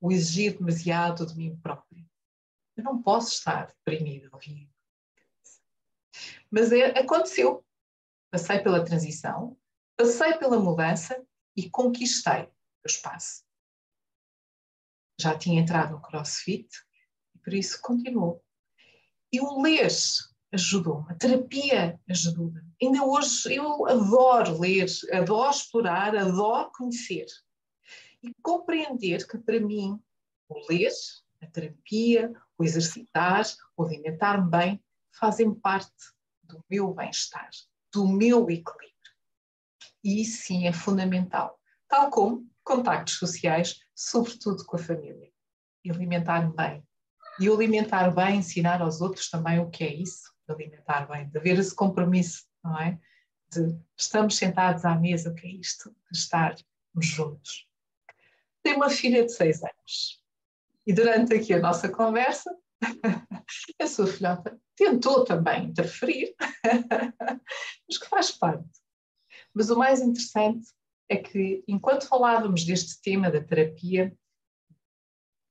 O 0.00 0.10
exigir 0.10 0.56
demasiado 0.56 1.26
de 1.26 1.36
mim 1.36 1.56
própria. 1.56 2.04
Eu 2.76 2.84
não 2.84 3.02
posso 3.02 3.32
estar 3.34 3.66
deprimida, 3.66 4.28
ouvindo. 4.32 4.70
Mas 6.50 6.72
é, 6.72 6.98
aconteceu. 6.98 7.64
Passei 8.30 8.60
pela 8.60 8.84
transição, 8.84 9.56
passei 9.96 10.38
pela 10.38 10.58
mudança 10.58 11.20
e 11.56 11.68
conquistei 11.68 12.44
o 12.44 12.86
espaço 12.86 13.44
já 15.20 15.36
tinha 15.36 15.60
entrado 15.60 15.92
no 15.92 16.00
CrossFit 16.00 16.68
e 17.34 17.38
por 17.38 17.52
isso 17.52 17.80
continuou. 17.80 18.42
E 19.32 19.40
o 19.40 19.60
ler 19.60 19.88
ajudou, 20.52 21.06
a 21.08 21.14
terapia 21.14 22.00
ajudou. 22.08 22.52
Ainda 22.82 23.04
hoje 23.04 23.54
eu 23.54 23.86
adoro 23.86 24.58
ler, 24.58 24.86
adoro 25.12 25.50
explorar, 25.50 26.16
adoro 26.16 26.72
conhecer 26.72 27.26
e 28.22 28.34
compreender 28.42 29.26
que 29.26 29.38
para 29.38 29.60
mim 29.60 30.00
o 30.48 30.66
ler, 30.68 30.92
a 31.40 31.46
terapia, 31.46 32.32
o 32.58 32.64
exercitar, 32.64 33.44
o 33.76 33.84
alimentar-me 33.84 34.50
bem 34.50 34.84
fazem 35.12 35.54
parte 35.54 35.92
do 36.42 36.64
meu 36.68 36.92
bem-estar, 36.92 37.50
do 37.92 38.06
meu 38.06 38.50
equilíbrio. 38.50 38.90
E 40.02 40.22
isso 40.22 40.42
sim 40.42 40.66
é 40.66 40.72
fundamental 40.72 41.60
tal 41.90 42.08
como 42.08 42.48
contactos 42.62 43.18
sociais, 43.18 43.80
sobretudo 43.94 44.64
com 44.64 44.76
a 44.76 44.78
família. 44.78 45.28
E 45.84 45.90
alimentar 45.90 46.50
bem. 46.54 46.82
E 47.38 47.50
o 47.50 47.54
alimentar 47.54 48.10
bem, 48.14 48.38
ensinar 48.38 48.80
aos 48.80 49.00
outros 49.00 49.28
também 49.28 49.58
o 49.58 49.68
que 49.68 49.82
é 49.82 49.92
isso, 49.92 50.32
de 50.46 50.54
alimentar 50.54 51.06
bem, 51.08 51.28
de 51.28 51.36
haver 51.36 51.58
esse 51.58 51.74
compromisso, 51.74 52.44
não 52.62 52.78
é? 52.78 52.98
De 53.50 53.76
estamos 53.98 54.36
sentados 54.36 54.84
à 54.84 54.94
mesa, 54.94 55.30
o 55.30 55.34
que 55.34 55.46
é 55.46 55.50
isto? 55.50 55.90
De 56.10 56.18
estarmos 56.18 56.64
juntos. 57.00 57.66
Tenho 58.62 58.76
uma 58.76 58.90
filha 58.90 59.24
de 59.24 59.32
seis 59.32 59.62
anos. 59.62 60.20
E 60.86 60.92
durante 60.92 61.34
aqui 61.34 61.52
a 61.52 61.60
nossa 61.60 61.88
conversa, 61.88 62.50
a 63.80 63.86
sua 63.86 64.06
filhota 64.06 64.58
tentou 64.76 65.24
também 65.24 65.66
interferir, 65.66 66.34
mas 67.88 67.98
que 67.98 68.08
faz 68.08 68.30
parte. 68.30 68.68
Mas 69.54 69.70
o 69.70 69.76
mais 69.76 70.00
interessante 70.00 70.68
é 71.08 71.16
que, 71.16 71.62
enquanto 71.66 72.06
falávamos 72.06 72.64
deste 72.64 73.00
tema 73.02 73.30
da 73.30 73.42
terapia, 73.42 74.16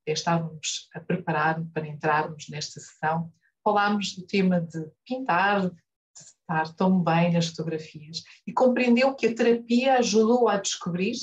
estávamos 0.07 0.89
a 0.93 0.99
preparar 0.99 1.63
para 1.73 1.87
entrarmos 1.87 2.47
nesta 2.49 2.79
sessão, 2.79 3.31
falámos 3.63 4.15
do 4.15 4.25
tema 4.25 4.61
de 4.61 4.89
pintar, 5.05 5.69
de 5.69 5.75
estar 6.17 6.73
tão 6.75 7.03
bem 7.03 7.33
nas 7.33 7.47
fotografias 7.47 8.23
e 8.47 8.53
compreendeu 8.53 9.13
que 9.15 9.27
a 9.27 9.35
terapia 9.35 9.97
ajudou 9.97 10.49
a 10.49 10.57
descobrir 10.57 11.13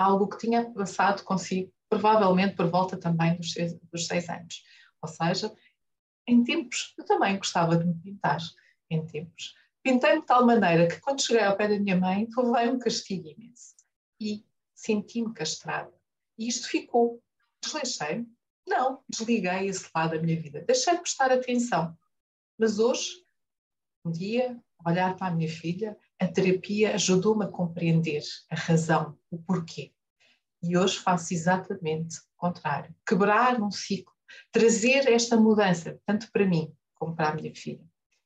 algo 0.00 0.28
que 0.28 0.38
tinha 0.38 0.70
passado 0.70 1.22
consigo, 1.24 1.72
provavelmente 1.88 2.56
por 2.56 2.68
volta 2.70 2.96
também 2.96 3.36
dos 3.36 3.52
seis, 3.52 3.78
dos 3.92 4.06
seis 4.06 4.28
anos. 4.28 4.62
Ou 5.02 5.08
seja, 5.08 5.52
em 6.26 6.44
tempos, 6.44 6.94
eu 6.98 7.04
também 7.04 7.36
gostava 7.36 7.76
de 7.76 7.84
me 7.84 7.94
pintar, 7.94 8.40
em 8.88 9.04
tempos. 9.06 9.54
Pintei-me 9.82 10.20
de 10.20 10.26
tal 10.26 10.46
maneira 10.46 10.86
que 10.86 11.00
quando 11.00 11.22
cheguei 11.22 11.42
ao 11.42 11.56
pé 11.56 11.68
da 11.68 11.78
minha 11.78 11.96
mãe, 11.96 12.28
levei 12.36 12.68
um 12.68 12.78
castigo 12.78 13.28
imenso. 13.28 13.74
E 14.20 14.44
senti-me 14.74 15.32
castrada. 15.32 15.92
E 16.38 16.48
isto 16.48 16.68
ficou. 16.68 17.22
Desleixei-me? 17.62 18.26
Não, 18.66 19.02
desliguei 19.08 19.66
esse 19.66 19.88
lado 19.94 20.16
da 20.16 20.22
minha 20.22 20.38
vida. 20.38 20.62
Deixei 20.66 20.94
de 20.94 21.00
prestar 21.00 21.32
atenção. 21.32 21.96
Mas 22.58 22.78
hoje, 22.78 23.24
um 24.04 24.10
dia, 24.10 24.58
olhar 24.84 25.16
para 25.16 25.28
a 25.28 25.30
minha 25.30 25.48
filha, 25.48 25.96
a 26.20 26.28
terapia 26.28 26.94
ajudou-me 26.94 27.46
a 27.46 27.48
compreender 27.48 28.22
a 28.50 28.54
razão, 28.54 29.18
o 29.30 29.38
porquê. 29.38 29.90
E 30.62 30.76
hoje 30.76 30.98
faço 30.98 31.32
exatamente 31.32 32.18
o 32.18 32.22
contrário. 32.36 32.94
Quebrar 33.06 33.60
um 33.60 33.70
ciclo, 33.70 34.12
trazer 34.52 35.08
esta 35.10 35.36
mudança, 35.38 35.98
tanto 36.04 36.30
para 36.30 36.46
mim 36.46 36.70
como 36.94 37.16
para 37.16 37.30
a 37.30 37.34
minha 37.34 37.54
filha. 37.54 37.82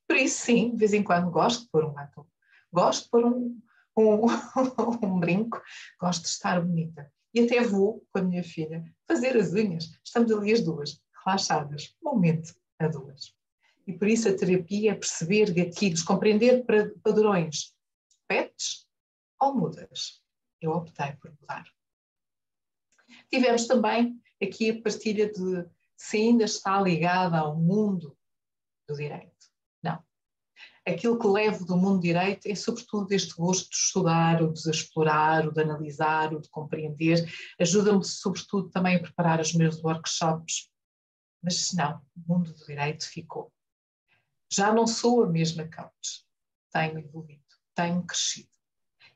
Por 0.09 0.17
isso, 0.17 0.45
sim, 0.45 0.73
de 0.73 0.77
vez 0.77 0.93
em 0.93 1.05
quando 1.05 1.31
gosto 1.31 1.63
de 1.63 1.71
pôr 1.71 1.85
um 1.85 1.93
batom, 1.93 2.27
gosto 2.73 3.05
de 3.05 3.11
pôr 3.11 3.25
um, 3.25 3.61
um, 3.97 4.27
um 5.07 5.21
brinco, 5.21 5.63
gosto 6.01 6.23
de 6.23 6.29
estar 6.29 6.61
bonita. 6.61 7.11
E 7.33 7.41
até 7.41 7.63
vou 7.63 8.05
com 8.13 8.19
a 8.19 8.23
minha 8.23 8.43
filha 8.43 8.85
fazer 9.07 9.37
as 9.37 9.53
unhas. 9.53 9.89
Estamos 10.05 10.33
ali 10.33 10.53
as 10.53 10.61
duas, 10.61 11.01
relaxadas, 11.25 11.95
momento 12.03 12.53
a 12.81 12.89
duas. 12.89 13.33
E 13.87 13.93
por 13.93 14.09
isso 14.09 14.29
a 14.29 14.37
terapia 14.37 14.93
é 14.93 14.95
perceber 14.95 15.53
gatilhos, 15.53 16.03
compreender 16.03 16.65
padrões. 17.03 17.74
Ou 19.41 19.55
mudas? 19.55 20.23
Eu 20.61 20.73
optei 20.73 21.13
por 21.13 21.31
mudar. 21.41 21.65
Tivemos 23.31 23.67
também 23.67 24.21
aqui 24.43 24.71
a 24.71 24.83
partilha 24.83 25.31
de 25.31 25.69
se 25.97 26.17
ainda 26.17 26.45
está 26.45 26.81
ligada 26.81 27.39
ao 27.39 27.57
mundo 27.57 28.17
do 28.89 28.95
direito 28.95 29.35
aquilo 30.87 31.19
que 31.19 31.27
levo 31.27 31.65
do 31.65 31.77
mundo 31.77 32.03
direito 32.03 32.47
é 32.47 32.55
sobretudo 32.55 33.11
este 33.13 33.35
gosto 33.35 33.71
de 33.71 33.77
estudar, 33.77 34.43
o 34.43 34.53
de 34.53 34.71
explorar, 34.71 35.49
o 35.49 35.53
de 35.53 35.63
analisar, 35.63 36.35
o 36.35 36.41
de 36.41 36.49
compreender. 36.51 37.27
Ajuda-me 37.59 38.05
sobretudo 38.05 38.69
também 38.69 38.97
a 38.97 39.01
preparar 39.01 39.41
os 39.41 39.55
meus 39.55 39.83
workshops. 39.83 40.71
Mas 41.43 41.67
se 41.67 41.77
não, 41.77 42.01
o 42.17 42.33
mundo 42.33 42.53
do 42.53 42.67
direito 42.67 43.09
ficou. 43.09 43.53
Já 44.53 44.73
não 44.73 44.87
sou 44.87 45.25
a 45.25 45.29
mesma 45.29 45.65
coach. 45.65 46.25
Tenho 46.71 46.99
evoluído, 46.99 47.43
tenho 47.75 48.03
crescido. 48.05 48.54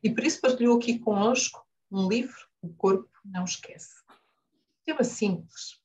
E 0.03 0.11
por 0.11 0.25
isso 0.25 0.41
partilhou 0.41 0.79
aqui 0.79 0.99
connosco 0.99 1.67
um 1.91 2.09
livro, 2.09 2.37
O 2.63 2.69
Corpo 2.75 3.11
Não 3.25 3.45
Esquece. 3.45 4.03
Tema 4.85 5.05
simples. 5.05 5.81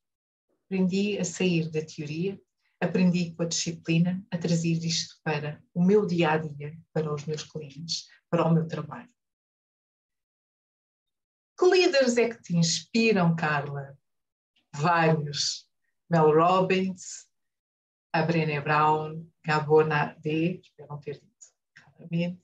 Aprendi 0.66 1.18
a 1.18 1.26
sair 1.26 1.70
da 1.72 1.84
teoria 1.84 2.40
aprendi 2.84 3.34
com 3.34 3.44
a 3.44 3.48
disciplina 3.48 4.24
a 4.30 4.38
trazer 4.38 4.84
isto 4.84 5.16
para 5.24 5.64
o 5.74 5.84
meu 5.84 6.06
dia 6.06 6.32
a 6.32 6.38
dia, 6.38 6.78
para 6.92 7.14
os 7.14 7.26
meus 7.26 7.44
clientes, 7.44 8.08
para 8.30 8.46
o 8.46 8.54
meu 8.54 8.68
trabalho. 8.68 9.10
Que 11.58 11.66
líderes 11.66 12.18
é 12.18 12.30
que 12.30 12.42
te 12.42 12.56
inspiram, 12.56 13.36
Carla? 13.36 13.98
Vários. 14.74 15.70
Mel 16.10 16.34
Robbins, 16.34 17.28
a 18.12 18.22
Brené 18.22 18.62
Brown, 18.62 19.26
Gabona 19.44 20.16
D, 20.20 20.60
espero 20.62 20.90
não 20.90 21.00
ter 21.00 21.14
dito 21.14 21.48
erradamente. 21.76 22.44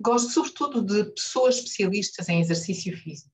Gosto 0.00 0.30
sobretudo 0.30 0.82
de 0.82 1.12
pessoas 1.12 1.56
especialistas 1.56 2.28
em 2.28 2.40
exercício 2.40 2.96
físico, 2.96 3.32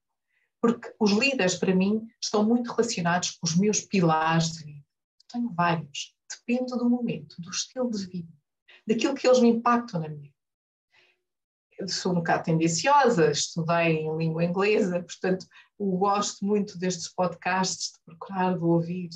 porque 0.60 0.94
os 0.98 1.12
líderes, 1.12 1.54
para 1.54 1.74
mim, 1.74 2.06
estão 2.20 2.44
muito 2.44 2.70
relacionados 2.70 3.32
com 3.32 3.46
os 3.46 3.56
meus 3.56 3.80
pilares 3.80 4.52
de 4.52 4.64
vida. 4.64 4.84
Tenho 5.28 5.52
vários 5.54 6.14
depende 6.36 6.76
do 6.76 6.88
momento, 6.88 7.40
do 7.40 7.50
estilo 7.50 7.90
de 7.90 8.06
vida, 8.06 8.32
daquilo 8.86 9.14
que 9.14 9.26
eles 9.26 9.40
me 9.40 9.48
impactam 9.48 10.00
na 10.00 10.08
minha 10.08 10.22
vida. 10.22 10.32
Eu 11.78 11.88
sou 11.88 12.12
um 12.12 12.16
bocado 12.16 12.44
tendenciosa, 12.44 13.30
estudei 13.30 13.98
em 13.98 14.16
língua 14.16 14.44
inglesa, 14.44 15.02
portanto, 15.02 15.46
gosto 15.78 16.44
muito 16.44 16.78
destes 16.78 17.12
podcasts, 17.12 17.92
de 17.92 18.04
procurar, 18.04 18.56
de 18.56 18.64
ouvir. 18.64 19.08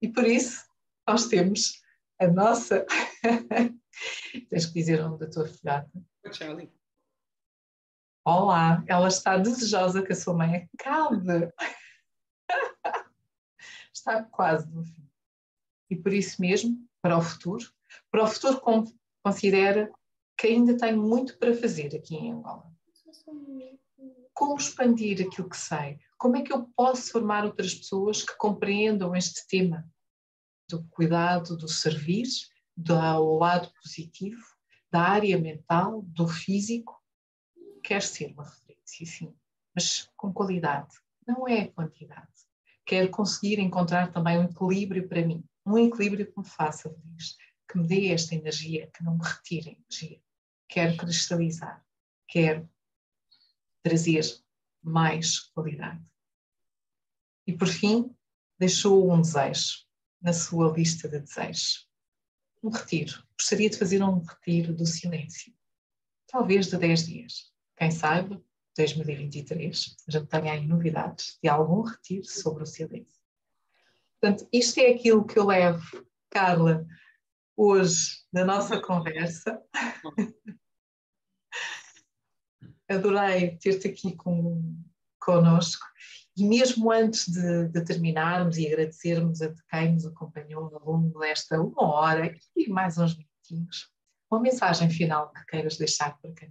E 0.00 0.08
por 0.08 0.24
isso, 0.24 0.64
nós 1.06 1.26
temos 1.26 1.82
a 2.18 2.26
nossa. 2.28 2.86
Tens 4.48 4.66
que 4.66 4.72
dizer 4.72 5.00
o 5.00 5.08
nome 5.08 5.18
da 5.18 5.30
tua 5.30 5.46
filhata. 5.46 5.90
Charlie. 6.32 6.72
Olá, 8.24 8.82
ela 8.86 9.08
está 9.08 9.36
desejosa 9.36 10.02
que 10.02 10.12
a 10.12 10.16
sua 10.16 10.34
mãe 10.34 10.68
acabe. 10.74 11.52
está 13.92 14.22
quase 14.24 14.70
no 14.70 14.84
fim 14.84 15.04
e 15.94 15.96
por 15.96 16.12
isso 16.12 16.40
mesmo, 16.40 16.76
para 17.00 17.16
o 17.16 17.22
futuro, 17.22 17.64
para 18.10 18.24
o 18.24 18.26
futuro 18.26 18.60
considera 19.22 19.90
que 20.36 20.48
ainda 20.48 20.76
tenho 20.76 21.00
muito 21.00 21.38
para 21.38 21.54
fazer 21.54 21.94
aqui 21.94 22.16
em 22.16 22.32
Angola. 22.32 22.72
Como 24.32 24.56
expandir 24.56 25.24
aquilo 25.24 25.48
que 25.48 25.56
sei? 25.56 26.00
Como 26.18 26.36
é 26.36 26.42
que 26.42 26.52
eu 26.52 26.68
posso 26.74 27.12
formar 27.12 27.44
outras 27.44 27.74
pessoas 27.74 28.22
que 28.22 28.36
compreendam 28.36 29.14
este 29.14 29.46
tema 29.46 29.88
do 30.68 30.82
cuidado, 30.88 31.56
do 31.56 31.68
servir, 31.68 32.26
do 32.76 32.94
lado 33.38 33.70
positivo, 33.80 34.42
da 34.94 35.02
área 35.02 35.36
mental, 35.36 36.02
do 36.02 36.28
físico? 36.28 37.02
Quer 37.82 38.00
ser 38.00 38.32
uma 38.32 38.44
referência, 38.44 39.04
sim, 39.04 39.34
mas 39.74 40.08
com 40.16 40.32
qualidade, 40.32 40.94
não 41.26 41.48
é 41.48 41.66
quantidade. 41.66 42.30
Quero 42.86 43.10
conseguir 43.10 43.58
encontrar 43.58 44.12
também 44.12 44.38
um 44.38 44.44
equilíbrio 44.44 45.08
para 45.08 45.26
mim 45.26 45.44
um 45.66 45.76
equilíbrio 45.78 46.30
que 46.30 46.38
me 46.38 46.46
faça 46.46 46.88
feliz, 46.88 47.36
que 47.68 47.76
me 47.76 47.88
dê 47.88 48.12
esta 48.12 48.36
energia, 48.36 48.88
que 48.94 49.02
não 49.02 49.16
me 49.16 49.24
retire 49.24 49.76
energia. 49.80 50.22
Quero 50.68 50.96
cristalizar, 50.96 51.84
quero 52.28 52.70
trazer 53.82 54.22
mais 54.80 55.40
qualidade. 55.40 56.04
E 57.48 57.52
por 57.52 57.66
fim, 57.66 58.14
deixou 58.60 59.12
um 59.12 59.20
desejo 59.20 59.86
na 60.22 60.32
sua 60.32 60.70
lista 60.70 61.08
de 61.08 61.18
desejos. 61.18 61.88
Um 62.64 62.70
retiro. 62.70 63.22
Gostaria 63.38 63.68
de 63.68 63.76
fazer 63.76 64.02
um 64.02 64.20
retiro 64.20 64.72
do 64.72 64.86
silêncio. 64.86 65.52
Talvez 66.26 66.68
de 66.68 66.78
10 66.78 67.06
dias. 67.06 67.52
Quem 67.76 67.90
sabe, 67.90 68.42
2023, 68.74 69.94
já 70.08 70.24
tenha 70.24 70.54
aí 70.54 70.66
novidades 70.66 71.38
de 71.42 71.48
algum 71.50 71.82
retiro 71.82 72.24
sobre 72.24 72.62
o 72.62 72.66
silêncio. 72.66 73.20
Portanto, 74.18 74.48
isto 74.50 74.80
é 74.80 74.92
aquilo 74.92 75.26
que 75.26 75.38
eu 75.38 75.44
levo, 75.44 76.06
Carla, 76.30 76.86
hoje 77.54 78.24
na 78.32 78.46
nossa 78.46 78.80
conversa. 78.80 79.62
Adorei 82.88 83.58
ter-te 83.58 83.88
aqui 83.88 84.16
com, 84.16 84.82
conosco. 85.18 85.86
E 86.36 86.44
mesmo 86.44 86.90
antes 86.90 87.28
de, 87.28 87.68
de, 87.68 87.84
terminarmos 87.84 88.58
e 88.58 88.66
agradecermos 88.66 89.40
a 89.40 89.54
quem 89.70 89.92
nos 89.92 90.04
acompanhou 90.04 90.74
ao 90.74 90.84
longo 90.84 91.18
desta 91.20 91.60
uma 91.60 91.82
hora 91.82 92.36
e 92.56 92.68
mais 92.68 92.98
uns 92.98 93.16
minutinhos, 93.16 93.92
uma 94.30 94.40
mensagem 94.40 94.90
final 94.90 95.32
que 95.32 95.46
queiras 95.46 95.76
deixar 95.76 96.18
para 96.18 96.32
quem 96.32 96.50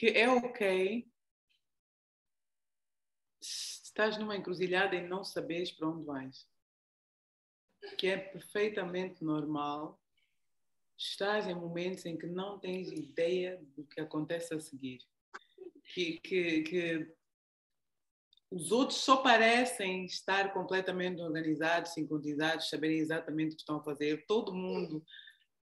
que 0.00 0.06
é 0.18 0.30
ok. 0.30 1.06
Se 3.42 3.82
estás 3.84 4.16
numa 4.16 4.34
encruzilhada 4.34 4.96
e 4.96 5.06
não 5.06 5.22
sabes 5.22 5.72
para 5.72 5.88
onde 5.88 6.06
vais. 6.06 6.48
Que 7.98 8.06
é 8.06 8.16
perfeitamente 8.16 9.22
normal 9.22 10.00
estás 11.00 11.48
em 11.48 11.54
momentos 11.54 12.04
em 12.04 12.16
que 12.16 12.26
não 12.26 12.58
tens 12.58 12.92
ideia 12.92 13.58
do 13.74 13.84
que 13.84 14.00
acontece 14.00 14.52
a 14.52 14.60
seguir. 14.60 15.00
Que, 15.82 16.20
que, 16.20 16.62
que 16.62 17.14
os 18.50 18.70
outros 18.70 18.98
só 18.98 19.16
parecem 19.16 20.04
estar 20.04 20.52
completamente 20.52 21.22
organizados, 21.22 21.94
sincronizados, 21.94 22.68
saberem 22.68 22.98
exatamente 22.98 23.52
o 23.52 23.56
que 23.56 23.62
estão 23.62 23.76
a 23.76 23.82
fazer. 23.82 24.26
Todo 24.26 24.54
mundo 24.54 25.04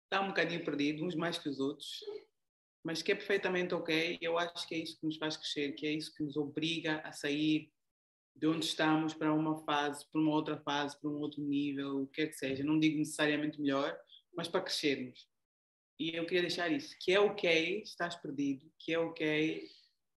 está 0.04 0.20
um 0.20 0.28
bocadinho 0.28 0.64
perdido, 0.64 1.04
uns 1.04 1.16
mais 1.16 1.38
que 1.38 1.48
os 1.48 1.58
outros, 1.58 2.00
mas 2.84 3.02
que 3.02 3.10
é 3.10 3.14
perfeitamente 3.14 3.74
ok. 3.74 4.18
Eu 4.20 4.38
acho 4.38 4.66
que 4.68 4.76
é 4.76 4.78
isso 4.78 4.98
que 5.00 5.06
nos 5.06 5.16
faz 5.16 5.36
crescer, 5.36 5.72
que 5.72 5.86
é 5.86 5.90
isso 5.90 6.14
que 6.14 6.22
nos 6.22 6.36
obriga 6.36 7.00
a 7.00 7.10
sair 7.10 7.70
de 8.34 8.46
onde 8.46 8.64
estamos 8.64 9.12
para 9.12 9.32
uma 9.34 9.64
fase, 9.64 10.06
para 10.12 10.20
uma 10.20 10.32
outra 10.32 10.58
fase, 10.58 10.98
para 11.00 11.10
um 11.10 11.18
outro 11.18 11.42
nível, 11.42 12.02
o 12.02 12.06
que 12.06 12.22
quer 12.22 12.28
que 12.28 12.36
seja. 12.36 12.62
Não 12.62 12.78
digo 12.78 12.98
necessariamente 12.98 13.60
melhor, 13.60 13.98
mas 14.36 14.48
para 14.48 14.60
crescermos. 14.60 15.28
E 15.98 16.14
eu 16.14 16.24
queria 16.24 16.42
deixar 16.42 16.70
isso, 16.70 16.94
que 17.00 17.12
é 17.12 17.18
ok 17.18 17.82
estás 17.82 18.14
perdido, 18.16 18.70
que 18.78 18.92
é 18.92 18.98
ok 18.98 19.66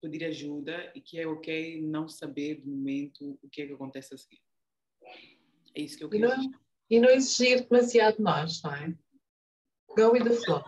pedir 0.02 0.26
ajuda 0.26 0.92
e 0.96 1.02
que 1.02 1.20
é 1.20 1.28
ok 1.28 1.82
não 1.82 2.08
saber 2.08 2.62
de 2.62 2.68
momento 2.68 3.38
o 3.42 3.50
que 3.50 3.62
é 3.62 3.68
que 3.68 3.74
acontece 3.74 4.14
a 4.14 4.18
seguir. 4.18 4.42
É 5.76 5.82
isso 5.82 5.98
que 5.98 6.04
eu 6.04 6.10
queria 6.10 6.26
e 6.26 6.30
não, 6.30 6.52
E 6.90 7.00
não 7.00 7.10
exigir 7.10 7.68
demasiado 7.68 8.20
nós, 8.20 8.62
não 8.64 8.74
é? 8.74 8.98
Go 9.90 10.12
with 10.12 10.24
the 10.24 10.36
flow. 10.36 10.64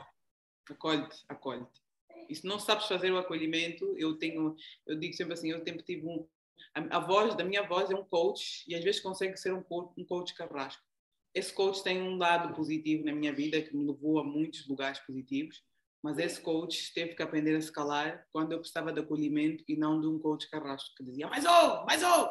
Acolhe-te, 0.70 1.24
acolhe-te. 1.28 1.82
E 2.30 2.36
se 2.36 2.46
não 2.46 2.60
sabes 2.60 2.86
fazer 2.86 3.12
o 3.12 3.18
acolhimento, 3.18 3.96
eu 3.98 4.16
tenho, 4.18 4.56
eu 4.86 5.00
digo 5.00 5.16
sempre 5.16 5.34
assim, 5.34 5.50
eu 5.50 5.64
sempre 5.64 5.84
tive 5.84 6.06
um, 6.06 6.28
a, 6.76 6.98
a 6.98 7.00
voz 7.00 7.36
da 7.36 7.44
minha 7.44 7.64
voz 7.64 7.90
é 7.90 7.96
um 7.96 8.06
coach 8.06 8.64
e 8.68 8.76
às 8.76 8.84
vezes 8.84 9.02
consegue 9.02 9.36
ser 9.38 9.54
um, 9.54 9.64
um 9.98 10.06
coach 10.06 10.36
carrasco. 10.36 10.84
Esse 11.34 11.53
coach 11.53 11.84
tem 11.84 12.01
um 12.01 12.18
lado 12.18 12.53
positivo 12.56 13.06
na 13.06 13.14
minha 13.14 13.34
vida 13.34 13.61
que 13.61 13.76
me 13.76 13.85
levou 13.85 14.19
a 14.19 14.23
muitos 14.23 14.68
lugares 14.68 14.99
positivos, 14.99 15.64
mas 16.01 16.18
esse 16.18 16.41
coach 16.41 16.93
teve 16.93 17.14
que 17.14 17.22
aprender 17.22 17.56
a 17.56 17.60
escalar 17.60 18.26
quando 18.31 18.53
eu 18.53 18.60
precisava 18.60 18.91
de 18.91 19.01
acolhimento 19.01 19.64
e 19.68 19.76
não 19.76 19.99
de 19.99 20.07
um 20.07 20.18
coach 20.18 20.49
carrasco 20.49 20.95
que 20.95 21.03
dizia 21.03 21.27
mais 21.27 21.45
ou, 21.45 21.85
mais 21.85 22.01
ou. 22.01 22.30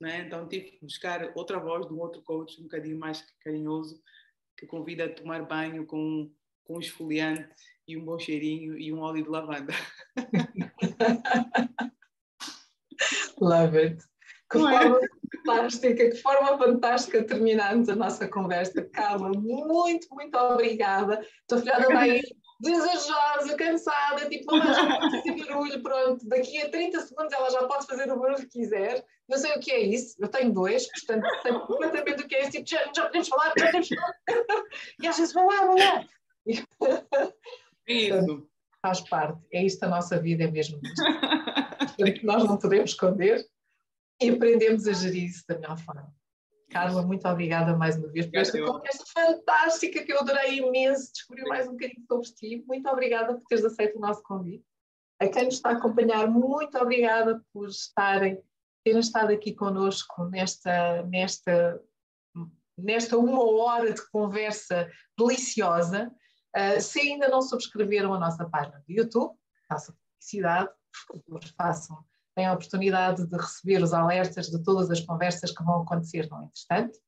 Né? 0.00 0.26
Então 0.26 0.48
tive 0.48 0.72
que 0.72 0.84
buscar 0.84 1.32
outra 1.34 1.58
voz 1.58 1.86
de 1.86 1.92
um 1.92 2.00
outro 2.00 2.22
coach 2.22 2.58
um 2.60 2.64
bocadinho 2.64 2.98
mais 2.98 3.24
carinhoso 3.42 4.02
que 4.56 4.66
convida 4.66 5.06
a 5.06 5.12
tomar 5.12 5.46
banho 5.46 5.86
com, 5.86 6.30
com 6.64 6.76
um 6.76 6.80
esfoliante 6.80 7.48
e 7.86 7.96
um 7.96 8.04
bom 8.04 8.18
cheirinho 8.18 8.78
e 8.78 8.92
um 8.92 9.00
óleo 9.00 9.24
de 9.24 9.30
lavanda. 9.30 9.72
Love 13.40 13.78
it. 13.78 14.04
Que 14.50 14.58
é? 15.40 15.54
fantástica, 15.54 16.10
que 16.10 16.16
forma 16.16 16.58
fantástica 16.58 17.24
terminarmos 17.24 17.88
a 17.88 17.94
nossa 17.94 18.28
conversa. 18.28 18.82
Carla, 18.92 19.30
muito, 19.30 20.08
muito 20.12 20.36
obrigada. 20.36 21.24
Estou 21.42 21.58
filhada 21.58 21.86
vai 21.88 22.20
desejosa, 22.60 23.56
cansada, 23.56 24.28
tipo, 24.28 24.54
não 24.54 24.60
pode 24.60 25.10
fazer 25.10 25.46
barulho, 25.46 25.82
pronto, 25.82 26.28
daqui 26.28 26.60
a 26.60 26.70
30 26.70 27.00
segundos 27.00 27.32
ela 27.32 27.50
já 27.50 27.66
pode 27.66 27.86
fazer 27.86 28.12
o 28.12 28.20
barulho 28.20 28.36
que 28.36 28.60
quiser, 28.60 29.02
não 29.28 29.38
sei 29.38 29.52
o 29.52 29.60
que 29.60 29.72
é 29.72 29.80
isso, 29.80 30.16
eu 30.18 30.28
tenho 30.28 30.52
dois, 30.52 30.86
portanto 30.86 31.26
sei 31.42 31.52
completamente 31.52 32.22
o 32.22 32.28
que 32.28 32.36
é 32.36 32.42
isso, 32.42 32.50
tipo, 32.50 32.68
já, 32.68 32.84
já 32.94 33.06
podemos 33.06 33.28
falar, 33.28 33.52
já 33.58 33.66
podemos 33.66 33.88
falar, 33.88 34.14
e 35.02 35.06
às 35.06 35.16
vezes, 35.16 35.32
vão 35.32 35.46
lá, 35.46 35.64
vão 35.64 35.74
lá. 35.76 36.06
Isso. 37.88 38.46
Faz 38.82 39.00
parte, 39.00 39.38
é 39.52 39.64
isto 39.64 39.82
a 39.84 39.88
nossa 39.88 40.18
vida, 40.18 40.44
é 40.44 40.50
mesmo 40.50 40.78
isto. 40.82 41.02
Portanto, 41.96 42.20
nós 42.24 42.44
não 42.44 42.58
podemos 42.58 42.90
esconder 42.90 43.46
e 44.20 44.28
aprendemos 44.30 44.86
a 44.86 44.92
gerir 44.92 45.24
isso 45.24 45.44
da 45.48 45.58
melhor 45.58 45.78
forma. 45.78 46.12
Carla, 46.70 47.02
muito 47.02 47.26
obrigada 47.26 47.76
mais 47.76 47.96
uma 47.96 48.08
vez 48.08 48.26
por 48.26 48.38
esta 48.38 48.64
conversa 48.64 49.04
fantástica 49.12 50.04
que 50.04 50.12
eu 50.12 50.20
adorei 50.20 50.58
imenso 50.58 51.12
descobrir 51.12 51.42
mais 51.48 51.66
um 51.66 51.72
bocadinho 51.72 52.06
sobre 52.06 52.28
ti. 52.28 52.64
Muito 52.66 52.88
obrigada 52.88 53.34
por 53.34 53.44
teres 53.46 53.64
aceito 53.64 53.98
o 53.98 54.00
nosso 54.00 54.22
convite. 54.22 54.64
A 55.20 55.28
quem 55.28 55.46
nos 55.46 55.54
está 55.54 55.70
a 55.70 55.72
acompanhar, 55.72 56.28
muito 56.28 56.78
obrigada 56.78 57.44
por 57.52 57.68
estarem, 57.68 58.40
terem 58.84 59.00
estado 59.00 59.32
aqui 59.32 59.52
conosco 59.52 60.24
nesta, 60.26 61.02
nesta, 61.02 61.82
nesta 62.78 63.18
uma 63.18 63.44
hora 63.44 63.92
de 63.92 64.08
conversa 64.10 64.88
deliciosa. 65.18 66.10
Uh, 66.56 66.80
se 66.80 67.00
ainda 67.00 67.28
não 67.28 67.42
subscreveram 67.42 68.14
a 68.14 68.18
nossa 68.18 68.48
página 68.48 68.82
do 68.86 68.92
YouTube, 68.92 69.36
façam 69.68 69.94
publicidade, 69.94 70.70
por 71.08 71.20
favor, 71.20 71.44
façam 71.56 72.04
têm 72.34 72.46
a 72.46 72.52
oportunidade 72.52 73.26
de 73.26 73.36
receber 73.36 73.82
os 73.82 73.92
alertas 73.92 74.48
de 74.48 74.62
todas 74.62 74.90
as 74.90 75.00
conversas 75.00 75.50
que 75.50 75.62
vão 75.62 75.82
acontecer 75.82 76.28
no 76.30 76.44
instante 76.44 76.98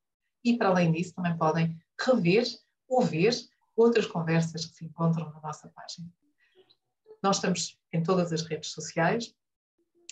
e, 0.45 0.57
para 0.57 0.69
além 0.69 0.93
disso, 0.93 1.15
também 1.15 1.37
podem 1.37 1.79
rever 2.01 2.45
ou 2.89 3.03
ver 3.03 3.35
outras 3.77 4.07
conversas 4.07 4.67
que 4.67 4.75
se 4.75 4.85
encontram 4.85 5.31
na 5.33 5.41
nossa 5.41 5.69
página. 5.69 6.09
Nós 7.23 7.37
estamos 7.37 7.79
em 7.93 8.03
todas 8.03 8.33
as 8.33 8.43
redes 8.43 8.71
sociais, 8.71 9.35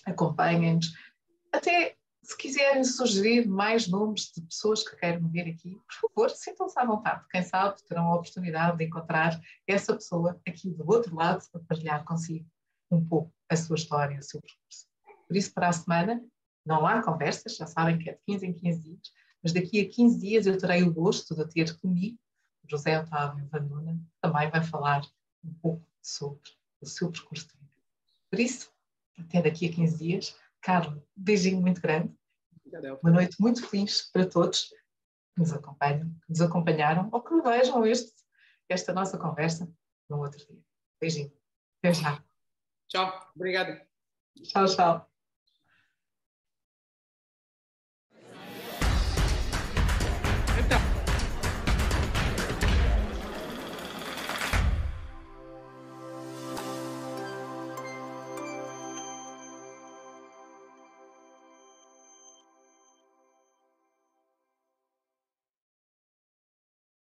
acompanhem-nos. 0.06 0.94
Até 1.52 1.96
se 2.22 2.36
quiserem 2.36 2.84
sugerir 2.84 3.48
mais 3.48 3.88
nomes 3.88 4.30
de 4.32 4.40
pessoas 4.42 4.86
que 4.86 4.94
queiram 4.96 5.28
ver 5.28 5.50
aqui, 5.50 5.76
por 5.86 6.10
favor, 6.10 6.30
sintam-se 6.30 6.78
à 6.78 6.84
vontade. 6.84 7.26
Quem 7.30 7.42
sabe 7.42 7.82
terão 7.84 8.06
a 8.06 8.14
oportunidade 8.14 8.78
de 8.78 8.84
encontrar 8.84 9.40
essa 9.66 9.94
pessoa 9.94 10.40
aqui 10.46 10.70
do 10.70 10.88
outro 10.88 11.14
lado 11.14 11.44
para 11.50 11.60
partilhar 11.62 12.04
consigo 12.04 12.46
um 12.90 13.04
pouco 13.04 13.32
a 13.48 13.56
sua 13.56 13.76
história, 13.76 14.18
o 14.18 14.22
seu 14.22 14.40
percurso. 14.40 14.89
Por 15.30 15.36
isso, 15.36 15.54
para 15.54 15.68
a 15.68 15.72
semana, 15.72 16.20
não 16.66 16.84
há 16.84 17.00
conversas, 17.04 17.54
já 17.54 17.64
sabem 17.64 17.96
que 17.96 18.10
é 18.10 18.14
de 18.14 18.20
15 18.26 18.46
em 18.46 18.52
15 18.52 18.82
dias, 18.82 19.12
mas 19.40 19.52
daqui 19.52 19.80
a 19.80 19.88
15 19.88 20.18
dias 20.18 20.44
eu 20.44 20.58
terei 20.58 20.82
o 20.82 20.92
gosto 20.92 21.36
de 21.36 21.48
ter 21.48 21.78
comigo 21.78 22.18
José 22.68 22.98
Otávio 22.98 23.46
Vanduna, 23.46 23.92
que 23.94 24.20
também 24.20 24.50
vai 24.50 24.60
falar 24.64 25.06
um 25.44 25.54
pouco 25.54 25.86
sobre 26.02 26.50
o 26.80 26.86
seu 26.86 27.12
percurso 27.12 27.46
de 27.46 27.58
vida. 27.58 27.72
Por 28.28 28.40
isso, 28.40 28.72
até 29.16 29.40
daqui 29.40 29.66
a 29.66 29.72
15 29.72 29.98
dias. 29.98 30.36
Carlos, 30.60 31.00
beijinho 31.14 31.60
muito 31.60 31.80
grande. 31.80 32.12
Uma 33.00 33.12
noite 33.12 33.40
muito 33.40 33.64
feliz 33.68 34.10
para 34.10 34.26
todos 34.26 34.64
que 34.64 35.38
nos 35.38 35.52
acompanham, 35.52 36.12
que 36.26 36.30
nos 36.30 36.40
acompanharam 36.40 37.08
ou 37.12 37.22
que 37.22 37.40
vejam 37.40 37.86
este, 37.86 38.12
esta 38.68 38.92
nossa 38.92 39.16
conversa 39.16 39.72
no 40.08 40.18
outro 40.18 40.44
dia. 40.44 40.60
Beijinho. 41.00 41.32
Até 41.78 41.94
já. 41.94 42.24
Tchau. 42.88 43.30
Obrigada. 43.36 43.86
Tchau, 44.42 44.66
tchau. 44.66 45.09